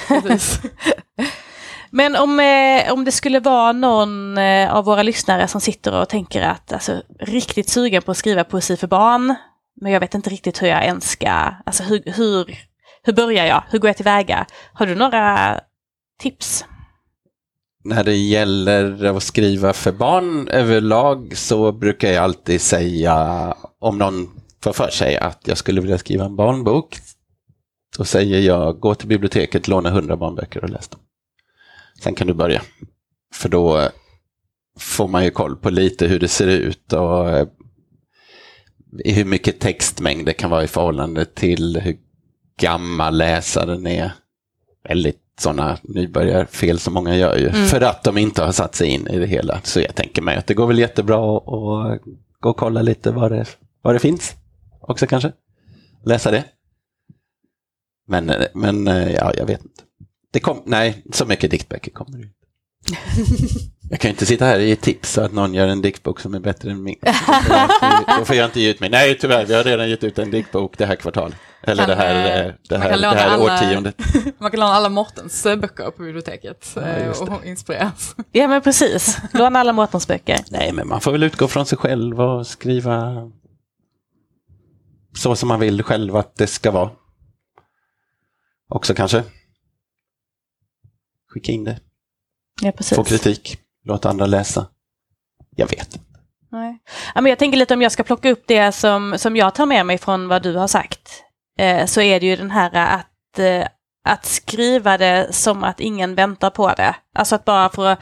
Men 1.97 2.17
om, 2.17 2.41
eh, 2.41 2.93
om 2.93 3.05
det 3.05 3.13
skulle 3.13 3.41
vara 3.41 3.73
någon 3.73 4.39
eh, 4.39 4.75
av 4.75 4.85
våra 4.85 5.03
lyssnare 5.03 5.49
som 5.49 5.61
sitter 5.61 6.01
och 6.01 6.09
tänker 6.09 6.43
att 6.43 6.73
alltså, 6.73 7.03
riktigt 7.21 7.69
sugen 7.69 8.03
på 8.03 8.11
att 8.11 8.17
skriva 8.17 8.45
poesi 8.45 8.77
för 8.77 8.87
barn, 8.87 9.35
men 9.81 9.93
jag 9.93 10.01
vet 10.01 10.15
inte 10.15 10.31
riktigt 10.31 10.63
hur 10.63 10.69
jag 10.69 10.85
ens 10.85 11.11
ska, 11.11 11.31
alltså 11.67 11.83
hur, 11.83 12.03
hur, 12.07 12.59
hur 13.03 13.13
börjar 13.13 13.47
jag? 13.47 13.63
Hur 13.71 13.79
går 13.79 13.89
jag 13.89 13.97
tillväga? 13.97 14.47
Har 14.73 14.87
du 14.87 14.95
några 14.95 15.61
tips? 16.21 16.65
När 17.85 18.05
det 18.05 18.17
gäller 18.17 19.05
att 19.05 19.23
skriva 19.23 19.73
för 19.73 19.93
barn 19.93 20.49
överlag 20.49 21.37
så 21.37 21.73
brukar 21.73 22.09
jag 22.09 22.25
alltid 22.25 22.61
säga, 22.61 23.55
om 23.81 23.99
någon 23.99 24.29
får 24.63 24.73
för 24.73 24.89
sig 24.89 25.17
att 25.17 25.41
jag 25.45 25.59
skulle 25.59 25.81
vilja 25.81 25.99
skriva 25.99 26.25
en 26.25 26.37
barnbok, 26.37 26.97
då 27.99 28.05
säger 28.05 28.41
jag 28.41 28.81
gå 28.81 28.95
till 28.95 29.09
biblioteket, 29.09 29.69
låna 29.69 29.91
hundra 29.91 30.17
barnböcker 30.17 30.65
och 30.65 30.71
läs 30.71 30.89
dem. 30.89 31.01
Sen 32.03 32.15
kan 32.15 32.27
du 32.27 32.35
börja. 32.35 32.63
För 33.35 33.49
då 33.49 33.89
får 34.79 35.09
man 35.09 35.25
ju 35.25 35.31
koll 35.31 35.57
på 35.57 35.71
lite 35.71 36.07
hur 36.07 36.21
det 36.21 36.29
ser 36.29 36.47
ut 36.47 36.93
och 36.93 37.31
eh, 37.31 37.49
hur 39.05 39.25
mycket 39.25 39.61
textmängd 39.61 40.27
det 40.27 40.33
kan 40.33 40.51
vara 40.51 40.65
i 40.65 40.69
förhållande 40.69 41.25
till 41.25 41.81
hur 41.81 41.97
gammal 42.61 43.19
läsaren 43.19 43.87
är. 43.87 44.13
Väldigt 44.89 45.23
sådana 45.39 45.79
nybörjarfel 45.83 46.79
som 46.79 46.95
många 46.95 47.17
gör 47.17 47.37
ju, 47.37 47.49
mm. 47.49 47.67
för 47.67 47.81
att 47.81 48.05
de 48.05 48.19
inte 48.19 48.43
har 48.43 48.53
satt 48.53 48.75
sig 48.75 48.89
in 48.89 49.07
i 49.09 49.19
det 49.19 49.27
hela. 49.27 49.61
Så 49.63 49.81
jag 49.81 49.95
tänker 49.95 50.23
mig 50.23 50.37
att 50.37 50.47
det 50.47 50.55
går 50.55 50.67
väl 50.67 50.79
jättebra 50.79 51.37
att 51.37 52.01
gå 52.41 52.51
och 52.51 52.57
kolla 52.57 52.83
lite 52.83 53.11
vad 53.11 53.33
det, 53.33 53.47
vad 53.83 53.95
det 53.95 53.99
finns 53.99 54.35
också 54.81 55.07
kanske. 55.07 55.33
Läsa 56.05 56.31
det. 56.31 56.45
Men, 58.09 58.33
men 58.55 58.87
ja, 58.87 59.33
jag 59.37 59.47
vet 59.47 59.65
inte. 59.65 59.83
Det 60.37 60.41
kom, 60.41 60.63
nej, 60.67 61.03
så 61.13 61.25
mycket 61.25 61.51
diktböcker 61.51 61.91
kommer 61.91 62.19
det 62.19 62.25
inte. 62.25 62.37
Jag 63.91 64.01
kan 64.01 64.11
inte 64.11 64.27
sitta 64.27 64.45
här 64.45 64.59
och 64.59 64.65
ge 64.65 64.77
tips 64.77 65.13
så 65.13 65.21
att 65.21 65.33
någon 65.33 65.55
gör 65.55 65.69
en 65.69 65.83
diktbok 65.83 66.21
som 66.21 66.35
är 66.35 66.41
bättre 66.41 66.71
än 66.71 66.83
min. 66.83 66.99
Då 68.19 68.25
får 68.25 68.37
jag 68.37 68.45
inte 68.45 68.61
ge 68.61 68.71
ut 68.71 68.81
mig. 68.81 68.91
Nej, 68.91 69.19
tyvärr, 69.19 69.47
vi 69.47 69.55
har 69.55 69.65
redan 69.65 69.91
gett 69.91 70.05
ut 70.05 70.19
en 70.19 70.31
diktbok 70.31 70.79
det 70.79 70.87
här 70.87 70.97
kvartalet. 70.97 71.37
Eller 71.63 71.87
det 71.87 71.95
här, 71.95 72.47
eh, 72.47 72.53
det 72.69 72.79
här, 72.79 72.99
det 72.99 73.07
här 73.07 73.29
alla, 73.29 73.45
årtiondet. 73.45 73.97
Man 74.39 74.51
kan 74.51 74.61
låna 74.61 74.73
alla 74.73 74.89
Mårtens 74.89 75.47
eh, 75.47 75.57
böcker 75.57 75.91
på 75.91 76.03
biblioteket 76.03 76.73
ja, 76.75 76.83
eh, 76.83 77.23
och 77.23 77.45
inspireras. 77.45 78.17
Ja, 78.33 78.49
men 78.49 78.63
precis. 78.63 79.19
Låna 79.33 79.59
alla 79.59 79.73
Mårtens 79.73 80.09
böcker. 80.09 80.39
Nej, 80.51 80.73
men 80.73 80.89
man 80.89 81.01
får 81.01 81.13
väl 81.13 81.23
utgå 81.23 81.49
från 81.49 81.67
sig 81.67 81.79
själv 81.79 82.21
och 82.21 82.47
skriva 82.47 83.31
så 85.17 85.37
som 85.37 85.49
man 85.49 85.61
vill 85.61 85.83
själv 85.83 86.17
att 86.17 86.37
det 86.37 86.47
ska 86.47 86.71
vara. 86.71 86.91
Också 88.69 88.95
kanske. 88.95 89.23
Skicka 91.37 91.53
in 91.53 91.65
det. 91.65 91.79
Ja, 92.63 92.73
precis. 92.73 92.97
Få 92.97 93.05
kritik, 93.05 93.59
låt 93.85 94.05
andra 94.05 94.27
läsa. 94.27 94.67
Jag 95.57 95.69
vet 95.71 95.99
Nej. 96.53 96.79
Ja, 97.15 97.21
men 97.21 97.31
jag 97.31 97.39
tänker 97.39 97.59
lite 97.59 97.75
om 97.75 97.83
jag 97.83 97.93
ska 97.93 98.03
plocka 98.03 98.31
upp 98.31 98.45
det 98.47 98.73
som, 98.73 99.15
som 99.19 99.37
jag 99.37 99.55
tar 99.55 99.67
med 99.67 99.87
mig 99.87 99.99
från 99.99 100.29
vad 100.29 100.43
du 100.43 100.57
har 100.57 100.67
sagt. 100.67 101.23
Eh, 101.59 101.87
så 101.87 102.01
är 102.01 102.21
det 102.21 102.27
ju 102.27 102.37
den 102.37 102.51
här 102.51 102.75
att, 102.75 103.39
eh, 103.39 103.67
att 104.05 104.25
skriva 104.25 104.99
det 104.99 105.33
som 105.33 105.65
att 105.65 105.81
ingen 105.81 106.15
väntar 106.15 106.51
på 106.51 106.69
det. 106.69 106.97
Alltså 107.15 107.35
att 107.35 107.45
bara 107.45 107.69
få 107.69 107.97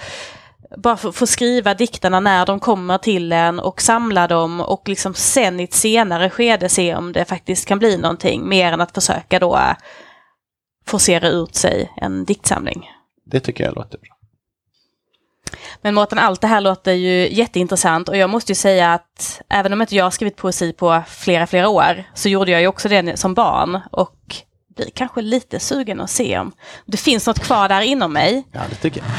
bara 0.77 0.97
få, 0.97 1.13
få 1.13 1.27
skriva 1.27 1.75
dikterna 1.75 2.21
när 2.21 2.47
de 2.47 2.61
kommer 2.61 2.99
till 2.99 3.33
en 3.33 3.61
och 3.61 3.83
samla 3.83 4.29
dem 4.29 4.61
och 4.61 4.89
liksom 4.89 5.15
sen 5.15 5.61
i 5.61 5.65
ett 5.65 5.75
senare 5.75 6.31
skede 6.31 6.69
se 6.69 6.95
om 6.95 7.13
det 7.13 7.25
faktiskt 7.25 7.69
kan 7.69 7.79
bli 7.79 7.97
någonting 7.97 8.49
mer 8.49 8.73
än 8.73 8.81
att 8.81 8.95
försöka 8.95 9.39
då 9.39 9.75
forcera 10.87 11.29
ut 11.29 11.55
sig 11.55 11.93
en 11.97 12.25
diktsamling. 12.25 12.91
Det 13.25 13.41
tycker 13.41 13.65
jag 13.65 13.75
låter 13.75 13.99
bra. 13.99 14.09
Men 15.83 15.95
Mårten, 15.95 16.19
allt 16.19 16.41
det 16.41 16.47
här 16.47 16.61
låter 16.61 16.93
ju 16.93 17.35
jätteintressant 17.35 18.09
och 18.09 18.17
jag 18.17 18.31
måste 18.31 18.53
ju 18.53 18.57
säga 18.57 18.95
att 18.95 19.43
även 19.49 19.73
om 19.73 19.81
inte 19.81 19.97
jag 19.97 20.05
har 20.05 20.11
skrivit 20.11 20.37
poesi 20.37 20.73
på 20.73 21.03
flera, 21.09 21.47
flera 21.47 21.69
år 21.69 22.05
så 22.15 22.29
gjorde 22.29 22.51
jag 22.51 22.61
ju 22.61 22.67
också 22.67 22.89
det 22.89 23.19
som 23.19 23.35
barn 23.35 23.81
och 23.93 24.37
blir 24.77 24.91
kanske 24.95 25.23
lite 25.23 25.61
sugen 25.61 26.01
att 26.01 26.11
se 26.11 26.39
om 26.39 26.53
det 26.87 26.97
finns 26.97 27.27
något 27.27 27.39
kvar 27.39 27.69
där 27.69 27.81
inom 27.81 28.13
mig. 28.13 28.45
Ja, 28.53 28.61
det 28.71 28.77
tycker 28.77 29.01
jag. 29.01 29.11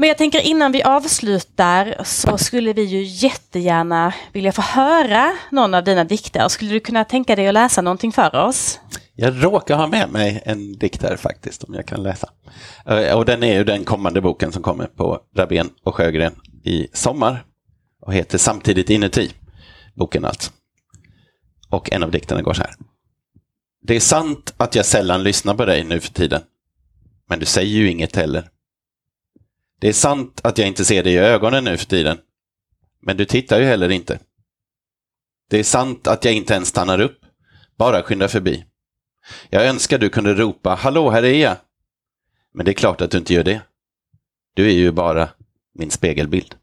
Men 0.00 0.08
jag 0.08 0.18
tänker 0.18 0.40
innan 0.40 0.72
vi 0.72 0.82
avslutar 0.82 2.04
så 2.04 2.38
skulle 2.38 2.72
vi 2.72 2.82
ju 2.82 3.02
jättegärna 3.02 4.14
vilja 4.32 4.52
få 4.52 4.62
höra 4.62 5.32
någon 5.50 5.74
av 5.74 5.84
dina 5.84 6.04
dikter. 6.04 6.48
Skulle 6.48 6.70
du 6.70 6.80
kunna 6.80 7.04
tänka 7.04 7.36
dig 7.36 7.48
att 7.48 7.54
läsa 7.54 7.82
någonting 7.82 8.12
för 8.12 8.36
oss? 8.36 8.80
Jag 9.14 9.44
råkar 9.44 9.76
ha 9.76 9.86
med 9.86 10.10
mig 10.10 10.42
en 10.44 10.78
dikt 10.78 11.02
här 11.02 11.16
faktiskt, 11.16 11.64
om 11.64 11.74
jag 11.74 11.86
kan 11.86 12.02
läsa. 12.02 12.28
Eh, 12.86 13.18
och 13.18 13.24
den 13.24 13.42
är 13.42 13.54
ju 13.54 13.64
den 13.64 13.84
kommande 13.84 14.20
boken 14.20 14.52
som 14.52 14.62
kommer 14.62 14.86
på 14.86 15.20
Rabén 15.36 15.70
och 15.84 15.94
Sjögren 15.94 16.34
i 16.64 16.88
sommar. 16.92 17.44
Och 18.00 18.14
heter 18.14 18.38
Samtidigt 18.38 18.90
inuti. 18.90 19.30
Boken 19.94 20.24
alltså. 20.24 20.50
Och 21.68 21.92
en 21.92 22.02
av 22.02 22.10
dikterna 22.10 22.42
går 22.42 22.54
så 22.54 22.62
här. 22.62 22.74
Det 23.82 23.96
är 23.96 24.00
sant 24.00 24.54
att 24.56 24.74
jag 24.74 24.86
sällan 24.86 25.22
lyssnar 25.22 25.54
på 25.54 25.64
dig 25.64 25.84
nu 25.84 26.00
för 26.00 26.12
tiden. 26.12 26.42
Men 27.28 27.38
du 27.38 27.46
säger 27.46 27.76
ju 27.76 27.90
inget 27.90 28.16
heller. 28.16 28.48
Det 29.80 29.88
är 29.88 29.92
sant 29.92 30.40
att 30.44 30.58
jag 30.58 30.68
inte 30.68 30.84
ser 30.84 31.02
dig 31.02 31.12
i 31.12 31.18
ögonen 31.18 31.64
nu 31.64 31.76
för 31.76 31.86
tiden. 31.86 32.18
Men 33.02 33.16
du 33.16 33.24
tittar 33.24 33.60
ju 33.60 33.64
heller 33.64 33.88
inte. 33.88 34.18
Det 35.50 35.58
är 35.58 35.64
sant 35.64 36.06
att 36.06 36.24
jag 36.24 36.34
inte 36.34 36.54
ens 36.54 36.68
stannar 36.68 37.00
upp, 37.00 37.20
bara 37.78 38.02
skyndar 38.02 38.28
förbi. 38.28 38.64
Jag 39.50 39.66
önskar 39.66 39.98
du 39.98 40.08
kunde 40.08 40.34
ropa 40.34 40.74
”Hallå, 40.74 41.10
här 41.10 41.22
är 41.22 41.34
jag!” 41.34 41.56
Men 42.54 42.64
det 42.64 42.70
är 42.70 42.74
klart 42.74 43.00
att 43.00 43.10
du 43.10 43.18
inte 43.18 43.34
gör 43.34 43.44
det. 43.44 43.60
Du 44.54 44.66
är 44.66 44.74
ju 44.74 44.92
bara 44.92 45.28
min 45.74 45.90
spegelbild. 45.90 46.54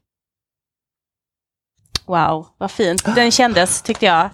Wow, 2.06 2.46
vad 2.58 2.70
fint 2.70 3.04
den 3.14 3.30
kändes 3.30 3.82
tyckte 3.82 4.06
jag. 4.06 4.30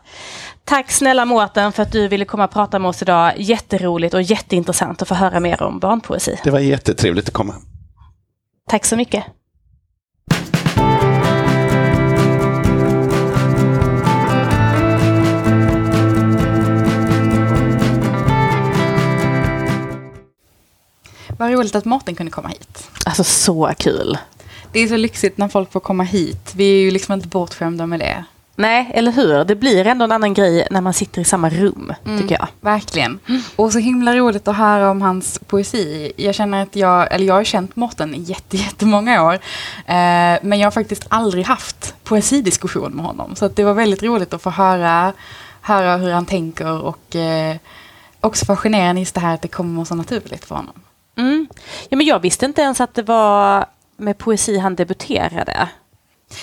Tack 0.65 0.91
snälla 0.91 1.25
Mårten 1.25 1.73
för 1.73 1.83
att 1.83 1.93
du 1.93 2.09
ville 2.09 2.25
komma 2.25 2.45
och 2.45 2.51
prata 2.51 2.79
med 2.79 2.89
oss 2.89 3.03
idag. 3.03 3.33
Jätteroligt 3.37 4.15
och 4.15 4.23
jätteintressant 4.23 5.03
att 5.03 5.09
få 5.09 5.15
höra 5.15 5.41
mer 5.41 5.63
om 5.63 5.79
barnpoesi. 5.79 6.41
Det 6.45 6.51
var 6.51 6.61
jättetrevligt 6.61 7.29
att 7.29 7.35
komma. 7.35 7.55
Tack 8.67 8.85
så 8.85 8.97
mycket. 8.97 9.25
Vad 21.39 21.53
roligt 21.53 21.75
att 21.75 21.85
Mårten 21.85 22.15
kunde 22.15 22.33
komma 22.33 22.49
hit. 22.49 22.91
Alltså 23.07 23.25
så 23.25 23.73
kul. 23.79 24.19
Det 24.73 24.81
är 24.81 24.89
så 24.89 24.97
lyxigt 24.97 25.39
när 25.39 25.49
folk 25.49 25.73
får 25.73 25.81
komma 25.81 26.03
hit. 26.03 26.53
Vi 26.55 26.65
är 26.65 26.81
ju 26.81 26.91
liksom 26.91 27.15
inte 27.15 27.29
bortskämda 27.29 27.87
med 27.87 28.01
det. 28.01 28.25
Nej, 28.57 28.91
eller 28.95 29.13
hur? 29.13 29.45
Det 29.45 29.55
blir 29.55 29.87
ändå 29.87 30.05
en 30.05 30.13
annan 30.13 30.35
grej 30.35 30.67
när 30.71 30.81
man 30.81 30.95
sitter 30.95 31.21
i 31.21 31.25
samma 31.25 31.49
rum, 31.51 31.93
mm, 32.05 32.21
tycker 32.21 32.35
jag. 32.35 32.49
Verkligen. 32.61 33.19
Och 33.57 33.73
så 33.73 33.79
himla 33.79 34.17
roligt 34.17 34.49
att 34.49 34.57
höra 34.57 34.91
om 34.91 35.03
hans 35.03 35.39
poesi. 35.47 36.13
Jag 36.17 36.35
känner 36.35 36.63
att 36.63 36.77
jag, 36.77 37.15
eller 37.15 37.27
jag 37.27 37.35
har 37.35 37.45
känt 37.45 37.77
Mårten 37.77 38.15
i 38.15 38.19
jätte, 38.19 38.57
jättemånga 38.57 39.25
år. 39.25 39.35
Eh, 39.87 40.39
men 40.43 40.59
jag 40.59 40.67
har 40.67 40.71
faktiskt 40.71 41.07
aldrig 41.09 41.45
haft 41.45 41.95
poesidiskussion 42.05 42.93
med 42.93 43.05
honom. 43.05 43.37
Så 43.37 43.49
det 43.49 43.65
var 43.65 43.75
väldigt 43.75 44.03
roligt 44.03 44.35
att 44.35 44.43
få 44.43 44.51
höra, 44.51 45.13
höra 45.61 45.97
hur 45.97 46.13
han 46.13 46.27
tänker 46.27 46.83
och 46.83 47.17
eh, 47.17 47.57
också 48.21 48.45
fascinerande 48.45 49.01
just 49.01 49.15
det 49.15 49.21
här 49.21 49.35
att 49.35 49.43
det 49.43 49.49
kommer 49.49 49.85
så 49.85 49.95
naturligt 49.95 50.45
för 50.45 50.55
honom. 50.55 50.75
Mm. 51.17 51.47
Ja, 51.89 51.97
men 51.97 52.07
jag 52.07 52.21
visste 52.21 52.47
inte 52.47 52.63
ens 52.63 52.81
att 52.81 52.95
det 52.95 53.03
var 53.03 53.67
med 53.97 54.19
poesi 54.19 54.59
han 54.59 54.75
debuterade. 54.75 55.69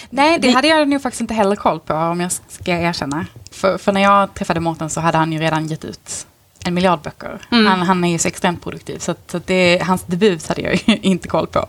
Nej, 0.10 0.40
det 0.40 0.52
hade 0.52 0.68
jag 0.68 0.90
nog 0.90 1.02
faktiskt 1.02 1.22
inte 1.22 1.34
heller 1.34 1.56
koll 1.56 1.80
på 1.80 1.94
om 1.94 2.22
jag 2.22 2.32
ska 2.32 2.72
erkänna. 2.72 3.26
För, 3.52 3.78
för 3.78 3.92
när 3.92 4.02
jag 4.02 4.34
träffade 4.34 4.60
Mårten 4.60 4.90
så 4.90 5.02
hade 5.02 5.18
han 5.18 5.32
ju 5.34 5.40
redan 5.40 5.68
gett 5.68 5.86
ut 5.86 6.28
en 6.66 6.74
miljard 6.74 7.02
böcker. 7.02 7.40
Mm. 7.52 7.66
Han, 7.66 7.82
han, 7.82 8.04
är 8.04 8.12
ju 8.12 8.18
så 8.18 8.28
extremt 8.28 8.64
produktiv 8.64 9.00
så, 9.00 9.12
att, 9.12 9.32
så 9.32 9.38
att 9.38 9.48
det, 9.48 9.82
hans 9.84 10.04
debut 10.04 10.48
hade 10.48 10.62
jag 10.62 10.74
ju 10.74 10.96
inte 11.02 11.28
koll 11.28 11.48
på. 11.48 11.66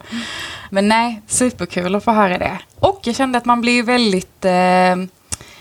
Men 0.71 0.89
nej, 0.89 1.23
superkul 1.27 1.95
att 1.95 2.05
få 2.05 2.13
höra 2.13 2.39
det. 2.39 2.59
Och 2.79 3.01
jag 3.03 3.17
kände 3.17 3.39
att 3.39 3.45
man 3.45 3.61
blir 3.61 3.83
väldigt... 3.83 4.45
Eh, 4.45 4.97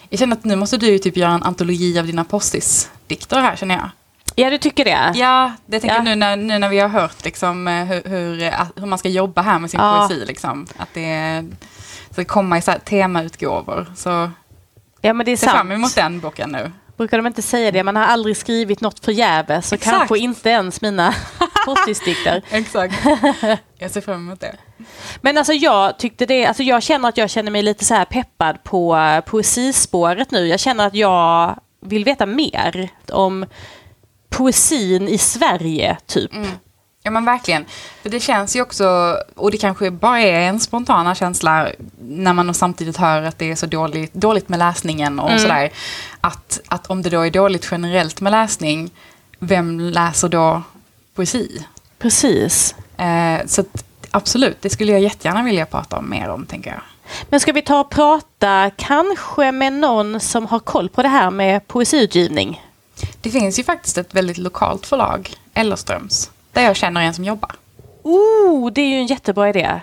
jag 0.10 0.20
kände 0.20 0.36
att 0.36 0.44
nu 0.44 0.56
måste 0.56 0.78
du 0.78 1.00
typ 1.00 1.18
göra 1.18 1.32
en 1.32 1.44
antologi 1.44 2.00
av 2.00 2.06
dina 2.06 2.24
postis-dikter 2.24 3.42
här 3.42 3.56
känner 3.56 3.76
jag. 3.76 3.90
Ja, 4.36 4.50
du 4.50 4.58
tycker 4.58 4.86
det? 4.86 5.12
Ja, 5.16 5.52
det 5.66 5.80
tänker 5.80 5.96
ja. 5.96 6.04
nu, 6.04 6.16
när, 6.16 6.36
nu 6.36 6.60
när 6.60 6.70
vi 6.70 6.80
har 6.80 6.90
hört 6.90 7.26
liksom, 7.26 7.68
eh, 7.68 7.86
hur, 7.86 8.04
hur, 8.10 8.44
eh, 8.44 8.54
hur 8.76 8.86
man 8.86 9.00
ska 9.00 9.10
jobba 9.10 9.42
här 9.42 9.60
med 9.60 9.70
sin 9.70 9.80
ja. 9.80 10.08
poesi. 10.08 10.26
Liksom, 10.26 10.68
att 10.78 10.90
det 10.94 11.46
ska 12.12 12.26
komma 12.26 12.58
i 12.58 12.62
så 12.62 12.72
här 12.72 12.80
temautgåvor. 12.80 13.86
Så 13.96 14.32
ja, 15.02 15.14
men 15.14 15.26
det 15.26 15.32
är 15.32 15.38
se 15.38 15.46
sant. 15.46 15.58
fram 15.58 15.72
emot 15.72 15.96
den 15.96 16.20
boken 16.20 16.50
nu. 16.50 16.72
Brukar 16.98 17.18
de 17.18 17.28
inte 17.28 17.42
säga 17.42 17.72
det? 17.72 17.84
Man 17.84 17.96
har 17.96 18.04
aldrig 18.04 18.38
skrivit 18.38 18.82
något 18.82 19.06
förgäves, 19.06 19.68
så 19.68 19.76
Exakt. 19.76 19.98
kanske 19.98 20.18
inte 20.18 20.50
ens 20.50 20.82
mina 20.82 21.14
postisdikter. 21.66 22.42
Exakt. 22.50 22.94
Jag 23.78 23.92
ser 23.92 24.02
fram 24.02 24.16
emot 24.28 24.40
det. 24.40 24.56
Men 25.22 25.38
alltså 25.38 25.54
jag 25.54 26.00
tyckte 26.00 26.26
det, 26.26 26.46
alltså 26.46 26.64
jag 26.64 26.84
känner 26.84 27.10
att 27.10 27.18
jag 27.18 27.30
känner 27.30 27.52
mig 27.52 27.62
lite 27.62 27.86
så 27.86 27.94
här 27.94 28.06
peppad 28.06 28.64
på 28.64 28.96
eh, 28.96 29.22
poesispåret 29.22 30.32
nu. 30.32 30.48
Jag 30.48 30.60
känner 30.60 30.88
att 30.88 30.96
jag 30.96 31.60
vill 31.82 32.04
veta 32.04 32.26
mer 32.26 32.90
om 33.12 33.46
poesin 34.30 35.08
i 35.08 35.18
Sverige, 35.18 35.98
typ. 36.06 36.34
Mm. 36.34 36.50
Ja 37.04 37.12
men 37.12 37.26
verkligen. 37.26 37.66
För 38.02 38.10
det 38.10 38.20
känns 38.20 38.56
ju 38.56 38.62
också, 38.62 39.18
och 39.36 39.52
det 39.52 39.58
kanske 39.58 39.92
bara 39.92 40.20
är 40.22 40.40
en 40.40 40.60
spontana 40.60 41.16
känsla 41.16 41.68
när 42.02 42.34
man 42.34 42.54
samtidigt 42.54 42.98
hör 42.98 43.22
att 43.22 43.38
det 43.40 43.52
är 43.52 43.56
så 43.56 43.66
dåligt, 43.66 44.14
dåligt 44.14 44.50
med 44.50 44.60
läsningen 44.60 45.20
och 45.20 45.30
Mm. 45.30 45.40
sådär. 45.42 45.70
Att, 46.22 46.60
att 46.68 46.88
om 46.88 47.02
det 47.02 47.10
då 47.10 47.22
är 47.22 47.32
dåligt 47.32 47.68
generellt 47.72 48.22
med 48.22 48.32
läsning, 48.32 48.92
vem 49.40 49.80
läser 49.80 50.30
då 50.30 50.62
poesi? 51.16 51.66
Precis. 52.00 52.76
Eh, 52.98 53.46
så 53.46 53.62
att, 53.62 53.84
absolut, 54.12 54.62
det 54.62 54.70
skulle 54.70 54.92
jag 54.92 55.02
jättegärna 55.02 55.44
vilja 55.44 55.66
prata 55.66 55.98
om 55.98 56.10
mer 56.10 56.30
om 56.30 56.46
tänker 56.46 56.70
jag. 56.72 56.82
Men 57.30 57.40
ska 57.40 57.52
vi 57.52 57.62
ta 57.62 57.80
och 57.80 57.90
prata 57.90 58.72
kanske 58.78 59.52
med 59.52 59.74
någon 59.74 60.20
som 60.20 60.46
har 60.46 60.60
koll 60.60 60.90
på 60.90 61.02
det 61.02 61.08
här 61.10 61.32
med 61.32 61.68
poesiutgivning? 61.68 62.62
Det 63.22 63.30
finns 63.30 63.60
ju 63.60 63.64
faktiskt 63.64 63.98
ett 63.98 64.14
väldigt 64.14 64.38
lokalt 64.38 64.86
förlag, 64.86 65.34
Ellerströms, 65.54 66.32
där 66.54 66.64
jag 66.64 66.76
känner 66.76 67.02
en 67.02 67.14
som 67.14 67.24
jobbar. 67.24 67.56
Oh, 68.04 68.72
det 68.74 68.82
är 68.82 68.90
ju 68.90 68.96
en 68.96 69.06
jättebra 69.06 69.50
idé. 69.50 69.82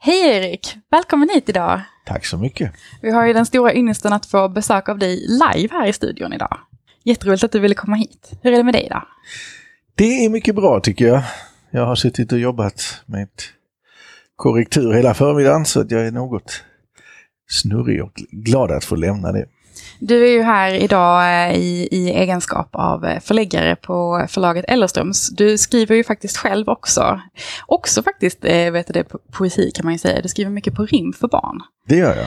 Hej 0.00 0.36
Erik! 0.36 0.76
Välkommen 0.90 1.28
hit 1.28 1.48
idag. 1.48 1.80
Tack 2.06 2.26
så 2.26 2.38
mycket. 2.38 2.72
Vi 3.02 3.10
har 3.10 3.26
ju 3.26 3.32
den 3.32 3.46
stora 3.46 3.74
ynnesten 3.74 4.12
att 4.12 4.26
få 4.26 4.48
besök 4.48 4.88
av 4.88 4.98
dig 4.98 5.26
live 5.26 5.68
här 5.72 5.86
i 5.86 5.92
studion 5.92 6.32
idag. 6.32 6.58
Jätteroligt 7.04 7.44
att 7.44 7.52
du 7.52 7.58
ville 7.58 7.74
komma 7.74 7.96
hit. 7.96 8.30
Hur 8.42 8.52
är 8.52 8.56
det 8.56 8.64
med 8.64 8.74
dig 8.74 8.86
idag? 8.86 9.06
Det 9.94 10.24
är 10.24 10.28
mycket 10.28 10.54
bra 10.54 10.80
tycker 10.80 11.06
jag. 11.06 11.22
Jag 11.70 11.86
har 11.86 11.94
suttit 11.94 12.32
och 12.32 12.38
jobbat 12.38 13.02
med 13.06 13.28
korrektur 14.38 14.92
hela 14.92 15.14
förmiddagen 15.14 15.64
så 15.64 15.80
att 15.80 15.90
jag 15.90 16.06
är 16.06 16.10
något 16.10 16.64
snurrig 17.50 18.02
och 18.04 18.12
glad 18.30 18.70
att 18.70 18.84
få 18.84 18.96
lämna 18.96 19.32
det. 19.32 19.46
Du 20.00 20.26
är 20.26 20.30
ju 20.32 20.42
här 20.42 20.74
idag 20.74 21.22
eh, 21.50 21.56
i, 21.56 21.88
i 21.90 22.10
egenskap 22.10 22.68
av 22.72 23.04
eh, 23.04 23.20
förläggare 23.20 23.76
på 23.76 24.26
förlaget 24.28 24.64
Ellerströms. 24.68 25.28
Du 25.28 25.58
skriver 25.58 25.96
ju 25.96 26.04
faktiskt 26.04 26.36
själv 26.36 26.68
också. 26.68 27.20
Också 27.66 28.02
faktiskt, 28.02 28.44
eh, 28.44 28.70
vet 28.70 28.94
du 28.94 29.04
poesi 29.32 29.70
kan 29.74 29.84
man 29.86 29.92
ju 29.92 29.98
säga. 29.98 30.20
Du 30.22 30.28
skriver 30.28 30.50
mycket 30.50 30.74
på 30.74 30.84
rim 30.86 31.12
för 31.12 31.28
barn. 31.28 31.60
Det 31.88 31.96
gör 31.96 32.16
jag. 32.16 32.26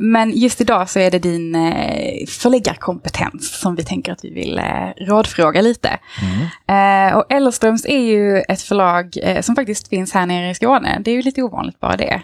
Men 0.00 0.30
just 0.30 0.60
idag 0.60 0.90
så 0.90 0.98
är 0.98 1.10
det 1.10 1.18
din 1.18 1.54
förläggarkompetens 2.28 3.60
som 3.60 3.74
vi 3.74 3.84
tänker 3.84 4.12
att 4.12 4.24
vi 4.24 4.30
vill 4.30 4.60
rådfråga 4.96 5.60
lite. 5.60 5.88
Eh, 6.68 7.16
Och 7.16 7.32
Ellerströms 7.32 7.86
är 7.86 7.98
ju 7.98 8.38
ett 8.38 8.62
förlag 8.62 9.18
som 9.40 9.54
faktiskt 9.54 9.88
finns 9.88 10.12
här 10.14 10.26
nere 10.26 10.50
i 10.50 10.54
Skåne. 10.54 10.98
Det 11.04 11.10
är 11.10 11.14
ju 11.14 11.22
lite 11.22 11.42
ovanligt 11.42 11.80
bara 11.80 11.96
det. 11.96 12.22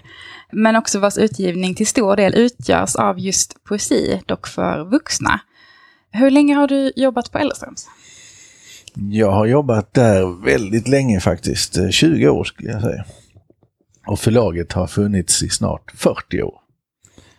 Men 0.55 0.77
också 0.77 0.99
vars 0.99 1.19
utgivning 1.19 1.75
till 1.75 1.87
stor 1.87 2.17
del 2.17 2.35
utgörs 2.35 2.97
av 2.97 3.19
just 3.19 3.65
poesi, 3.65 4.21
dock 4.27 4.47
för 4.47 4.91
vuxna. 4.91 5.41
Hur 6.11 6.31
länge 6.31 6.55
har 6.55 6.69
du 6.69 6.93
jobbat 6.97 7.33
på 7.33 7.39
Ellerströms? 7.39 7.87
Jag 8.95 9.31
har 9.31 9.47
jobbat 9.47 9.95
där 9.95 10.45
väldigt 10.45 10.89
länge 10.89 11.21
faktiskt, 11.21 11.77
eh, 11.77 11.89
20 11.89 12.29
år 12.29 12.45
skulle 12.45 12.71
jag 12.71 12.83
säga. 12.83 13.05
Och 14.07 14.19
förlaget 14.19 14.73
har 14.73 14.87
funnits 14.87 15.43
i 15.43 15.49
snart 15.49 15.93
40 15.95 16.43
år. 16.43 16.55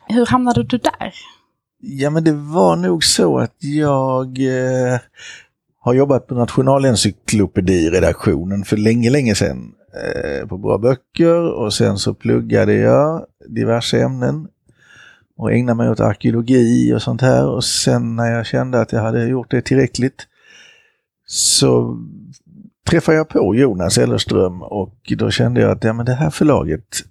Hur 0.08 0.26
hamnade 0.26 0.64
du 0.64 0.78
där? 0.78 1.14
Ja 1.80 2.10
men 2.10 2.24
det 2.24 2.34
var 2.34 2.76
nog 2.76 3.04
så 3.04 3.40
att 3.40 3.56
jag 3.60 4.40
eh, 4.40 5.00
har 5.80 5.94
jobbat 5.94 6.28
på 6.28 6.36
Nationalencyklopediredaktionen 6.36 8.66
för 8.66 8.78
länge, 8.78 9.10
länge 9.10 9.36
sedan. 9.36 9.72
Eh, 9.96 10.48
på 10.48 10.58
Bra 10.58 10.78
Böcker 10.78 11.54
och 11.54 11.74
sen 11.74 11.98
så 11.98 12.14
pluggade 12.14 12.74
jag 12.74 13.26
diverse 13.48 14.02
ämnen 14.02 14.48
och 15.38 15.54
ägnade 15.54 15.78
mig 15.78 15.90
åt 15.90 16.00
arkeologi 16.00 16.94
och 16.94 17.02
sånt 17.02 17.22
här. 17.22 17.48
Och 17.48 17.64
sen 17.64 18.16
när 18.16 18.32
jag 18.32 18.46
kände 18.46 18.82
att 18.82 18.92
jag 18.92 19.02
hade 19.02 19.28
gjort 19.28 19.52
det 19.52 19.62
tillräckligt 19.62 20.28
så 21.28 21.98
träffade 22.90 23.18
jag 23.18 23.30
på 23.30 23.56
Jonas 23.56 23.98
Ellerström 23.98 24.62
och 24.62 25.14
då 25.18 25.32
kände 25.32 25.62
jag 25.62 25.72
att 25.72 25.84
ja, 25.84 25.94
men 25.94 26.06
det 26.06 26.14
här 26.14 26.30
förlaget 26.30 27.04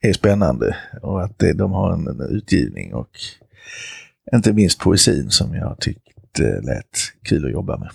är 0.00 0.12
spännande 0.12 0.76
och 1.02 1.22
att 1.22 1.42
de 1.54 1.72
har 1.72 1.92
en, 1.92 2.06
en 2.06 2.20
utgivning 2.20 2.94
och 2.94 3.10
inte 4.34 4.52
minst 4.52 4.80
poesin 4.80 5.30
som 5.30 5.54
jag 5.54 5.80
tyckte 5.80 6.60
lät 6.60 6.98
kul 7.22 7.44
att 7.44 7.52
jobba 7.52 7.76
med. 7.76 7.90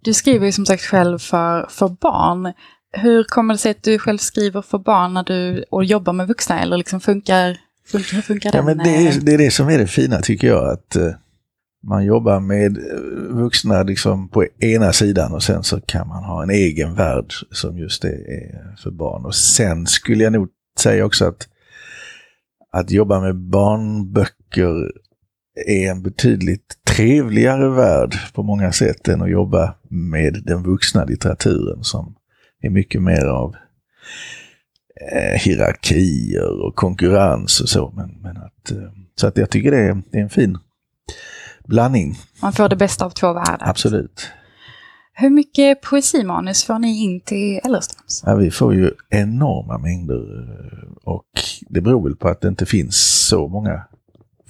Du 0.00 0.14
skriver 0.14 0.46
ju 0.46 0.52
som 0.52 0.66
sagt 0.66 0.82
själv 0.82 1.18
för, 1.18 1.66
för 1.70 1.88
barn. 1.88 2.52
Hur 2.92 3.24
kommer 3.24 3.54
det 3.54 3.58
sig 3.58 3.70
att 3.70 3.82
du 3.82 3.98
själv 3.98 4.18
skriver 4.18 4.62
för 4.62 4.78
barn 4.78 5.14
när 5.14 5.24
du 5.24 5.64
och 5.70 5.84
jobbar 5.84 6.12
med 6.12 6.28
vuxna? 6.28 6.60
Eller 6.60 6.76
liksom 6.76 7.00
funkar, 7.00 7.56
funkar, 7.86 8.20
funkar 8.20 8.50
Ja, 8.54 8.62
den? 8.62 8.64
men 8.64 8.78
det, 8.78 8.94
eh, 8.94 9.16
är, 9.16 9.20
det 9.20 9.34
är 9.34 9.38
det 9.38 9.50
som 9.50 9.68
är 9.68 9.78
det 9.78 9.86
fina 9.86 10.20
tycker 10.20 10.46
jag, 10.46 10.68
att 10.72 10.96
eh, 10.96 11.12
man 11.82 12.04
jobbar 12.04 12.40
med 12.40 12.78
eh, 12.78 13.36
vuxna 13.36 13.82
liksom 13.82 14.28
på 14.28 14.46
ena 14.58 14.92
sidan 14.92 15.32
och 15.32 15.42
sen 15.42 15.62
så 15.62 15.80
kan 15.80 16.08
man 16.08 16.24
ha 16.24 16.42
en 16.42 16.50
egen 16.50 16.94
värld 16.94 17.32
som 17.50 17.78
just 17.78 18.04
är, 18.04 18.08
är 18.08 18.76
för 18.82 18.90
barn. 18.90 19.24
Och 19.24 19.34
sen 19.34 19.86
skulle 19.86 20.24
jag 20.24 20.32
nog 20.32 20.48
säga 20.78 21.04
också 21.04 21.24
att 21.24 21.48
att 22.72 22.90
jobba 22.90 23.20
med 23.20 23.36
barnböcker 23.36 24.92
är 25.66 25.90
en 25.90 26.02
betydligt 26.02 26.76
trevligare 26.86 27.68
värld 27.68 28.14
på 28.34 28.42
många 28.42 28.72
sätt 28.72 29.08
än 29.08 29.22
att 29.22 29.30
jobba 29.30 29.74
med 29.88 30.42
den 30.44 30.62
vuxna 30.62 31.04
litteraturen 31.04 31.84
som 31.84 32.14
är 32.60 32.70
mycket 32.70 33.02
mer 33.02 33.24
av 33.24 33.54
eh, 35.12 35.40
hierarkier 35.40 36.66
och 36.66 36.74
konkurrens 36.76 37.60
och 37.60 37.68
så. 37.68 37.92
Men, 37.96 38.10
men 38.22 38.36
att, 38.36 38.70
eh, 38.70 38.90
så 39.20 39.26
att 39.26 39.36
jag 39.36 39.50
tycker 39.50 39.70
det 39.70 39.78
är, 39.78 40.02
det 40.12 40.18
är 40.18 40.22
en 40.22 40.30
fin 40.30 40.58
blandning, 41.64 42.14
Man 42.42 42.52
får 42.52 42.68
det 42.68 42.76
bästa 42.76 43.04
av 43.04 43.10
två 43.10 43.32
världar. 43.32 43.68
absolut. 43.68 44.28
Hur 45.12 45.30
mycket 45.30 45.80
poesimanus 45.82 46.64
får 46.64 46.78
ni 46.78 47.02
in 47.04 47.20
till 47.20 47.60
Ellerströms? 47.64 48.22
Ja, 48.26 48.34
vi 48.34 48.50
får 48.50 48.74
ju 48.74 48.90
enorma 49.10 49.78
mängder 49.78 50.40
eh, 50.42 50.92
och 51.04 51.26
det 51.68 51.80
beror 51.80 52.04
väl 52.04 52.16
på 52.16 52.28
att 52.28 52.40
det 52.40 52.48
inte 52.48 52.66
finns 52.66 53.26
så 53.28 53.48
många 53.48 53.82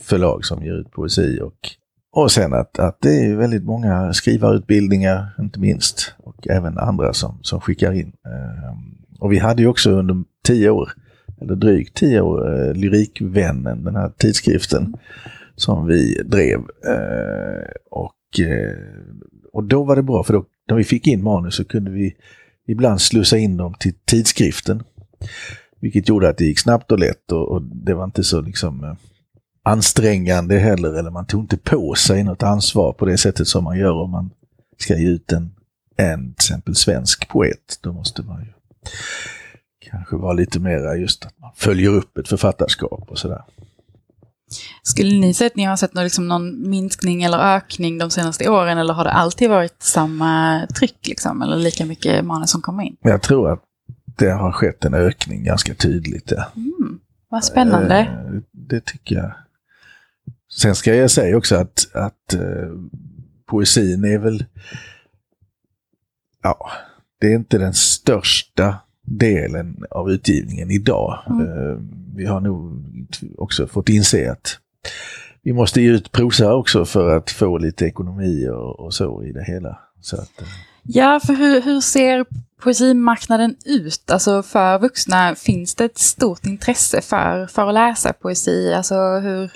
förlag 0.01 0.45
som 0.45 0.63
ger 0.63 0.73
ut 0.81 0.91
poesi 0.91 1.41
och, 1.41 1.71
och 2.13 2.33
sen 2.33 2.53
att, 2.55 2.79
att 2.79 3.01
det 3.01 3.25
är 3.25 3.37
väldigt 3.37 3.65
många 3.65 4.13
skrivarutbildningar, 4.13 5.35
inte 5.39 5.61
minst, 5.61 6.15
och 6.19 6.49
även 6.49 6.79
andra 6.79 7.13
som, 7.13 7.39
som 7.43 7.61
skickar 7.61 7.93
in. 7.93 8.13
Ehm, 8.27 9.19
och 9.21 9.33
vi 9.33 9.39
hade 9.39 9.63
ju 9.63 9.69
också 9.69 9.91
under 9.91 10.17
tio 10.45 10.71
år, 10.71 10.91
eller 11.41 11.55
drygt 11.55 11.97
tio 11.97 12.21
år, 12.21 12.69
eh, 12.69 12.75
Lyrikvännen, 12.75 13.85
den 13.85 13.97
här 13.97 14.13
tidskriften 14.19 14.95
som 15.57 15.87
vi 15.87 16.23
drev. 16.23 16.59
Ehm, 16.89 17.65
och, 17.91 18.41
eh, 18.41 18.77
och 19.53 19.65
då 19.65 19.85
var 19.85 19.97
det 19.97 20.03
bra, 20.03 20.25
för 20.25 20.33
då, 20.33 20.45
när 20.69 20.77
vi 20.77 20.85
fick 20.85 21.07
in 21.07 21.23
manus 21.23 21.55
så 21.55 21.65
kunde 21.65 21.91
vi 21.91 22.15
ibland 22.69 23.01
slussa 23.01 23.39
in 23.39 23.57
dem 23.57 23.75
till 23.79 23.95
tidskriften. 24.05 24.83
Vilket 25.81 26.09
gjorde 26.09 26.29
att 26.29 26.39
det 26.39 26.45
gick 26.45 26.59
snabbt 26.59 26.93
och 26.93 26.99
lätt 26.99 27.33
och, 27.33 27.49
och 27.49 27.63
det 27.63 27.95
var 27.95 28.05
inte 28.05 28.25
så 28.25 28.41
liksom 28.41 28.85
eh, 28.85 28.95
ansträngande 29.71 30.59
heller, 30.59 30.93
eller 30.99 31.11
man 31.11 31.27
tog 31.27 31.41
inte 31.41 31.57
på 31.57 31.95
sig 31.95 32.25
något 32.25 32.43
ansvar 32.43 32.93
på 32.93 33.05
det 33.05 33.19
sättet 33.19 33.49
som 33.49 33.65
man 33.65 33.79
gör 33.79 33.93
om 33.93 34.11
man 34.11 34.31
ska 34.79 34.97
ge 34.97 35.09
ut 35.09 35.33
en, 35.33 35.55
en 35.97 36.35
till 36.35 36.45
exempel 36.45 36.75
svensk 36.75 37.29
poet. 37.29 37.79
Då 37.81 37.93
måste 37.93 38.23
man 38.23 38.41
ju 38.41 38.53
kanske 39.91 40.17
vara 40.17 40.33
lite 40.33 40.61
mera 40.61 40.97
just 40.97 41.25
att 41.25 41.39
man 41.39 41.51
följer 41.57 41.91
upp 41.91 42.19
ett 42.19 42.29
författarskap 42.29 43.05
och 43.11 43.19
sådär. 43.19 43.43
Skulle 44.83 45.21
ni 45.21 45.35
säga 45.35 45.47
att 45.47 45.57
ni 45.57 45.65
har 45.65 45.77
sett 45.77 45.95
någon, 45.95 46.05
liksom, 46.05 46.29
någon 46.29 46.71
minskning 46.71 47.23
eller 47.23 47.39
ökning 47.39 47.99
de 47.99 48.11
senaste 48.11 48.51
åren? 48.51 48.79
Eller 48.79 48.95
har 48.95 49.05
det 49.05 49.13
alltid 49.13 49.51
varit 49.51 49.83
samma 49.83 50.61
tryck? 50.79 51.07
Liksom, 51.07 51.43
eller 51.43 51.57
lika 51.57 51.87
mycket 51.87 52.25
manus 52.25 52.51
som 52.51 52.63
kommer 52.63 52.83
in? 52.83 52.97
Jag 53.01 53.23
tror 53.23 53.53
att 53.53 53.63
det 54.19 54.31
har 54.31 54.53
skett 54.53 54.85
en 54.85 54.95
ökning 54.95 55.45
ganska 55.45 55.75
tydligt. 55.75 56.29
där. 56.29 56.45
Mm, 56.57 56.99
vad 57.29 57.45
spännande. 57.45 57.99
Eh, 57.99 58.41
Det 58.53 58.81
tycker 58.81 59.15
jag. 59.17 59.33
Sen 60.53 60.75
ska 60.75 60.95
jag 60.95 61.11
säga 61.11 61.37
också 61.37 61.57
att, 61.57 61.87
att 61.95 62.35
eh, 62.35 62.69
poesin 63.47 64.05
är 64.05 64.19
väl, 64.19 64.45
ja, 66.43 66.71
det 67.21 67.27
är 67.27 67.35
inte 67.35 67.59
den 67.59 67.75
största 67.75 68.77
delen 69.03 69.85
av 69.91 70.11
utgivningen 70.11 70.71
idag. 70.71 71.19
Mm. 71.31 71.47
Eh, 71.47 71.79
vi 72.17 72.27
har 72.27 72.41
nog 72.41 72.85
också 73.39 73.67
fått 73.67 73.89
inse 73.89 74.33
att 74.33 74.59
vi 75.43 75.53
måste 75.53 75.81
ge 75.81 75.91
ut 75.91 76.13
prosa 76.13 76.55
också 76.55 76.85
för 76.85 77.17
att 77.17 77.31
få 77.31 77.59
lite 77.59 77.87
ekonomi 77.87 78.49
och, 78.49 78.81
och 78.81 78.95
så 78.95 79.25
i 79.25 79.33
det 79.33 79.45
hela. 79.45 79.79
Så 80.01 80.17
att, 80.17 80.41
eh, 80.41 80.49
Ja, 80.83 81.21
för 81.27 81.35
hur, 81.35 81.63
hur 81.63 81.81
ser 81.81 82.25
poesimarknaden 82.63 83.57
ut? 83.65 84.11
Alltså 84.11 84.43
för 84.43 84.79
vuxna, 84.79 85.35
finns 85.35 85.75
det 85.75 85.85
ett 85.85 85.99
stort 85.99 86.47
intresse 86.47 87.01
för, 87.01 87.47
för 87.47 87.69
att 87.69 87.75
läsa 87.75 88.13
poesi? 88.13 88.73
Alltså 88.75 88.95
hur... 89.19 89.53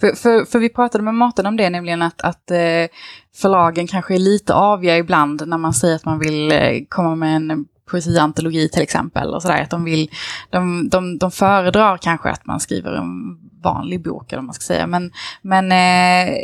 För, 0.00 0.12
för, 0.12 0.44
för 0.44 0.58
vi 0.58 0.68
pratade 0.68 1.04
med 1.04 1.14
Mårten 1.14 1.46
om 1.46 1.56
det, 1.56 1.70
nämligen 1.70 2.02
att, 2.02 2.22
att 2.22 2.50
eh, 2.50 2.86
förlagen 3.34 3.86
kanske 3.86 4.14
är 4.14 4.18
lite 4.18 4.54
aviga 4.54 4.96
ibland 4.96 5.48
när 5.48 5.58
man 5.58 5.74
säger 5.74 5.96
att 5.96 6.04
man 6.04 6.18
vill 6.18 6.52
eh, 6.52 6.84
komma 6.88 7.14
med 7.14 7.36
en 7.36 7.66
poesiantologi 7.90 8.68
till 8.68 8.82
exempel. 8.82 9.34
Och 9.34 9.42
sådär, 9.42 9.62
att 9.62 9.70
de, 9.70 9.84
vill, 9.84 10.10
de, 10.50 10.88
de, 10.88 11.18
de 11.18 11.30
föredrar 11.30 11.98
kanske 11.98 12.30
att 12.30 12.46
man 12.46 12.60
skriver 12.60 12.92
en 12.92 13.38
vanlig 13.62 14.02
bok, 14.02 14.32
eller 14.32 14.40
vad 14.40 14.46
man 14.46 14.54
ska 14.54 14.62
säga. 14.62 14.86
Men, 14.86 15.12
men 15.42 15.72
eh, 15.72 16.34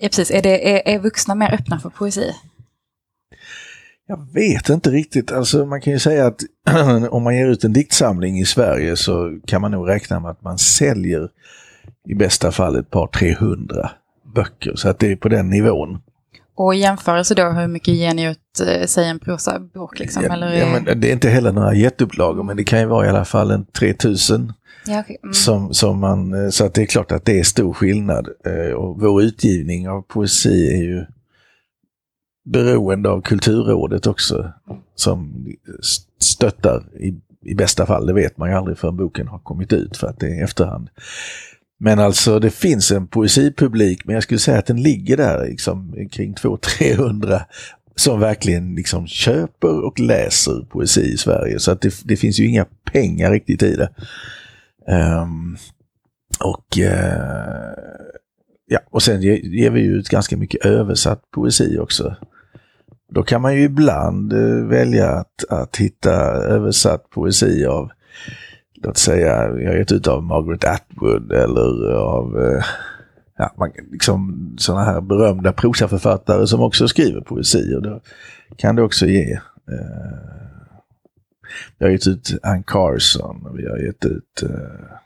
ja, 0.00 0.08
precis, 0.08 0.30
är, 0.30 0.42
det, 0.42 0.76
är, 0.76 0.94
är 0.94 0.98
vuxna 0.98 1.34
mer 1.34 1.54
öppna 1.54 1.80
för 1.80 1.90
poesi? 1.90 2.34
Jag 4.06 4.32
vet 4.32 4.68
inte 4.68 4.90
riktigt. 4.90 5.32
Alltså 5.32 5.66
man 5.66 5.80
kan 5.80 5.92
ju 5.92 5.98
säga 5.98 6.26
att 6.26 6.40
om 7.10 7.22
man 7.22 7.36
ger 7.36 7.46
ut 7.46 7.64
en 7.64 7.72
diktsamling 7.72 8.38
i 8.38 8.44
Sverige 8.44 8.96
så 8.96 9.38
kan 9.46 9.60
man 9.60 9.70
nog 9.70 9.88
räkna 9.88 10.20
med 10.20 10.30
att 10.30 10.42
man 10.42 10.58
säljer 10.58 11.28
i 12.08 12.14
bästa 12.14 12.50
fall 12.52 12.76
ett 12.76 12.90
par 12.90 13.06
300 13.06 13.90
böcker. 14.34 14.72
Så 14.76 14.88
att 14.88 14.98
det 14.98 15.12
är 15.12 15.16
på 15.16 15.28
den 15.28 15.50
nivån. 15.50 15.98
Och 16.54 16.74
i 16.74 16.78
jämförelse 16.78 17.34
då, 17.34 17.44
hur 17.50 17.66
mycket 17.66 17.94
ger 17.94 18.14
ni 18.14 18.30
ut, 18.30 18.60
eh, 18.66 18.86
säg 18.86 19.08
en 19.08 19.18
prosabok 19.18 19.98
liksom? 19.98 20.22
Ja, 20.26 20.32
eller? 20.32 20.52
ja, 20.52 20.66
men 20.84 21.00
det 21.00 21.08
är 21.08 21.12
inte 21.12 21.28
heller 21.28 21.52
några 21.52 21.74
jätteupplagor 21.74 22.42
men 22.42 22.56
det 22.56 22.64
kan 22.64 22.80
ju 22.80 22.86
vara 22.86 23.06
i 23.06 23.08
alla 23.08 23.24
fall 23.24 23.50
en 23.50 23.64
3000. 23.66 24.52
Ja, 24.86 25.00
okej. 25.00 25.16
mm. 25.22 25.34
Som, 25.34 25.74
som 25.74 25.98
man, 26.00 26.44
eh, 26.44 26.50
så 26.50 26.64
att 26.64 26.74
det 26.74 26.82
är 26.82 26.86
klart 26.86 27.12
att 27.12 27.24
det 27.24 27.38
är 27.38 27.42
stor 27.44 27.72
skillnad. 27.72 28.28
Eh, 28.46 28.72
Och 28.74 29.00
vår 29.00 29.22
utgivning 29.22 29.88
av 29.88 30.02
poesi 30.02 30.72
är 30.72 30.82
ju 30.82 31.04
beroende 32.44 33.08
av 33.10 33.20
Kulturrådet 33.22 34.06
också. 34.06 34.52
Som 34.94 35.46
stöttar 36.20 36.82
i, 37.00 37.14
i 37.44 37.54
bästa 37.54 37.86
fall, 37.86 38.06
det 38.06 38.12
vet 38.12 38.36
man 38.36 38.50
ju 38.50 38.54
aldrig 38.56 38.78
förrän 38.78 38.96
boken 38.96 39.28
har 39.28 39.38
kommit 39.38 39.72
ut 39.72 39.96
för 39.96 40.06
att 40.06 40.18
det 40.20 40.26
är 40.38 40.44
efterhand. 40.44 40.88
Men 41.82 41.98
alltså 41.98 42.38
det 42.38 42.50
finns 42.50 42.90
en 42.90 43.06
poesipublik, 43.06 44.04
men 44.04 44.14
jag 44.14 44.22
skulle 44.22 44.40
säga 44.40 44.58
att 44.58 44.66
den 44.66 44.82
ligger 44.82 45.16
där 45.16 45.46
liksom, 45.46 46.08
kring 46.10 46.34
200-300 46.34 47.40
som 47.96 48.20
verkligen 48.20 48.74
liksom 48.74 49.06
köper 49.06 49.84
och 49.84 50.00
läser 50.00 50.64
poesi 50.70 51.00
i 51.00 51.16
Sverige. 51.16 51.58
Så 51.58 51.72
att 51.72 51.80
det, 51.80 51.94
det 52.04 52.16
finns 52.16 52.40
ju 52.40 52.46
inga 52.46 52.66
pengar 52.92 53.30
riktigt 53.30 53.62
i 53.62 53.76
det. 53.76 53.90
Um, 55.22 55.56
och, 56.44 56.78
uh, 56.78 57.74
ja, 58.66 58.80
och 58.90 59.02
sen 59.02 59.22
ger, 59.22 59.36
ger 59.36 59.70
vi 59.70 59.80
ut 59.80 60.08
ganska 60.08 60.36
mycket 60.36 60.66
översatt 60.66 61.30
poesi 61.30 61.78
också. 61.78 62.16
Då 63.12 63.22
kan 63.22 63.42
man 63.42 63.56
ju 63.56 63.62
ibland 63.62 64.32
uh, 64.32 64.66
välja 64.66 65.10
att, 65.10 65.44
att 65.48 65.76
hitta 65.76 66.12
översatt 66.32 67.10
poesi 67.10 67.64
av, 67.64 67.90
låt 68.82 68.98
säga, 68.98 69.28
jag 69.58 69.70
har 69.70 69.76
gett 69.76 69.92
ut 69.92 70.06
av 70.06 70.22
Margaret 70.22 70.64
Atwood 70.64 71.32
eller 71.32 71.92
av 71.92 72.38
eh, 72.38 72.64
ja, 73.36 73.54
man, 73.58 73.70
liksom 73.90 74.54
sådana 74.58 74.84
här 74.84 75.00
berömda 75.00 75.52
prosaförfattare 75.52 76.46
som 76.46 76.60
också 76.60 76.88
skriver 76.88 77.20
poesi. 77.20 77.74
Och 77.74 77.82
då 77.82 78.00
kan 78.56 78.76
det 78.76 78.82
också 78.82 79.06
ge. 79.06 79.32
Eh, 79.32 79.40
vi 81.78 81.84
har 81.84 81.92
gett 81.92 82.06
ut 82.06 82.38
Ann 82.42 82.62
Carson 82.62 83.46
och 83.46 83.58
vi 83.58 83.68
har 83.68 83.78
gett 83.78 84.04
ut 84.04 84.42
eh, 84.42 84.96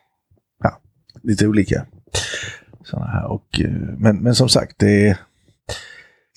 ja, 0.63 0.81
lite 1.23 1.47
olika 1.47 1.87
sådana 2.85 3.07
här. 3.07 3.27
Och, 3.27 3.61
eh, 3.61 3.71
men, 3.99 4.17
men 4.17 4.35
som 4.35 4.49
sagt, 4.49 4.79
det 4.79 5.09
är, 5.09 5.17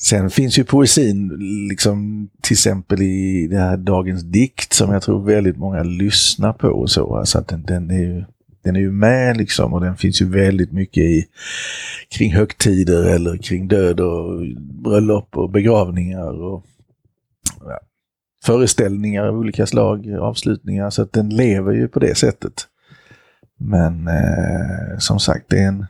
Sen 0.01 0.29
finns 0.29 0.59
ju 0.59 0.63
poesin, 0.63 1.27
liksom 1.69 2.29
till 2.41 2.53
exempel 2.53 3.01
i 3.01 3.47
det 3.47 3.57
här 3.57 3.77
Dagens 3.77 4.23
dikt 4.23 4.73
som 4.73 4.93
jag 4.93 5.01
tror 5.01 5.25
väldigt 5.25 5.57
många 5.57 5.83
lyssnar 5.83 6.53
på 6.53 6.67
och 6.67 6.91
så. 6.91 7.15
Alltså 7.15 7.39
att 7.39 7.47
den, 7.47 7.63
den, 7.63 7.91
är 7.91 7.99
ju, 7.99 8.25
den 8.63 8.75
är 8.75 8.79
ju 8.79 8.91
med 8.91 9.37
liksom 9.37 9.73
och 9.73 9.81
den 9.81 9.97
finns 9.97 10.21
ju 10.21 10.29
väldigt 10.29 10.71
mycket 10.71 11.03
i 11.03 11.25
kring 12.09 12.33
högtider 12.33 13.03
eller 13.03 13.37
kring 13.37 13.67
död 13.67 13.99
och 13.99 14.45
bröllop 14.83 15.37
och 15.37 15.49
begravningar 15.49 16.41
och 16.41 16.65
ja, 17.59 17.79
föreställningar 18.45 19.23
av 19.23 19.37
olika 19.37 19.65
slag, 19.65 20.13
avslutningar. 20.13 20.89
Så 20.89 21.01
att 21.01 21.13
den 21.13 21.29
lever 21.29 21.73
ju 21.73 21.87
på 21.87 21.99
det 21.99 22.17
sättet. 22.17 22.53
Men 23.59 24.07
eh, 24.07 24.97
som 24.99 25.19
sagt, 25.19 25.45
det 25.49 25.59
är 25.59 25.67
en 25.67 25.85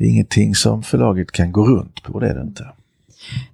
det 0.00 0.06
är 0.06 0.08
ingenting 0.08 0.54
som 0.54 0.82
förlaget 0.82 1.32
kan 1.32 1.52
gå 1.52 1.66
runt 1.66 2.02
på, 2.02 2.20
det 2.20 2.28
är 2.28 2.34
det 2.34 2.40
inte. 2.40 2.66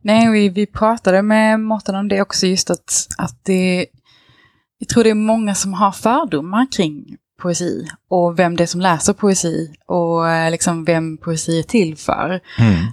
Nej, 0.03 0.31
vi, 0.31 0.49
vi 0.49 0.67
pratade 0.67 1.23
med 1.23 1.61
Mårten 1.61 1.95
om 1.95 2.09
det 2.09 2.23
också, 2.23 2.47
just 2.47 2.71
att, 2.71 3.07
att 3.19 3.45
det... 3.45 3.87
Jag 4.79 4.89
tror 4.89 5.05
det 5.05 5.11
är 5.11 5.15
många 5.15 5.55
som 5.55 5.75
har 5.75 5.93
fördomar 5.93 6.67
kring 6.73 7.17
poesi 7.41 7.87
och 8.09 8.39
vem 8.39 8.57
det 8.57 8.63
är 8.63 8.67
som 8.67 8.81
läser 8.81 9.13
poesi 9.13 9.73
och 9.87 10.29
eh, 10.29 10.51
liksom 10.51 10.85
vem 10.85 11.17
poesi 11.17 11.59
är 11.59 11.63
till 11.63 11.97
för. 11.97 12.41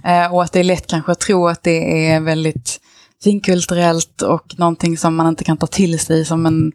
Eh, 0.04 0.34
och 0.34 0.42
att 0.42 0.52
det 0.52 0.60
är 0.60 0.64
lätt 0.64 0.86
kanske 0.86 1.12
att 1.12 1.20
tro 1.20 1.48
att 1.48 1.62
det 1.62 2.08
är 2.10 2.20
väldigt 2.20 2.80
finkulturellt 3.24 4.22
och 4.22 4.54
någonting 4.58 4.96
som 4.96 5.16
man 5.16 5.28
inte 5.28 5.44
kan 5.44 5.56
ta 5.56 5.66
till 5.66 5.98
sig 5.98 6.24
som 6.24 6.46
en, 6.46 6.72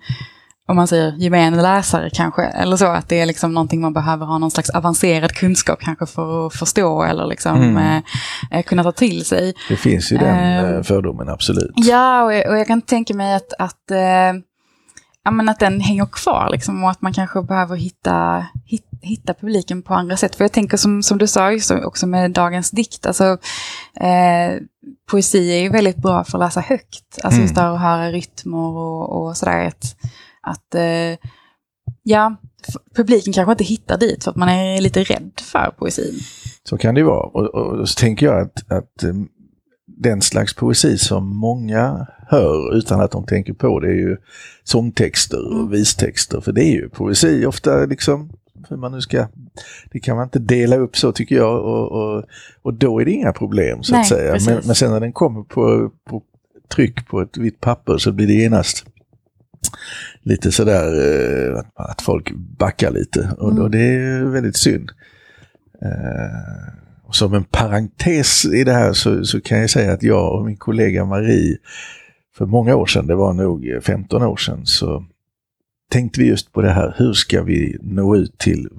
om 0.70 0.76
man 0.76 0.88
säger 0.88 1.11
gemene 1.17 1.61
läsare 1.61 2.09
kanske, 2.09 2.43
eller 2.43 2.78
så, 2.78 2.86
att 2.88 3.09
det 3.09 3.20
är 3.20 3.26
liksom 3.26 3.53
någonting 3.53 3.82
man 3.82 3.93
behöver 3.93 4.26
ha 4.26 4.38
någon 4.38 4.51
slags 4.51 4.70
avancerad 4.70 5.32
kunskap 5.32 5.80
kanske 5.82 6.05
för 6.05 6.47
att 6.47 6.53
förstå 6.55 7.03
eller 7.03 7.26
liksom 7.26 7.61
Mm. 7.61 7.78
eh, 7.78 8.03
eh, 8.59 8.63
kunna 8.63 8.84
ta 8.84 8.91
till 8.91 9.26
sig. 9.26 9.53
Det 9.70 9.76
finns 9.76 10.11
ju 10.11 10.17
den 10.17 10.38
Ehm. 10.38 10.76
eh, 10.76 10.82
fördomen, 10.84 11.30
absolut. 11.30 11.72
Ja, 11.76 12.24
och 12.24 12.34
jag, 12.34 12.49
och 12.51 12.57
jag 12.57 12.67
kan 12.67 12.82
tänka 12.82 13.13
mig 13.13 13.36
att, 13.36 13.53
att, 13.59 13.91
eh, 13.91 14.41
ja, 15.24 15.32
men 15.32 15.49
att 15.49 15.59
den 15.59 15.82
hänger 15.82 16.05
kvar 16.05 16.49
liksom, 16.51 16.84
och 16.84 16.89
att 16.91 17.01
man 17.01 17.13
kanske 17.13 17.41
behöver 17.41 17.76
hitta, 17.76 18.45
hit, 18.65 18.86
hitta 19.01 19.34
publiken 19.34 19.82
på 19.82 19.93
andra 19.93 20.17
sätt. 20.17 20.36
För 20.36 20.43
jag 20.43 20.51
tänker 20.51 20.78
som, 20.78 21.03
som 21.03 21.17
du 21.17 21.28
sa 21.28 21.51
också 21.86 22.07
med 22.07 22.32
dagens 22.32 22.72
dikt, 22.72 23.05
alltså, 23.05 23.24
eh, 24.01 24.57
poesi 25.11 25.57
är 25.57 25.61
ju 25.61 25.70
väldigt 25.70 25.97
bra 25.97 26.24
för 26.24 26.38
att 26.38 26.43
läsa 26.45 26.61
högt. 26.61 27.20
Alltså 27.24 27.41
just 27.41 27.55
där 27.55 27.74
att 27.76 27.82
höra 27.82 28.11
rytmer 28.11 28.57
och, 28.78 29.22
och 29.28 29.38
sådär. 29.38 29.74
Att 30.41 30.75
eh, 30.75 31.17
ja, 32.03 32.35
publiken 32.95 33.33
kanske 33.33 33.51
inte 33.51 33.63
hittar 33.63 33.97
dit 33.97 34.23
för 34.23 34.31
att 34.31 34.37
man 34.37 34.49
är 34.49 34.81
lite 34.81 35.03
rädd 35.03 35.31
för 35.41 35.71
poesin. 35.77 36.19
Så 36.63 36.77
kan 36.77 36.95
det 36.95 36.99
ju 36.99 37.05
vara. 37.05 37.23
Och, 37.27 37.55
och 37.55 37.89
så 37.89 37.99
tänker 37.99 38.25
jag 38.25 38.41
att, 38.41 38.71
att 38.71 39.03
eh, 39.03 39.13
den 39.97 40.21
slags 40.21 40.55
poesi 40.55 40.97
som 40.97 41.37
många 41.37 42.07
hör 42.27 42.77
utan 42.77 42.99
att 43.01 43.11
de 43.11 43.25
tänker 43.25 43.53
på 43.53 43.79
det 43.79 43.87
är 43.87 43.95
ju 43.95 44.17
sångtexter 44.63 45.47
och 45.47 45.59
Mm. 45.59 45.69
vistexter. 45.71 46.41
För 46.41 46.51
det 46.51 46.63
är 46.63 46.71
ju 46.73 46.89
poesi 46.89 47.45
ofta 47.45 47.85
liksom, 47.85 48.29
hur 48.69 48.77
man 48.77 48.91
nu 48.91 49.01
ska, 49.01 49.27
det 49.91 49.99
kan 49.99 50.15
man 50.15 50.23
inte 50.25 50.39
dela 50.39 50.75
upp 50.75 50.97
så 50.97 51.11
tycker 51.11 51.35
jag. 51.35 51.65
Och, 51.65 51.91
och, 51.91 52.23
och 52.61 52.73
då 52.73 53.01
är 53.01 53.05
det 53.05 53.11
inga 53.11 53.33
problem 53.33 53.83
så 53.83 53.93
Nej, 53.93 54.01
att 54.01 54.07
säga. 54.07 54.37
Men, 54.45 54.61
men 54.65 54.75
sen 54.75 54.91
när 54.91 54.99
den 54.99 55.13
kommer 55.13 55.43
på, 55.43 55.91
på 56.09 56.23
tryck 56.75 57.07
på 57.07 57.21
ett 57.21 57.37
vitt 57.37 57.59
papper 57.61 57.97
så 57.97 58.11
blir 58.11 58.27
det 58.27 58.33
genast 58.33 58.85
lite 60.30 60.51
sådär 60.51 60.86
eh, 61.53 61.63
att- 61.75 62.01
folk 62.01 62.32
backar 62.59 62.91
lite. 62.91 63.30
Och, 63.38 63.51
Mm. 63.51 63.63
och 63.63 63.71
det 63.71 63.80
är 63.80 64.23
väldigt 64.23 64.55
synd. 64.57 64.89
Eh, 65.82 66.73
och 67.03 67.15
som 67.15 67.34
en 67.34 67.43
parentes 67.43 68.45
i 68.45 68.63
det 68.63 68.73
här 68.73 68.93
så, 68.93 69.23
så 69.25 69.41
kan 69.41 69.59
jag 69.59 69.69
säga 69.69 69.93
att 69.93 70.03
jag 70.03 70.34
och 70.39 70.45
min 70.45 70.57
kollega 70.57 71.05
Marie 71.05 71.57
för 72.38 72.45
många 72.45 72.75
år 72.75 72.86
sedan, 72.86 73.07
det 73.07 73.15
var 73.15 73.34
nog 73.34 73.65
15 73.82 74.23
år 74.23 74.38
sedan, 74.38 74.65
så 74.65 75.05
tänkte 75.91 76.19
vi 76.21 76.27
just 76.27 76.51
på 76.53 76.61
det 76.61 76.71
här, 76.71 76.95
hur 76.97 77.13
ska 77.13 77.43
vi 77.43 77.77
nå 77.82 78.15
ut 78.15 78.38
till 78.38 78.69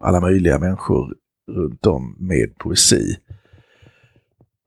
alla 0.00 0.20
möjliga 0.20 0.58
människor 0.58 1.14
runt 1.50 1.86
om 1.86 2.16
med 2.18 2.58
poesi? 2.58 3.16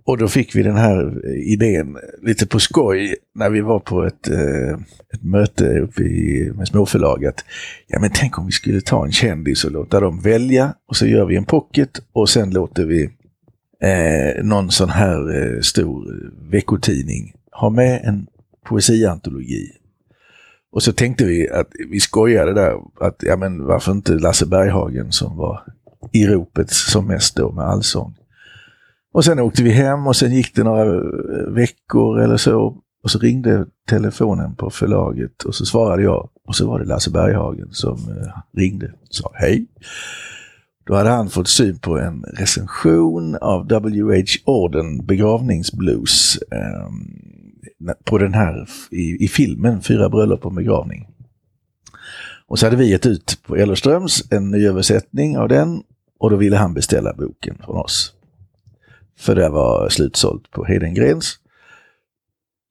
Och 0.10 0.18
då 0.18 0.28
fick 0.28 0.56
vi 0.56 0.64
den 0.64 0.78
här 0.78 1.28
idén 1.36 1.98
lite 2.22 2.48
på 2.48 2.60
skoj 2.60 3.16
när 3.36 3.50
vi 3.50 3.62
var 3.62 3.80
på 3.80 4.06
ett, 4.06 4.30
eh, 4.30 4.72
ett 5.14 5.24
möte 5.24 5.80
uppe 5.80 6.04
i, 6.04 6.52
med 6.56 6.68
småförlag. 6.68 7.26
Att, 7.26 7.46
ja, 7.88 8.00
men 8.00 8.10
tänk 8.14 8.38
om 8.38 8.46
vi 8.46 8.52
skulle 8.52 8.82
ta 8.82 9.06
en 9.06 9.12
kändis 9.12 9.64
och 9.64 9.72
låta 9.72 10.00
dem 10.00 10.20
välja 10.20 10.74
och 10.88 10.96
så 10.96 11.06
gör 11.06 11.26
vi 11.26 11.36
en 11.36 11.46
pocket 11.46 11.90
och 12.14 12.30
sen 12.30 12.52
låter 12.52 12.86
vi 12.86 13.04
eh, 13.84 14.44
någon 14.44 14.72
sån 14.72 14.90
här 14.90 15.42
eh, 15.42 15.62
stor 15.62 16.32
veckotidning 16.52 17.34
ha 17.52 17.70
med 17.70 18.02
en 18.04 18.28
poesiantologi. 18.66 19.72
Och 20.72 20.84
så 20.84 20.94
tänkte 20.94 21.26
vi 21.26 21.50
att 21.50 21.70
vi 21.90 22.00
skojade 22.00 22.54
där 22.54 22.74
att 23.00 23.18
ja, 23.20 23.38
men 23.38 23.66
varför 23.66 23.92
inte 23.92 24.12
Lasse 24.12 24.46
Berghagen 24.46 25.12
som 25.12 25.38
var 25.38 25.64
i 26.12 26.28
ropet 26.28 26.70
som 26.70 27.08
mest 27.08 27.36
då 27.36 27.52
med 27.52 27.66
allsång. 27.66 28.19
Och 29.14 29.26
sen 29.26 29.40
åkte 29.40 29.64
vi 29.64 29.72
hem 29.72 30.08
och 30.08 30.16
sen 30.16 30.32
gick 30.32 30.56
det 30.56 30.64
några 30.64 30.96
eh, 30.96 31.54
veckor 31.54 32.20
eller 32.20 32.38
så. 32.38 32.78
Och 33.04 33.12
så 33.12 33.20
ringde 33.20 33.66
telefonen 33.90 34.56
på 34.56 34.70
förlaget 34.70 35.44
och 35.44 35.56
så 35.56 35.66
svarade 35.66 36.04
jag. 36.04 36.30
Och 36.48 36.56
så 36.56 36.68
var 36.68 36.80
det 36.80 36.86
Lasse 36.86 37.12
Berghagen 37.12 37.68
som 37.72 37.94
eh, 37.94 38.60
ringde 38.60 38.86
och 38.86 39.16
sa 39.16 39.32
hej. 39.34 39.66
Då 40.86 40.96
hade 40.96 41.10
han 41.10 41.30
fått 41.30 41.48
syn 41.48 41.80
på 41.80 42.00
en 42.00 42.24
recension 42.24 43.36
av 43.36 43.68
W.H. 43.68 44.24
Auden 44.46 45.06
begravningsblues 45.06 46.38
eh, 46.52 46.90
på 48.04 48.18
den 48.18 48.34
här 48.34 48.70
i, 48.92 49.26
i 49.26 49.28
filmen 49.28 49.82
Fyra 49.82 50.10
bröllop 50.10 50.46
och 50.46 50.54
begravning. 50.54 51.08
Och 52.48 52.60
så 52.60 52.66
hade 52.66 52.76
vi 52.76 52.90
gett 52.90 53.06
ut 53.06 53.40
på 53.48 53.56
Ellerströms 53.56 54.32
en 54.32 54.52
ny 54.52 54.68
översättning 54.68 55.38
av 55.38 55.48
den 55.48 55.84
och 56.20 56.30
då 56.30 56.36
ville 56.36 56.58
han 56.58 56.74
beställa 56.74 57.14
boken 57.14 57.58
från 57.66 57.78
oss. 57.78 58.14
För 59.20 59.36
det 59.36 59.50
var 59.50 59.90
slutsålt 59.90 60.52
på 60.52 60.66
Hedengrens. 60.66 61.36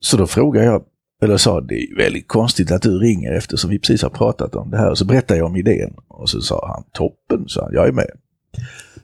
Så 0.00 0.16
då 0.16 0.26
frågade 0.26 0.66
jag, 0.66 0.84
eller 1.22 1.36
sa 1.36 1.60
det 1.60 1.74
är 1.74 1.96
väldigt 1.96 2.28
konstigt 2.28 2.70
att 2.70 2.82
du 2.82 2.98
ringer 2.98 3.32
eftersom 3.32 3.70
vi 3.70 3.78
precis 3.78 4.02
har 4.02 4.10
pratat 4.10 4.54
om 4.54 4.70
det 4.70 4.76
här. 4.76 4.90
Och 4.90 4.98
så 4.98 5.04
berättade 5.04 5.38
jag 5.38 5.46
om 5.46 5.56
idén 5.56 5.94
och 6.08 6.30
så 6.30 6.40
sa 6.40 6.68
han 6.74 6.84
toppen, 6.92 7.48
sa 7.48 7.62
han, 7.62 7.72
jag 7.74 7.88
är 7.88 7.92
med. 7.92 8.10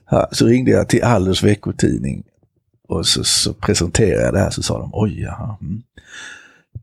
Ja, 0.09 0.29
så 0.31 0.45
ringde 0.45 0.71
jag 0.71 0.89
till 0.89 1.03
Allers 1.03 1.43
veckotidning 1.43 2.23
och 2.87 3.05
så, 3.05 3.23
så 3.23 3.53
presenterade 3.53 4.23
jag 4.23 4.33
det 4.33 4.39
här 4.39 4.49
så 4.49 4.63
sa 4.63 4.79
de 4.79 4.89
oj, 4.93 5.21
jaha, 5.21 5.57
mm. 5.61 5.83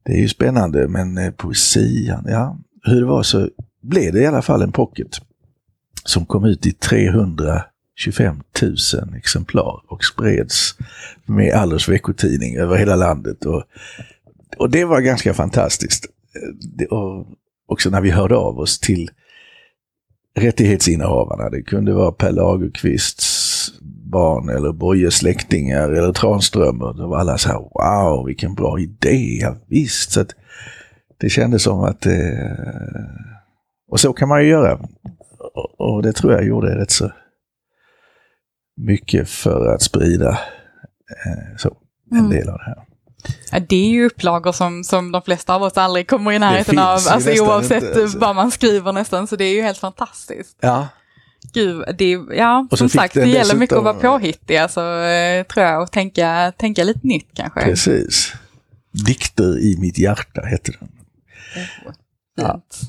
det 0.03 0.13
är 0.13 0.21
ju 0.21 0.29
spännande 0.29 0.89
men 0.89 1.19
eh, 1.19 1.31
poesi, 1.31 2.15
ja, 2.27 2.59
hur 2.85 3.01
det 3.01 3.07
var 3.07 3.23
så 3.23 3.49
blev 3.83 4.13
det 4.13 4.21
i 4.21 4.27
alla 4.27 4.43
fall 4.43 4.63
en 4.63 4.73
pocket 4.73 5.21
som 6.05 6.27
kom 6.27 6.45
ut 6.45 6.67
i 6.67 6.73
300 6.73 7.63
25 7.97 8.43
000 8.62 8.76
exemplar 9.16 9.82
och 9.88 10.05
spreds 10.05 10.74
med 11.26 11.55
Allers 11.55 11.88
veckotidning 11.88 12.57
över 12.57 12.76
hela 12.76 12.97
landet. 12.97 13.45
Och, 13.45 13.62
och 14.57 14.70
det 14.70 14.84
var 14.84 15.01
ganska 15.01 15.34
fantastiskt. 15.34 16.07
Det, 16.76 16.86
och 16.86 17.26
också 17.66 17.90
när 17.90 18.01
vi 18.01 18.11
hörde 18.11 18.36
av 18.36 18.59
oss 18.59 18.78
till 18.80 19.11
rättighetsinnehavarna. 20.34 21.51
Det 21.51 21.62
kunde 21.62 21.93
vara 21.93 22.12
Per 22.12 22.32
Lagerkvists 22.32 23.53
barn 24.12 24.49
eller 24.49 24.72
Bojes 24.72 25.14
släktingar 25.14 25.88
eller 25.88 26.12
Tranströmer. 26.12 26.93
Då 26.93 27.07
var 27.07 27.18
alla 27.18 27.38
så 27.38 27.49
här, 27.49 27.59
wow, 27.59 28.26
vilken 28.26 28.55
bra 28.55 28.78
idé, 28.78 29.38
ja, 29.40 29.57
visst. 29.66 30.12
Så 30.12 30.20
att 30.20 30.34
det 31.20 31.28
kändes 31.28 31.62
som 31.62 31.80
att... 31.80 32.07
Eh, 32.07 32.12
och 33.90 34.01
så 34.01 34.12
kan 34.12 34.28
man 34.28 34.43
ju 34.43 34.49
göra. 34.49 34.80
Och, 35.55 35.80
och 35.80 36.03
det 36.03 36.12
tror 36.12 36.32
jag 36.32 36.45
gjorde 36.45 36.78
rätt 36.78 36.90
så 36.90 37.12
mycket 38.83 39.28
för 39.28 39.74
att 39.74 39.83
sprida 39.83 40.30
eh, 40.30 41.57
så, 41.57 41.76
en 42.11 42.18
Mm. 42.18 42.30
del 42.30 42.49
av 42.49 42.59
det 42.59 42.64
här. 42.64 42.76
Ja, 43.53 43.61
det 43.68 43.76
är 43.76 43.89
ju 43.89 44.07
upplagor 44.07 44.53
som, 44.53 44.85
som 44.85 45.12
de 45.12 45.22
flesta 45.22 45.55
av 45.55 45.62
oss 45.62 45.76
aldrig 45.78 46.09
kommer 46.09 46.33
i 46.33 46.39
närheten 46.39 46.78
av, 46.78 46.99
alltså 47.09 47.30
oavsett 47.45 47.83
inte, 47.83 48.03
alltså. 48.03 48.18
vad 48.18 48.37
man 48.37 48.51
skriver 48.51 48.93
nästan, 48.93 49.26
så 49.26 49.37
det 49.37 49.45
är 49.45 49.55
ju 49.55 49.62
helt 49.62 49.78
fantastiskt. 49.78 50.57
Ja, 50.61 50.89
Gud, 51.53 51.85
det, 51.99 52.11
ja, 52.37 52.68
som 52.72 52.89
sagt, 52.89 53.14
det 53.14 53.26
gäller 53.26 53.55
mycket 53.55 53.76
att 53.76 53.85
vara 53.85 53.95
påhittig, 53.95 54.57
alltså, 54.57 54.80
eh, 54.80 55.45
tror 55.47 55.66
jag, 55.66 55.83
och 55.83 55.91
tänka, 55.93 56.53
tänka 56.59 56.85
lite 56.85 57.01
nytt 57.07 57.28
kanske. 57.35 57.61
precis. 57.64 58.33
Dikter 59.07 59.59
i 59.59 59.76
mitt 59.80 59.99
hjärta 59.99 60.41
hette 60.41 60.72
den. 60.80 60.89
Fint. 62.37 62.80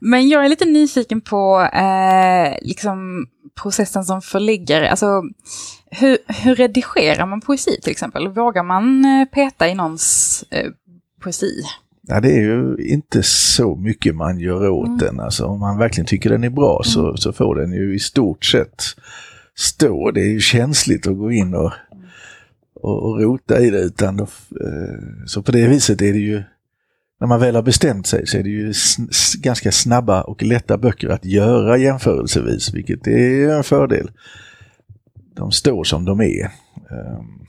Men 0.00 0.28
jag 0.28 0.44
är 0.44 0.48
lite 0.48 0.64
nyfiken 0.64 1.20
på 1.20 1.60
eh, 1.72 2.58
liksom 2.62 3.26
processen 3.62 4.04
som 4.04 4.22
förläggare. 4.22 4.90
Alltså, 4.90 5.22
hur, 5.90 6.18
hur 6.42 6.54
redigerar 6.54 7.26
man 7.26 7.40
poesi 7.40 7.80
till 7.82 7.90
exempel? 7.90 8.28
Vågar 8.28 8.62
man 8.64 9.04
eh, 9.04 9.24
peta 9.24 9.68
i 9.68 9.74
någons 9.74 10.44
eh, 10.50 10.70
poesi? 11.22 11.50
Ja, 12.02 12.20
det 12.20 12.32
är 12.32 12.40
ju 12.40 12.76
inte 12.78 13.22
så 13.22 13.76
mycket 13.76 14.14
man 14.16 14.38
gör 14.38 14.68
åt 14.68 14.86
Mm. 14.86 14.98
den. 14.98 15.20
Alltså, 15.20 15.44
om 15.44 15.60
man 15.60 15.78
verkligen 15.78 16.06
tycker 16.06 16.30
den 16.30 16.44
är 16.44 16.50
bra 16.50 16.80
så, 16.84 17.16
så 17.16 17.32
får 17.32 17.54
den 17.54 17.72
ju 17.72 17.94
i 17.94 17.98
stort 17.98 18.44
sett 18.44 18.82
stå. 19.58 20.10
Det 20.10 20.20
är 20.20 20.28
ju 20.28 20.40
känsligt 20.40 21.06
att 21.06 21.18
gå 21.18 21.32
in 21.32 21.54
och, 21.54 21.72
och, 22.74 23.02
och 23.02 23.20
rota 23.20 23.60
i 23.60 23.70
det. 23.70 23.80
Utan 23.80 24.16
då, 24.16 24.24
eh, 24.24 25.26
så 25.26 25.42
på 25.42 25.52
det 25.52 25.66
viset 25.68 26.02
är 26.02 26.12
det 26.12 26.18
ju, 26.18 26.42
när 27.20 27.26
man 27.26 27.40
väl 27.40 27.54
har 27.54 27.62
bestämt 27.62 28.06
sig 28.06 28.26
så 28.26 28.38
är 28.38 28.42
det 28.42 28.50
ju 28.50 28.70
sn- 28.70 29.40
ganska 29.42 29.72
snabba 29.72 30.22
och 30.22 30.42
lätta 30.42 30.78
böcker 30.78 31.08
att 31.08 31.24
göra 31.24 31.76
jämförelsevis, 31.76 32.74
vilket 32.74 33.06
är 33.06 33.48
en 33.48 33.64
fördel. 33.64 34.10
De 35.36 35.52
står 35.52 35.84
som 35.84 36.04
de 36.04 36.20
är. 36.20 36.44
Ehm, 36.90 37.40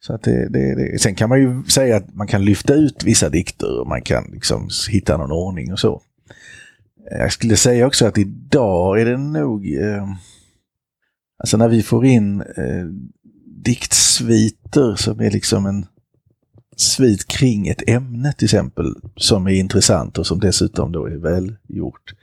så 0.00 0.14
att 0.14 0.22
det, 0.22 0.48
det, 0.48 0.74
det. 0.74 0.98
Sen 1.00 1.14
kan 1.14 1.28
man 1.28 1.40
ju 1.40 1.64
säga 1.64 1.96
att 1.96 2.14
man 2.14 2.26
kan 2.26 2.44
lyfta 2.44 2.74
ut 2.74 3.04
vissa 3.04 3.28
dikter 3.28 3.80
och 3.80 3.88
man 3.88 4.02
kan 4.02 4.24
liksom 4.32 4.68
hitta 4.90 5.16
någon 5.16 5.32
ordning 5.32 5.72
och 5.72 5.78
så. 5.78 6.02
Jag 7.10 7.32
skulle 7.32 7.56
säga 7.56 7.86
också 7.86 8.06
att 8.06 8.18
idag 8.18 9.00
är 9.00 9.04
det 9.04 9.18
nog, 9.18 9.74
eh, 9.76 10.08
alltså 11.38 11.56
när 11.56 11.68
vi 11.68 11.82
får 11.82 12.06
in 12.06 12.40
eh, 12.40 12.84
diktsviter 13.64 14.94
som 14.96 15.20
är 15.20 15.30
liksom 15.30 15.66
en 15.66 15.86
svit 16.80 17.28
kring 17.28 17.68
ett 17.68 17.88
ämne 17.88 18.32
till 18.32 18.46
exempel 18.46 18.94
som 19.16 19.46
är 19.46 19.54
intressant 19.54 20.18
och 20.18 20.26
som 20.26 20.40
dessutom 20.40 20.92
då 20.92 21.06
är 21.06 21.16
välgjort. 21.16 22.14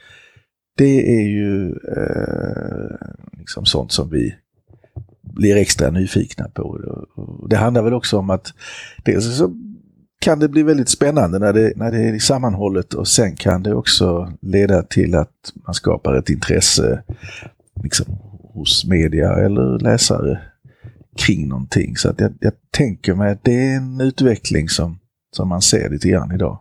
Det 0.77 1.17
är 1.17 1.27
ju 1.27 1.69
eh, 1.69 3.07
liksom 3.39 3.65
sånt 3.65 3.91
som 3.91 4.09
vi 4.09 4.35
blir 5.21 5.55
extra 5.55 5.91
nyfikna 5.91 6.49
på. 6.49 6.79
Det 7.49 7.55
handlar 7.55 7.83
väl 7.83 7.93
också 7.93 8.17
om 8.17 8.29
att 8.29 8.53
dels 9.05 9.37
så 9.37 9.53
kan 10.21 10.39
det 10.39 10.49
bli 10.49 10.63
väldigt 10.63 10.89
spännande 10.89 11.39
när 11.39 11.53
det, 11.53 11.73
när 11.75 11.91
det 11.91 11.97
är 11.97 12.19
sammanhållet 12.19 12.93
och 12.93 13.07
sen 13.07 13.35
kan 13.35 13.63
det 13.63 13.73
också 13.73 14.33
leda 14.41 14.83
till 14.83 15.15
att 15.15 15.53
man 15.65 15.73
skapar 15.73 16.13
ett 16.15 16.29
intresse 16.29 17.03
liksom, 17.83 18.05
hos 18.53 18.85
media 18.85 19.33
eller 19.33 19.79
läsare 19.79 20.41
kring 21.17 21.47
någonting. 21.47 21.97
Så 21.97 22.09
att 22.09 22.19
jag, 22.19 22.33
jag 22.39 22.53
tänker 22.71 23.13
mig 23.13 23.31
att 23.31 23.43
det 23.43 23.53
är 23.53 23.75
en 23.77 24.01
utveckling 24.01 24.69
som, 24.69 24.99
som 25.35 25.49
man 25.49 25.61
ser 25.61 25.89
lite 25.89 26.09
grann 26.09 26.31
idag. 26.31 26.59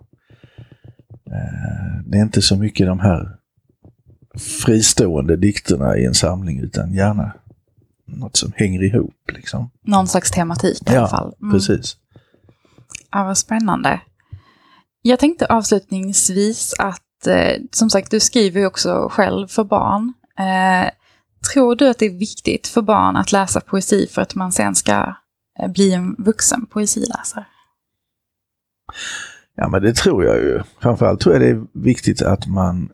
Eh, 1.26 2.04
Det 2.04 2.18
är 2.18 2.22
inte 2.22 2.42
så 2.42 2.56
mycket 2.56 2.86
de 2.86 3.00
här 3.00 3.36
fristående 4.64 5.36
dikterna 5.36 5.96
i 5.98 6.04
en 6.04 6.14
samling 6.14 6.60
utan 6.60 6.92
gärna 6.94 7.32
något 8.06 8.36
som 8.36 8.52
hänger 8.56 8.82
ihop. 8.82 9.30
Liksom. 9.32 9.70
Någon 9.84 10.08
slags 10.08 10.30
tematik 10.30 10.90
i 10.90 10.96
alla 10.96 11.08
fall. 11.08 11.34
Mm. 11.42 11.52
precis. 11.52 11.96
Ja, 13.12 13.24
vad 13.24 13.38
spännande. 13.38 14.00
Jag 15.02 15.18
tänkte 15.18 15.46
avslutningsvis 15.46 16.74
att, 16.78 17.26
eh, 17.26 17.62
som 17.72 17.90
sagt, 17.90 18.10
du 18.10 18.20
skriver 18.20 18.60
ju 18.60 18.66
också 18.66 19.08
själv 19.10 19.46
för 19.46 19.64
barn. 19.64 20.12
Eh, 20.38 20.90
tror 21.52 21.76
du 21.76 21.88
att 21.88 21.98
det 21.98 22.06
är 22.06 22.18
viktigt 22.18 22.66
för 22.66 22.82
barn 22.82 23.16
att 23.16 23.32
läsa 23.32 23.60
poesi 23.60 24.06
för 24.06 24.22
att 24.22 24.34
man 24.34 24.52
sen 24.52 24.74
ska 24.74 25.14
eh, 25.60 25.70
bli 25.70 25.94
en 25.94 26.14
vuxen 26.18 26.66
poesiläsare? 26.66 27.46
Ja, 29.56 29.68
men 29.68 29.82
det 29.82 29.94
tror 29.94 30.24
jag 30.24 30.36
ju. 30.36 30.60
Framförallt 30.80 31.20
tror 31.20 31.34
jag 31.34 31.42
det 31.42 31.48
är 31.48 31.66
viktigt 31.72 32.22
att 32.22 32.46
man 32.46 32.92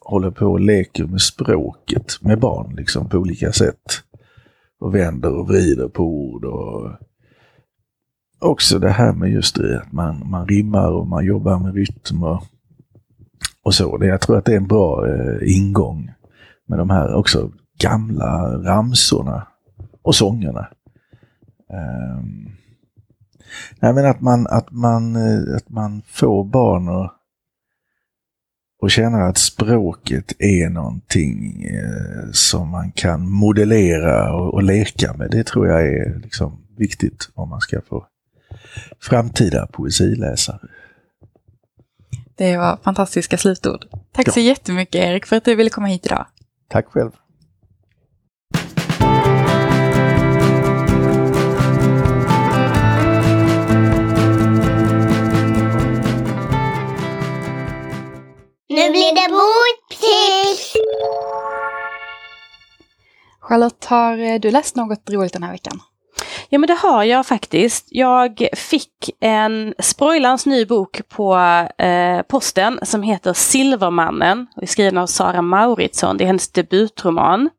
håller 0.00 0.30
på 0.30 0.46
och 0.46 0.60
leker 0.60 1.04
med 1.04 1.20
språket 1.20 2.18
med 2.20 2.40
barn 2.40 2.74
liksom 2.76 3.08
på 3.08 3.16
olika 3.16 3.52
sätt. 3.52 4.02
Och 4.80 4.94
vänder 4.94 5.32
och 5.32 5.48
vrider 5.48 5.88
på 5.88 6.02
ord 6.02 6.44
och 6.44 6.90
också 8.40 8.78
det 8.78 8.90
här 8.90 9.12
med 9.12 9.32
just 9.32 9.56
det 9.56 9.80
att 9.80 9.92
man, 9.92 10.30
man 10.30 10.46
rimmar 10.48 10.92
och 10.92 11.06
man 11.06 11.24
jobbar 11.24 11.58
med 11.58 11.74
rytm 11.74 12.22
och, 12.22 12.42
och 13.62 13.74
så. 13.74 13.98
Jag 14.00 14.20
tror 14.20 14.38
att 14.38 14.44
det 14.44 14.52
är 14.52 14.56
en 14.56 14.66
bra 14.66 15.06
eh, 15.08 15.56
ingång 15.56 16.12
med 16.68 16.78
de 16.78 16.90
här 16.90 17.14
också 17.14 17.52
gamla 17.78 18.58
ramsorna 18.62 19.46
och 20.02 20.14
sångerna. 20.14 20.68
Ehm, 21.70 22.54
Nej, 23.80 23.92
men 23.92 24.06
att 24.06 24.20
man, 24.20 24.46
att 24.46 24.70
man, 24.70 25.16
eh, 25.16 25.56
att 25.56 25.68
man 25.68 26.02
får 26.06 26.44
barn 26.44 26.88
och, 26.88 27.10
och 28.82 28.90
känner 28.90 29.20
att 29.20 29.38
språket 29.38 30.32
är 30.38 30.68
någonting 30.68 31.64
eh, 31.64 32.30
som 32.32 32.68
man 32.68 32.92
kan 32.92 33.30
modellera 33.30 34.34
och, 34.34 34.54
och 34.54 34.62
leka 34.62 35.14
med. 35.14 35.30
Det 35.30 35.44
tror 35.44 35.66
jag 35.66 35.86
är 35.86 36.20
liksom 36.22 36.66
viktigt 36.76 37.30
om 37.34 37.48
man 37.48 37.60
ska 37.60 37.80
få 37.80 38.06
framtida 39.00 39.66
poesiläsare. 39.66 40.60
Det 42.36 42.56
var 42.56 42.78
fantastiska 42.84 43.38
slutord. 43.38 43.84
Tack 44.12 44.32
så 44.32 44.40
jättemycket 44.40 44.94
Erik 44.94 45.26
för 45.26 45.36
att 45.36 45.44
du 45.44 45.54
ville 45.54 45.70
komma 45.70 45.86
hit 45.86 46.06
idag. 46.06 46.26
Tack 46.68 46.86
själv. 46.86 47.10
Nu 58.74 58.90
blir 58.90 59.14
det 59.14 59.28
boktips! 59.32 60.72
Charlotte, 63.40 63.84
har 63.84 64.18
eh, 64.18 64.40
du 64.40 64.50
läst 64.50 64.76
något 64.76 65.10
roligt 65.10 65.32
den 65.32 65.42
här 65.42 65.52
veckan? 65.52 65.80
Ja 66.48 66.58
men 66.58 66.66
det 66.66 66.74
har 66.74 67.04
jag 67.04 67.26
faktiskt. 67.26 67.86
Jag 67.90 68.48
fick 68.52 69.10
en 69.20 69.74
Sproilans 69.78 70.46
ny 70.46 70.64
bok 70.66 71.00
på 71.08 71.36
eh, 71.78 72.22
posten 72.22 72.78
som 72.82 73.02
heter 73.02 73.32
Silvermannen. 73.32 74.46
Och 74.56 74.62
är 74.62 74.66
skriven 74.66 74.98
av 74.98 75.06
Sara 75.06 75.42
Mauritsson. 75.42 76.16
Det 76.16 76.24
är 76.24 76.26
hennes 76.26 76.52
debutroman. 76.52 77.50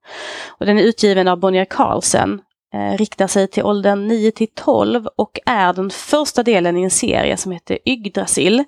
Och 0.47 0.65
den 0.65 0.79
är 0.79 0.83
utgiven 0.83 1.27
av 1.27 1.39
Bonnier 1.39 1.65
Carlsen. 1.65 2.41
Eh, 2.73 2.97
riktar 2.97 3.27
sig 3.27 3.47
till 3.47 3.63
åldern 3.63 4.07
9 4.07 4.31
till 4.31 4.53
12 4.55 5.07
och 5.15 5.39
är 5.45 5.73
den 5.73 5.89
första 5.89 6.43
delen 6.43 6.77
i 6.77 6.83
en 6.83 6.91
serie 6.91 7.37
som 7.37 7.51
heter 7.51 7.77
Yggdrasil. 7.85 8.63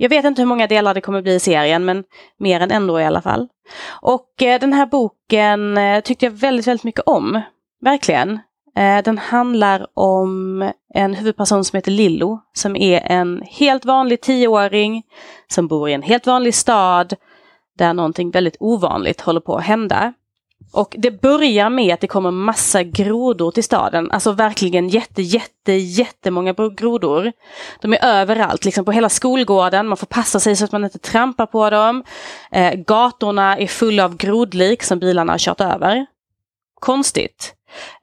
Jag 0.00 0.08
vet 0.08 0.24
inte 0.24 0.42
hur 0.42 0.46
många 0.46 0.66
delar 0.66 0.94
det 0.94 1.00
kommer 1.00 1.22
bli 1.22 1.34
i 1.34 1.40
serien 1.40 1.84
men 1.84 2.04
mer 2.38 2.60
än 2.60 2.70
ändå 2.70 3.00
i 3.00 3.04
alla 3.04 3.22
fall. 3.22 3.48
Och 4.02 4.42
eh, 4.42 4.60
den 4.60 4.72
här 4.72 4.86
boken 4.86 5.78
eh, 5.78 6.00
tyckte 6.00 6.26
jag 6.26 6.30
väldigt, 6.30 6.66
väldigt 6.66 6.84
mycket 6.84 7.04
om. 7.06 7.40
Verkligen. 7.80 8.40
Eh, 8.76 9.02
den 9.04 9.18
handlar 9.18 9.86
om 9.94 10.62
en 10.94 11.14
huvudperson 11.14 11.64
som 11.64 11.76
heter 11.76 11.90
Lillo, 11.90 12.40
som 12.52 12.76
är 12.76 13.00
en 13.04 13.42
helt 13.46 13.84
vanlig 13.84 14.20
tioåring 14.20 15.02
som 15.48 15.68
bor 15.68 15.88
i 15.88 15.92
en 15.92 16.02
helt 16.02 16.26
vanlig 16.26 16.54
stad 16.54 17.14
där 17.78 17.94
någonting 17.94 18.30
väldigt 18.30 18.56
ovanligt 18.60 19.20
håller 19.20 19.40
på 19.40 19.56
att 19.56 19.64
hända. 19.64 20.12
Och 20.72 20.94
det 20.98 21.10
börjar 21.10 21.70
med 21.70 21.94
att 21.94 22.00
det 22.00 22.06
kommer 22.06 22.30
massa 22.30 22.82
grodor 22.82 23.50
till 23.50 23.64
staden, 23.64 24.10
alltså 24.10 24.32
verkligen 24.32 24.88
jätte, 24.88 25.22
jätte, 25.22 25.72
jättemånga 25.72 26.52
grodor. 26.52 27.32
De 27.80 27.92
är 27.92 28.04
överallt, 28.04 28.64
liksom 28.64 28.84
på 28.84 28.92
hela 28.92 29.08
skolgården, 29.08 29.88
man 29.88 29.96
får 29.96 30.06
passa 30.06 30.40
sig 30.40 30.56
så 30.56 30.64
att 30.64 30.72
man 30.72 30.84
inte 30.84 30.98
trampar 30.98 31.46
på 31.46 31.70
dem. 31.70 32.04
Eh, 32.52 32.74
gatorna 32.74 33.56
är 33.56 33.66
fulla 33.66 34.04
av 34.04 34.16
grodlik 34.16 34.82
som 34.82 34.98
bilarna 34.98 35.32
har 35.32 35.38
kört 35.38 35.60
över. 35.60 36.06
Konstigt. 36.80 37.54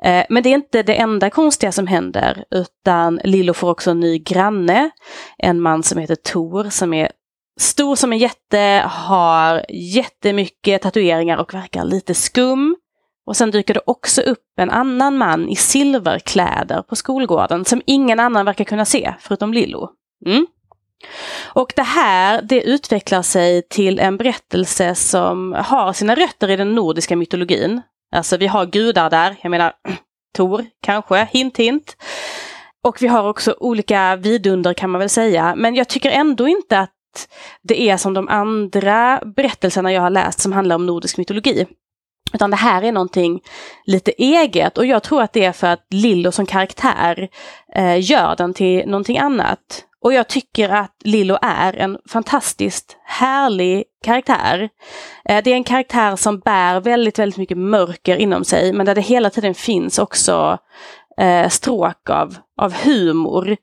Eh, 0.03 0.25
men 0.29 0.43
det 0.43 0.49
är 0.49 0.55
inte 0.55 0.83
det 0.83 0.95
enda 0.95 1.29
konstiga 1.29 1.71
som 1.71 1.87
händer, 1.87 2.43
utan 2.51 3.19
Lillo 3.23 3.53
får 3.53 3.69
också 3.71 3.91
en 3.91 3.99
ny 3.99 4.19
granne, 4.19 4.89
en 5.37 5.61
man 5.61 5.83
som 5.83 5.99
heter 5.99 6.15
Tor 6.15 6.69
som 6.69 6.93
är 6.93 7.11
Stor 7.59 7.95
som 7.95 8.13
en 8.13 8.17
jätte, 8.17 8.83
har 8.85 9.65
jättemycket 9.69 10.81
tatueringar 10.81 11.37
och 11.37 11.53
verkar 11.53 11.83
lite 11.83 12.13
skum. 12.13 12.75
Och 13.25 13.37
sen 13.37 13.51
dyker 13.51 13.73
det 13.73 13.81
också 13.85 14.21
upp 14.21 14.43
en 14.57 14.69
annan 14.69 15.17
man 15.17 15.49
i 15.49 15.55
silverkläder 15.55 16.81
på 16.81 16.95
skolgården 16.95 17.65
som 17.65 17.81
ingen 17.85 18.19
annan 18.19 18.45
verkar 18.45 18.63
kunna 18.63 18.85
se 18.85 19.13
förutom 19.19 19.53
Lillo. 19.53 19.89
Mm. 20.25 20.47
Och 21.43 21.73
det 21.75 21.83
här 21.83 22.41
det 22.41 22.61
utvecklar 22.61 23.21
sig 23.21 23.61
till 23.69 23.99
en 23.99 24.17
berättelse 24.17 24.95
som 24.95 25.53
har 25.65 25.93
sina 25.93 26.15
rötter 26.15 26.49
i 26.49 26.55
den 26.55 26.75
nordiska 26.75 27.15
mytologin. 27.15 27.81
Alltså 28.15 28.37
vi 28.37 28.47
har 28.47 28.65
gudar 28.65 29.09
där, 29.09 29.35
jag 29.41 29.49
menar 29.49 29.73
Tor 30.37 30.65
kanske, 30.81 31.27
hint 31.31 31.57
hint. 31.57 31.97
Och 32.83 33.01
vi 33.01 33.07
har 33.07 33.29
också 33.29 33.55
olika 33.59 34.15
vidunder 34.15 34.73
kan 34.73 34.89
man 34.89 34.99
väl 34.99 35.09
säga, 35.09 35.53
men 35.55 35.75
jag 35.75 35.87
tycker 35.87 36.11
ändå 36.11 36.47
inte 36.47 36.79
att 36.79 36.91
det 37.61 37.89
är 37.89 37.97
som 37.97 38.13
de 38.13 38.27
andra 38.27 39.21
berättelserna 39.35 39.93
jag 39.93 40.01
har 40.01 40.09
läst 40.09 40.39
som 40.39 40.53
handlar 40.53 40.75
om 40.75 40.85
nordisk 40.85 41.17
mytologi. 41.17 41.65
Utan 42.33 42.51
det 42.51 42.57
här 42.57 42.81
är 42.81 42.91
någonting 42.91 43.41
lite 43.85 44.11
eget 44.11 44.77
och 44.77 44.85
jag 44.85 45.03
tror 45.03 45.21
att 45.21 45.33
det 45.33 45.45
är 45.45 45.51
för 45.51 45.67
att 45.67 45.85
Lillo 45.89 46.31
som 46.31 46.45
karaktär 46.45 47.29
eh, 47.75 48.11
gör 48.11 48.35
den 48.35 48.53
till 48.53 48.87
någonting 48.87 49.17
annat. 49.17 49.85
Och 50.01 50.13
jag 50.13 50.27
tycker 50.27 50.69
att 50.69 50.95
Lillo 51.03 51.37
är 51.41 51.75
en 51.75 51.97
fantastiskt 52.09 52.97
härlig 53.05 53.83
karaktär. 54.03 54.69
Eh, 55.29 55.43
det 55.43 55.51
är 55.51 55.55
en 55.55 55.63
karaktär 55.63 56.15
som 56.15 56.39
bär 56.39 56.79
väldigt, 56.79 57.19
väldigt 57.19 57.37
mycket 57.37 57.57
mörker 57.57 58.15
inom 58.15 58.43
sig 58.43 58.73
men 58.73 58.85
där 58.85 58.95
det 58.95 59.01
hela 59.01 59.29
tiden 59.29 59.55
finns 59.55 59.99
också 59.99 60.57
eh, 61.21 61.49
stråk 61.49 62.09
av, 62.09 62.37
av 62.61 62.73
humor. 62.73 63.57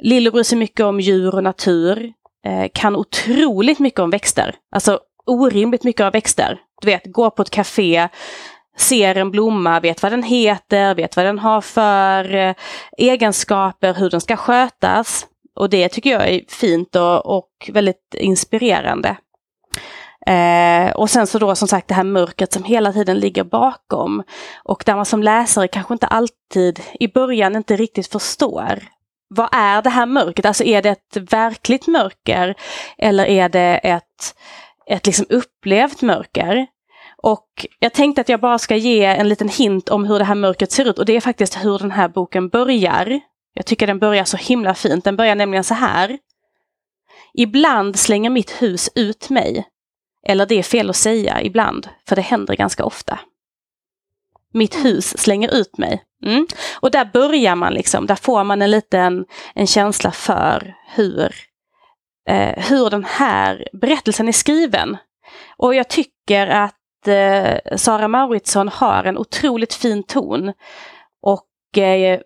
Lillo 0.00 0.30
bryr 0.30 0.42
sig 0.42 0.58
mycket 0.58 0.86
om 0.86 1.00
djur 1.00 1.34
och 1.34 1.44
natur. 1.44 2.12
Eh, 2.44 2.68
kan 2.74 2.96
otroligt 2.96 3.78
mycket 3.78 4.00
om 4.00 4.10
växter. 4.10 4.54
Alltså 4.72 5.00
orimligt 5.26 5.84
mycket 5.84 6.04
av 6.04 6.12
växter. 6.12 6.60
Du 6.80 6.86
vet, 6.86 7.12
går 7.12 7.30
på 7.30 7.42
ett 7.42 7.50
café, 7.50 8.08
ser 8.76 9.14
en 9.14 9.30
blomma, 9.30 9.80
vet 9.80 10.02
vad 10.02 10.12
den 10.12 10.22
heter, 10.22 10.94
vet 10.94 11.16
vad 11.16 11.26
den 11.26 11.38
har 11.38 11.60
för 11.60 12.34
eh, 12.34 12.54
egenskaper, 12.98 13.94
hur 13.94 14.10
den 14.10 14.20
ska 14.20 14.36
skötas. 14.36 15.26
Och 15.56 15.70
det 15.70 15.88
tycker 15.88 16.10
jag 16.10 16.28
är 16.28 16.40
fint 16.48 16.96
och, 16.96 17.36
och 17.36 17.70
väldigt 17.72 18.14
inspirerande. 18.14 19.16
Eh, 20.26 20.90
och 20.90 21.10
sen 21.10 21.26
så 21.26 21.38
då 21.38 21.54
som 21.54 21.68
sagt 21.68 21.88
det 21.88 21.94
här 21.94 22.04
mörkret 22.04 22.52
som 22.52 22.64
hela 22.64 22.92
tiden 22.92 23.18
ligger 23.18 23.44
bakom. 23.44 24.22
Och 24.64 24.82
där 24.86 24.96
man 24.96 25.04
som 25.04 25.22
läsare 25.22 25.68
kanske 25.68 25.94
inte 25.94 26.06
alltid 26.06 26.80
i 27.00 27.08
början 27.08 27.56
inte 27.56 27.76
riktigt 27.76 28.06
förstår 28.06 28.82
vad 29.34 29.48
är 29.52 29.82
det 29.82 29.90
här 29.90 30.06
mörkret? 30.06 30.46
Alltså 30.46 30.64
är 30.64 30.82
det 30.82 30.90
ett 30.90 31.32
verkligt 31.32 31.86
mörker 31.86 32.54
eller 32.98 33.26
är 33.26 33.48
det 33.48 33.80
ett, 33.82 34.34
ett 34.86 35.06
liksom 35.06 35.26
upplevt 35.28 36.02
mörker? 36.02 36.66
Och 37.16 37.66
jag 37.78 37.92
tänkte 37.92 38.20
att 38.20 38.28
jag 38.28 38.40
bara 38.40 38.58
ska 38.58 38.76
ge 38.76 39.04
en 39.04 39.28
liten 39.28 39.48
hint 39.48 39.88
om 39.88 40.04
hur 40.04 40.18
det 40.18 40.24
här 40.24 40.34
mörkret 40.34 40.72
ser 40.72 40.84
ut 40.84 40.98
och 40.98 41.04
det 41.04 41.16
är 41.16 41.20
faktiskt 41.20 41.64
hur 41.64 41.78
den 41.78 41.90
här 41.90 42.08
boken 42.08 42.48
börjar. 42.48 43.20
Jag 43.54 43.66
tycker 43.66 43.86
den 43.86 43.98
börjar 43.98 44.24
så 44.24 44.36
himla 44.36 44.74
fint. 44.74 45.04
Den 45.04 45.16
börjar 45.16 45.34
nämligen 45.34 45.64
så 45.64 45.74
här. 45.74 46.18
Ibland 47.34 47.98
slänger 47.98 48.30
mitt 48.30 48.62
hus 48.62 48.90
ut 48.94 49.30
mig. 49.30 49.64
Eller 50.26 50.46
det 50.46 50.54
är 50.54 50.62
fel 50.62 50.90
att 50.90 50.96
säga 50.96 51.42
ibland, 51.42 51.88
för 52.08 52.16
det 52.16 52.22
händer 52.22 52.56
ganska 52.56 52.84
ofta. 52.84 53.20
Mitt 54.52 54.84
hus 54.84 55.18
slänger 55.18 55.54
ut 55.54 55.78
mig. 55.78 56.02
Mm. 56.26 56.46
Och 56.80 56.90
där 56.90 57.04
börjar 57.12 57.54
man 57.54 57.74
liksom, 57.74 58.06
där 58.06 58.14
får 58.14 58.44
man 58.44 58.62
en 58.62 58.70
liten 58.70 59.24
en 59.54 59.66
känsla 59.66 60.10
för 60.10 60.74
hur, 60.94 61.34
eh, 62.28 62.64
hur 62.68 62.90
den 62.90 63.04
här 63.04 63.68
berättelsen 63.72 64.28
är 64.28 64.32
skriven. 64.32 64.96
Och 65.56 65.74
jag 65.74 65.88
tycker 65.88 66.46
att 66.46 67.08
eh, 67.08 67.76
Sara 67.76 68.08
Mauritsson 68.08 68.68
har 68.68 69.04
en 69.04 69.18
otroligt 69.18 69.74
fin 69.74 70.02
ton. 70.02 70.52
Och 71.22 71.78
eh, 71.78 72.20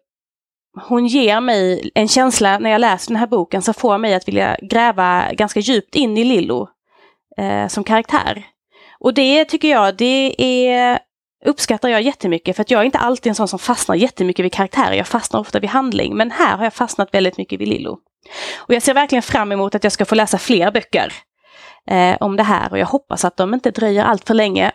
hon 0.88 1.06
ger 1.06 1.40
mig 1.40 1.90
en 1.94 2.08
känsla 2.08 2.58
när 2.58 2.70
jag 2.70 2.80
läser 2.80 3.08
den 3.08 3.16
här 3.16 3.26
boken 3.26 3.62
som 3.62 3.74
får 3.74 3.98
mig 3.98 4.14
att 4.14 4.28
vilja 4.28 4.56
gräva 4.62 5.32
ganska 5.32 5.60
djupt 5.60 5.94
in 5.94 6.18
i 6.18 6.24
Lillo 6.24 6.68
eh, 7.38 7.68
som 7.68 7.84
karaktär. 7.84 8.46
Och 9.00 9.14
det 9.14 9.44
tycker 9.44 9.68
jag, 9.68 9.96
det 9.96 10.34
är 10.38 10.98
uppskattar 11.44 11.88
jag 11.88 12.02
jättemycket 12.02 12.56
för 12.56 12.62
att 12.62 12.70
jag 12.70 12.80
är 12.80 12.84
inte 12.84 12.98
alltid 12.98 13.30
en 13.30 13.34
sån 13.34 13.48
som 13.48 13.58
fastnar 13.58 13.94
jättemycket 13.94 14.44
vid 14.44 14.52
karaktärer. 14.52 14.92
Jag 14.92 15.06
fastnar 15.06 15.40
ofta 15.40 15.60
vid 15.60 15.70
handling, 15.70 16.16
men 16.16 16.30
här 16.30 16.56
har 16.56 16.64
jag 16.64 16.74
fastnat 16.74 17.14
väldigt 17.14 17.38
mycket 17.38 17.60
vid 17.60 17.68
Lillo. 17.68 17.98
Och 18.56 18.74
jag 18.74 18.82
ser 18.82 18.94
verkligen 18.94 19.22
fram 19.22 19.52
emot 19.52 19.74
att 19.74 19.84
jag 19.84 19.92
ska 19.92 20.04
få 20.04 20.14
läsa 20.14 20.38
fler 20.38 20.70
böcker 20.70 21.12
eh, 21.86 22.16
om 22.20 22.36
det 22.36 22.42
här 22.42 22.72
och 22.72 22.78
jag 22.78 22.86
hoppas 22.86 23.24
att 23.24 23.36
de 23.36 23.54
inte 23.54 23.70
dröjer 23.70 24.04
allt 24.04 24.26
för 24.26 24.34
länge 24.34 24.72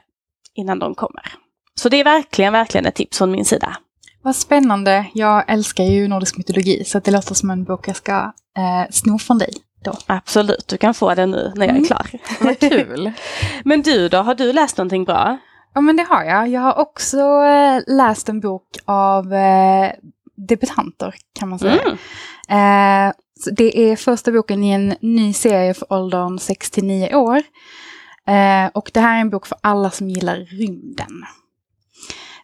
innan 0.55 0.79
de 0.79 0.95
kommer. 0.95 1.33
Så 1.75 1.89
det 1.89 1.97
är 1.99 2.03
verkligen, 2.03 2.53
verkligen 2.53 2.85
ett 2.85 2.95
tips 2.95 3.17
från 3.17 3.31
min 3.31 3.45
sida. 3.45 3.77
Vad 4.21 4.35
spännande. 4.35 5.05
Jag 5.13 5.43
älskar 5.47 5.83
ju 5.83 6.07
nordisk 6.07 6.37
mytologi 6.37 6.83
så 6.85 6.99
det 6.99 7.11
låter 7.11 7.35
som 7.35 7.49
en 7.49 7.63
bok 7.63 7.87
jag 7.87 7.95
ska 7.95 8.33
eh, 8.57 8.91
sno 8.91 9.19
från 9.19 9.37
dig. 9.37 9.53
Då. 9.83 9.93
Absolut, 10.05 10.67
du 10.67 10.77
kan 10.77 10.93
få 10.93 11.15
den 11.15 11.31
nu 11.31 11.51
när 11.55 11.65
jag 11.65 11.75
är 11.75 11.77
mm. 11.77 11.87
klar. 11.87 12.07
Vad 12.39 12.59
kul. 12.59 13.11
Men 13.63 13.81
du 13.81 14.09
då, 14.09 14.17
har 14.17 14.35
du 14.35 14.53
läst 14.53 14.77
någonting 14.77 15.03
bra? 15.03 15.37
Ja 15.73 15.81
men 15.81 15.95
det 15.95 16.03
har 16.03 16.23
jag. 16.23 16.47
Jag 16.47 16.61
har 16.61 16.77
också 16.77 17.17
eh, 17.43 17.81
läst 17.87 18.29
en 18.29 18.39
bok 18.39 18.77
av 18.85 19.33
eh, 19.33 19.91
debutanter 20.35 21.15
kan 21.33 21.49
man 21.49 21.59
säga. 21.59 21.81
Mm. 21.81 23.07
Eh, 23.07 23.13
det 23.51 23.79
är 23.91 23.95
första 23.95 24.31
boken 24.31 24.63
i 24.63 24.71
en 24.71 24.95
ny 25.01 25.33
serie 25.33 25.73
för 25.73 25.93
åldern 25.93 26.39
6 26.39 26.77
9 26.77 27.15
år. 27.15 27.37
Eh, 28.27 28.69
och 28.73 28.91
det 28.93 28.99
här 28.99 29.17
är 29.17 29.21
en 29.21 29.29
bok 29.29 29.47
för 29.47 29.57
alla 29.61 29.91
som 29.91 30.09
gillar 30.09 30.35
rymden. 30.35 31.25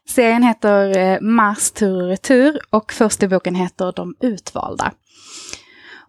Serien 0.09 0.43
heter 0.43 0.97
eh, 0.97 1.21
Mars 1.21 1.71
tur 1.71 2.01
och 2.01 2.07
retur 2.07 2.59
och 2.69 2.93
första 2.93 3.27
boken 3.27 3.55
heter 3.55 3.93
De 3.95 4.15
utvalda. 4.19 4.91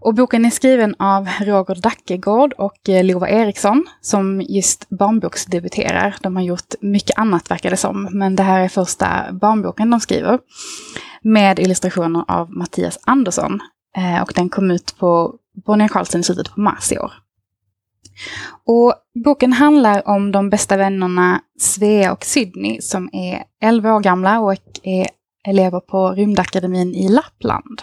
Och 0.00 0.14
boken 0.14 0.44
är 0.44 0.50
skriven 0.50 0.94
av 0.98 1.28
Roger 1.40 1.82
Dackegård 1.82 2.52
och 2.52 2.88
eh, 2.88 3.04
Lova 3.04 3.28
Eriksson 3.28 3.86
som 4.00 4.40
just 4.40 4.88
barnboksdebuterar. 4.88 6.16
De 6.20 6.36
har 6.36 6.42
gjort 6.42 6.74
mycket 6.80 7.18
annat 7.18 7.50
verkar 7.50 7.70
det 7.70 7.76
som, 7.76 8.08
men 8.12 8.36
det 8.36 8.42
här 8.42 8.60
är 8.60 8.68
första 8.68 9.32
barnboken 9.32 9.90
de 9.90 10.00
skriver. 10.00 10.38
Med 11.22 11.58
illustrationer 11.58 12.24
av 12.28 12.50
Mattias 12.52 12.98
Andersson. 13.04 13.60
Eh, 13.96 14.22
och 14.22 14.32
den 14.34 14.48
kom 14.48 14.70
ut 14.70 14.94
på 14.98 15.34
Bonnier 15.66 15.88
Carlsen 15.88 16.20
i 16.20 16.24
slutet 16.24 16.54
på 16.54 16.60
mars 16.60 16.92
i 16.92 16.98
år. 16.98 17.12
Och 18.66 18.94
boken 19.24 19.52
handlar 19.52 20.08
om 20.08 20.32
de 20.32 20.50
bästa 20.50 20.76
vännerna 20.76 21.40
Svea 21.58 22.12
och 22.12 22.24
Sydney 22.24 22.80
som 22.80 23.10
är 23.12 23.42
11 23.62 23.94
år 23.94 24.00
gamla 24.00 24.40
och 24.40 24.56
är 24.82 25.06
elever 25.44 25.80
på 25.80 26.10
Rymdakademin 26.10 26.94
i 26.94 27.08
Lappland. 27.08 27.82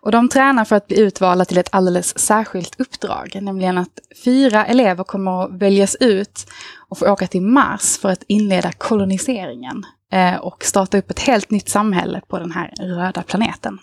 Och 0.00 0.12
de 0.12 0.28
tränar 0.28 0.64
för 0.64 0.76
att 0.76 0.86
bli 0.86 1.00
utvalda 1.00 1.44
till 1.44 1.58
ett 1.58 1.68
alldeles 1.72 2.18
särskilt 2.18 2.80
uppdrag, 2.80 3.38
nämligen 3.42 3.78
att 3.78 3.98
fyra 4.24 4.66
elever 4.66 5.04
kommer 5.04 5.44
att 5.44 5.62
väljas 5.62 5.96
ut 6.00 6.46
och 6.88 6.98
få 6.98 7.10
åka 7.10 7.26
till 7.26 7.42
Mars 7.42 7.98
för 7.98 8.08
att 8.08 8.22
inleda 8.26 8.72
koloniseringen 8.72 9.86
eh, 10.12 10.36
och 10.36 10.64
starta 10.64 10.98
upp 10.98 11.10
ett 11.10 11.20
helt 11.20 11.50
nytt 11.50 11.68
samhälle 11.68 12.20
på 12.28 12.38
den 12.38 12.52
här 12.52 12.74
röda 12.80 13.22
planeten. 13.22 13.78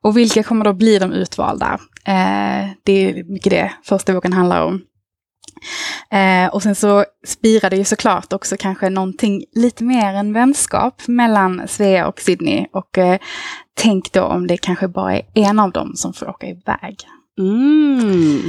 Och 0.00 0.16
vilka 0.16 0.42
kommer 0.42 0.64
då 0.64 0.72
bli 0.72 0.98
de 0.98 1.12
utvalda? 1.12 1.78
Eh, 2.04 2.68
det 2.82 2.92
är 2.92 3.24
mycket 3.24 3.50
det 3.50 3.72
första 3.84 4.12
boken 4.12 4.32
handlar 4.32 4.62
om. 4.62 4.82
Eh, 6.10 6.54
och 6.54 6.62
sen 6.62 6.74
så 6.74 7.04
spirar 7.26 7.70
det 7.70 7.76
ju 7.76 7.84
såklart 7.84 8.32
också 8.32 8.56
kanske 8.58 8.90
någonting 8.90 9.44
lite 9.52 9.84
mer 9.84 10.14
än 10.14 10.32
vänskap 10.32 11.02
mellan 11.08 11.68
Svea 11.68 12.08
och 12.08 12.20
Sydney. 12.20 12.66
Och 12.72 12.98
eh, 12.98 13.18
tänk 13.78 14.12
då 14.12 14.22
om 14.22 14.46
det 14.46 14.56
kanske 14.56 14.88
bara 14.88 15.16
är 15.16 15.22
en 15.34 15.58
av 15.58 15.72
dem 15.72 15.92
som 15.94 16.12
får 16.12 16.28
åka 16.28 16.46
iväg. 16.46 16.96
Mm. 17.38 18.40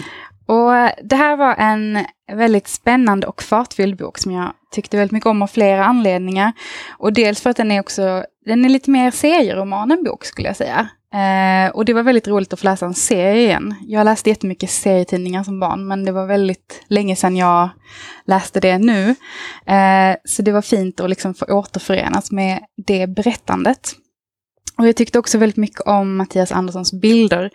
Och 0.46 0.72
det 1.04 1.16
här 1.16 1.38
var 1.38 1.56
en 1.56 2.06
väldigt 2.32 2.68
spännande 2.68 3.28
och 3.28 3.44
fartfylld 3.44 3.98
bok 3.98 4.18
som 4.18 4.32
jag 4.32 4.52
tyckte 4.72 4.98
väldigt 4.98 5.12
mycket 5.12 5.28
om 5.28 5.42
av 5.42 5.48
flera 5.48 5.86
anledningar. 5.86 6.54
Och 6.98 7.14
dels 7.14 7.42
för 7.42 7.50
att 7.50 7.58
den 7.58 7.72
är 7.72 7.80
också, 7.80 8.24
den 8.46 8.66
är 8.66 8.70
lite 8.70 8.92
mer 8.92 9.12
serieroman 9.12 9.92
än 9.92 10.04
bok 10.04 10.26
skulle 10.26 10.48
jag 10.48 10.58
säga. 10.58 10.88
Eh, 11.14 11.72
och 11.72 11.86
det 11.86 11.94
var 11.94 12.04
väldigt 12.04 12.28
roligt 12.28 12.54
att 12.54 12.60
få 12.60 12.66
läsa 12.66 12.86
en 12.86 12.94
serie 12.94 13.46
igen. 13.46 13.76
Jag 13.82 14.06
läste 14.06 14.30
jättemycket 14.30 14.70
serietidningar 14.70 15.44
som 15.44 15.60
barn, 15.60 15.88
men 15.88 16.06
det 16.06 16.12
var 16.12 16.26
väldigt 16.26 16.84
länge 16.88 17.16
sedan 17.16 17.36
jag 17.36 17.70
läste 18.26 18.60
det 18.60 18.78
nu. 18.78 19.16
Eh, 19.66 20.16
så 20.26 20.42
det 20.42 20.52
var 20.52 20.62
fint 20.62 21.00
att 21.00 21.10
liksom 21.10 21.34
få 21.34 21.46
återförenas 21.46 22.32
med 22.32 22.60
det 22.88 23.08
berättandet. 23.08 23.96
Och 24.80 24.88
jag 24.88 24.96
tyckte 24.96 25.20
också 25.20 25.38
väldigt 25.38 25.58
mycket 25.58 25.82
om 25.82 26.18
Mattias 26.18 26.52
Anderssons 26.52 26.94
bilder. 26.94 27.50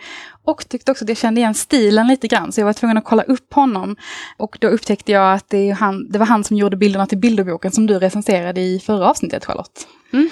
Och 0.44 0.68
tyckte 0.68 0.92
också 0.92 1.04
att 1.04 1.08
jag 1.08 1.18
kände 1.18 1.40
igen 1.40 1.54
stilen 1.54 2.06
lite 2.06 2.28
grann, 2.28 2.52
så 2.52 2.60
jag 2.60 2.66
var 2.66 2.72
tvungen 2.72 2.96
att 2.96 3.04
kolla 3.04 3.22
upp 3.22 3.54
honom. 3.54 3.96
Och 4.36 4.58
då 4.60 4.68
upptäckte 4.68 5.12
jag 5.12 5.34
att 5.34 5.48
det, 5.48 5.70
han, 5.70 6.10
det 6.10 6.18
var 6.18 6.26
han 6.26 6.44
som 6.44 6.56
gjorde 6.56 6.76
bilderna 6.76 7.06
till 7.06 7.18
bilderboken 7.18 7.72
som 7.72 7.86
du 7.86 7.98
recenserade 7.98 8.60
i 8.60 8.80
förra 8.80 9.10
avsnittet, 9.10 9.44
Charlotte. 9.44 9.86
Mm. 10.12 10.28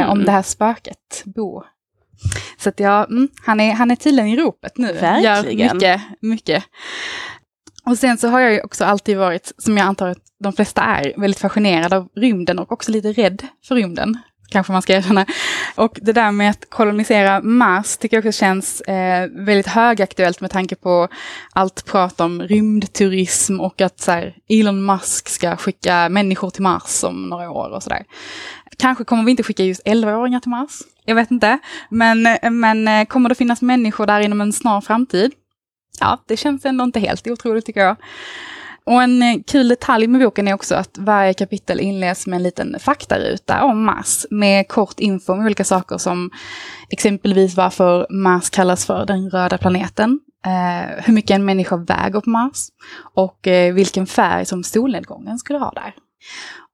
Eh, 0.00 0.10
om 0.10 0.24
det 0.24 0.30
här 0.32 0.42
spöket, 0.42 1.22
Bo. 1.24 1.62
Så 2.58 2.68
att 2.68 2.80
jag, 2.80 3.10
mm, 3.10 3.28
han, 3.42 3.60
är, 3.60 3.72
han 3.72 3.90
är 3.90 3.96
tydligen 3.96 4.30
i 4.30 4.36
ropet 4.36 4.78
nu. 4.78 4.92
Verkligen. 4.92 5.58
Gör 5.58 5.74
mycket, 5.74 6.00
mycket. 6.20 6.64
Och 7.84 7.98
sen 7.98 8.18
så 8.18 8.28
har 8.28 8.40
jag 8.40 8.52
ju 8.52 8.60
också 8.60 8.84
alltid 8.84 9.18
varit, 9.18 9.52
som 9.58 9.78
jag 9.78 9.86
antar 9.86 10.08
att 10.08 10.22
de 10.40 10.52
flesta 10.52 10.82
är, 10.82 11.12
väldigt 11.16 11.40
fascinerad 11.40 11.92
av 11.92 12.08
rymden 12.16 12.58
och 12.58 12.72
också 12.72 12.90
lite 12.90 13.12
rädd 13.12 13.46
för 13.64 13.74
rymden. 13.74 14.18
Kanske 14.48 14.72
man 14.72 14.82
ska 14.82 14.92
erkänna. 14.92 15.26
Och 15.74 15.98
det 16.02 16.12
där 16.12 16.32
med 16.32 16.50
att 16.50 16.70
kolonisera 16.70 17.40
Mars 17.40 17.96
tycker 17.96 18.16
jag 18.16 18.26
också 18.26 18.38
känns 18.38 18.80
eh, 18.80 19.28
väldigt 19.30 19.66
högaktuellt 19.66 20.40
med 20.40 20.50
tanke 20.50 20.76
på 20.76 21.08
allt 21.52 21.84
prat 21.84 22.20
om 22.20 22.42
rymdturism 22.42 23.60
och 23.60 23.80
att 23.80 24.00
så 24.00 24.12
här, 24.12 24.34
Elon 24.48 24.86
Musk 24.86 25.28
ska 25.28 25.56
skicka 25.56 26.08
människor 26.08 26.50
till 26.50 26.62
Mars 26.62 27.04
om 27.04 27.28
några 27.28 27.50
år 27.50 27.70
och 27.70 27.82
sådär. 27.82 28.04
Kanske 28.78 29.04
kommer 29.04 29.24
vi 29.24 29.30
inte 29.30 29.42
skicka 29.42 29.64
just 29.64 29.86
11-åringar 29.86 30.40
till 30.40 30.50
Mars. 30.50 30.78
Jag 31.04 31.14
vet 31.14 31.30
inte. 31.30 31.58
Men, 31.88 32.38
men 32.50 32.88
eh, 32.88 33.04
kommer 33.04 33.28
det 33.28 33.34
finnas 33.34 33.62
människor 33.62 34.06
där 34.06 34.20
inom 34.20 34.40
en 34.40 34.52
snar 34.52 34.80
framtid? 34.80 35.32
Ja, 36.00 36.22
det 36.26 36.36
känns 36.36 36.64
ändå 36.64 36.84
inte 36.84 37.00
helt 37.00 37.26
otroligt 37.26 37.66
tycker 37.66 37.80
jag. 37.80 37.96
Och 38.84 39.02
en 39.02 39.22
eh, 39.22 39.36
kul 39.46 39.68
detalj 39.68 40.06
med 40.06 40.20
boken 40.20 40.48
är 40.48 40.54
också 40.54 40.74
att 40.74 40.98
varje 40.98 41.34
kapitel 41.34 41.80
inleds 41.80 42.26
med 42.26 42.36
en 42.36 42.42
liten 42.42 42.76
faktaruta 42.80 43.64
om 43.64 43.84
Mars 43.84 44.26
med 44.30 44.68
kort 44.68 45.00
info 45.00 45.32
om 45.32 45.44
olika 45.44 45.64
saker 45.64 45.98
som 45.98 46.30
exempelvis 46.90 47.56
varför 47.56 48.06
Mars 48.10 48.50
kallas 48.50 48.86
för 48.86 49.06
den 49.06 49.30
röda 49.30 49.58
planeten, 49.58 50.20
eh, 50.46 51.04
hur 51.04 51.12
mycket 51.12 51.34
en 51.34 51.44
människa 51.44 51.76
väger 51.76 52.20
på 52.20 52.30
Mars 52.30 52.68
och 53.14 53.46
eh, 53.48 53.74
vilken 53.74 54.06
färg 54.06 54.46
som 54.46 54.64
solnedgången 54.64 55.38
skulle 55.38 55.58
ha 55.58 55.70
där. 55.70 55.94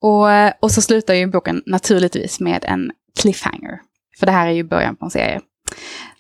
Och, 0.01 0.33
eh, 0.33 0.53
och 0.61 0.71
så 0.71 0.83
slutar 0.83 1.15
ju 1.15 1.27
boken 1.27 1.63
naturligtvis 1.67 2.41
med 2.41 2.65
en 2.65 2.93
cliffhanger. 3.21 3.81
För 4.19 4.27
det 4.27 4.33
här 4.33 4.47
är 4.47 4.53
ju 4.53 4.63
början 4.63 4.97
på 4.97 5.05
en 5.05 5.11
serie. 5.11 5.41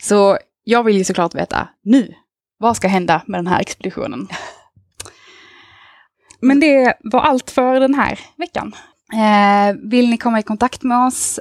Så 0.03 0.39
jag 0.64 0.82
vill 0.82 0.97
ju 0.97 1.05
såklart 1.05 1.34
veta 1.34 1.68
nu, 1.82 2.14
vad 2.59 2.76
ska 2.76 2.89
hända 2.89 3.22
med 3.26 3.39
den 3.39 3.47
här 3.47 3.61
expeditionen? 3.61 4.28
Men 6.41 6.61
det 6.61 6.95
var 7.01 7.20
allt 7.20 7.51
för 7.51 7.80
den 7.80 7.95
här 7.95 8.20
veckan. 8.36 8.74
Eh, 9.12 9.76
vill 9.82 10.11
ni 10.11 10.16
komma 10.16 10.39
i 10.39 10.43
kontakt 10.43 10.82
med 10.82 11.07
oss, 11.07 11.41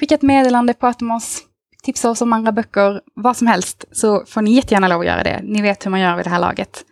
skicka 0.00 0.14
ett 0.14 0.22
meddelande, 0.22 0.74
prata 0.74 1.04
med 1.04 1.16
oss, 1.16 1.42
tipsa 1.82 2.10
oss 2.10 2.20
om 2.20 2.32
andra 2.32 2.52
böcker, 2.52 3.00
vad 3.14 3.36
som 3.36 3.46
helst, 3.46 3.84
så 3.92 4.24
får 4.26 4.42
ni 4.42 4.54
jättegärna 4.54 4.88
lov 4.88 5.00
att 5.00 5.06
göra 5.06 5.22
det. 5.22 5.40
Ni 5.42 5.62
vet 5.62 5.86
hur 5.86 5.90
man 5.90 6.00
gör 6.00 6.16
vid 6.16 6.26
det 6.26 6.30
här 6.30 6.40
laget. 6.40 6.84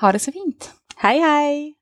Ha 0.00 0.12
det 0.12 0.18
så 0.18 0.32
fint! 0.32 0.70
Hej 0.96 1.20
hej! 1.20 1.74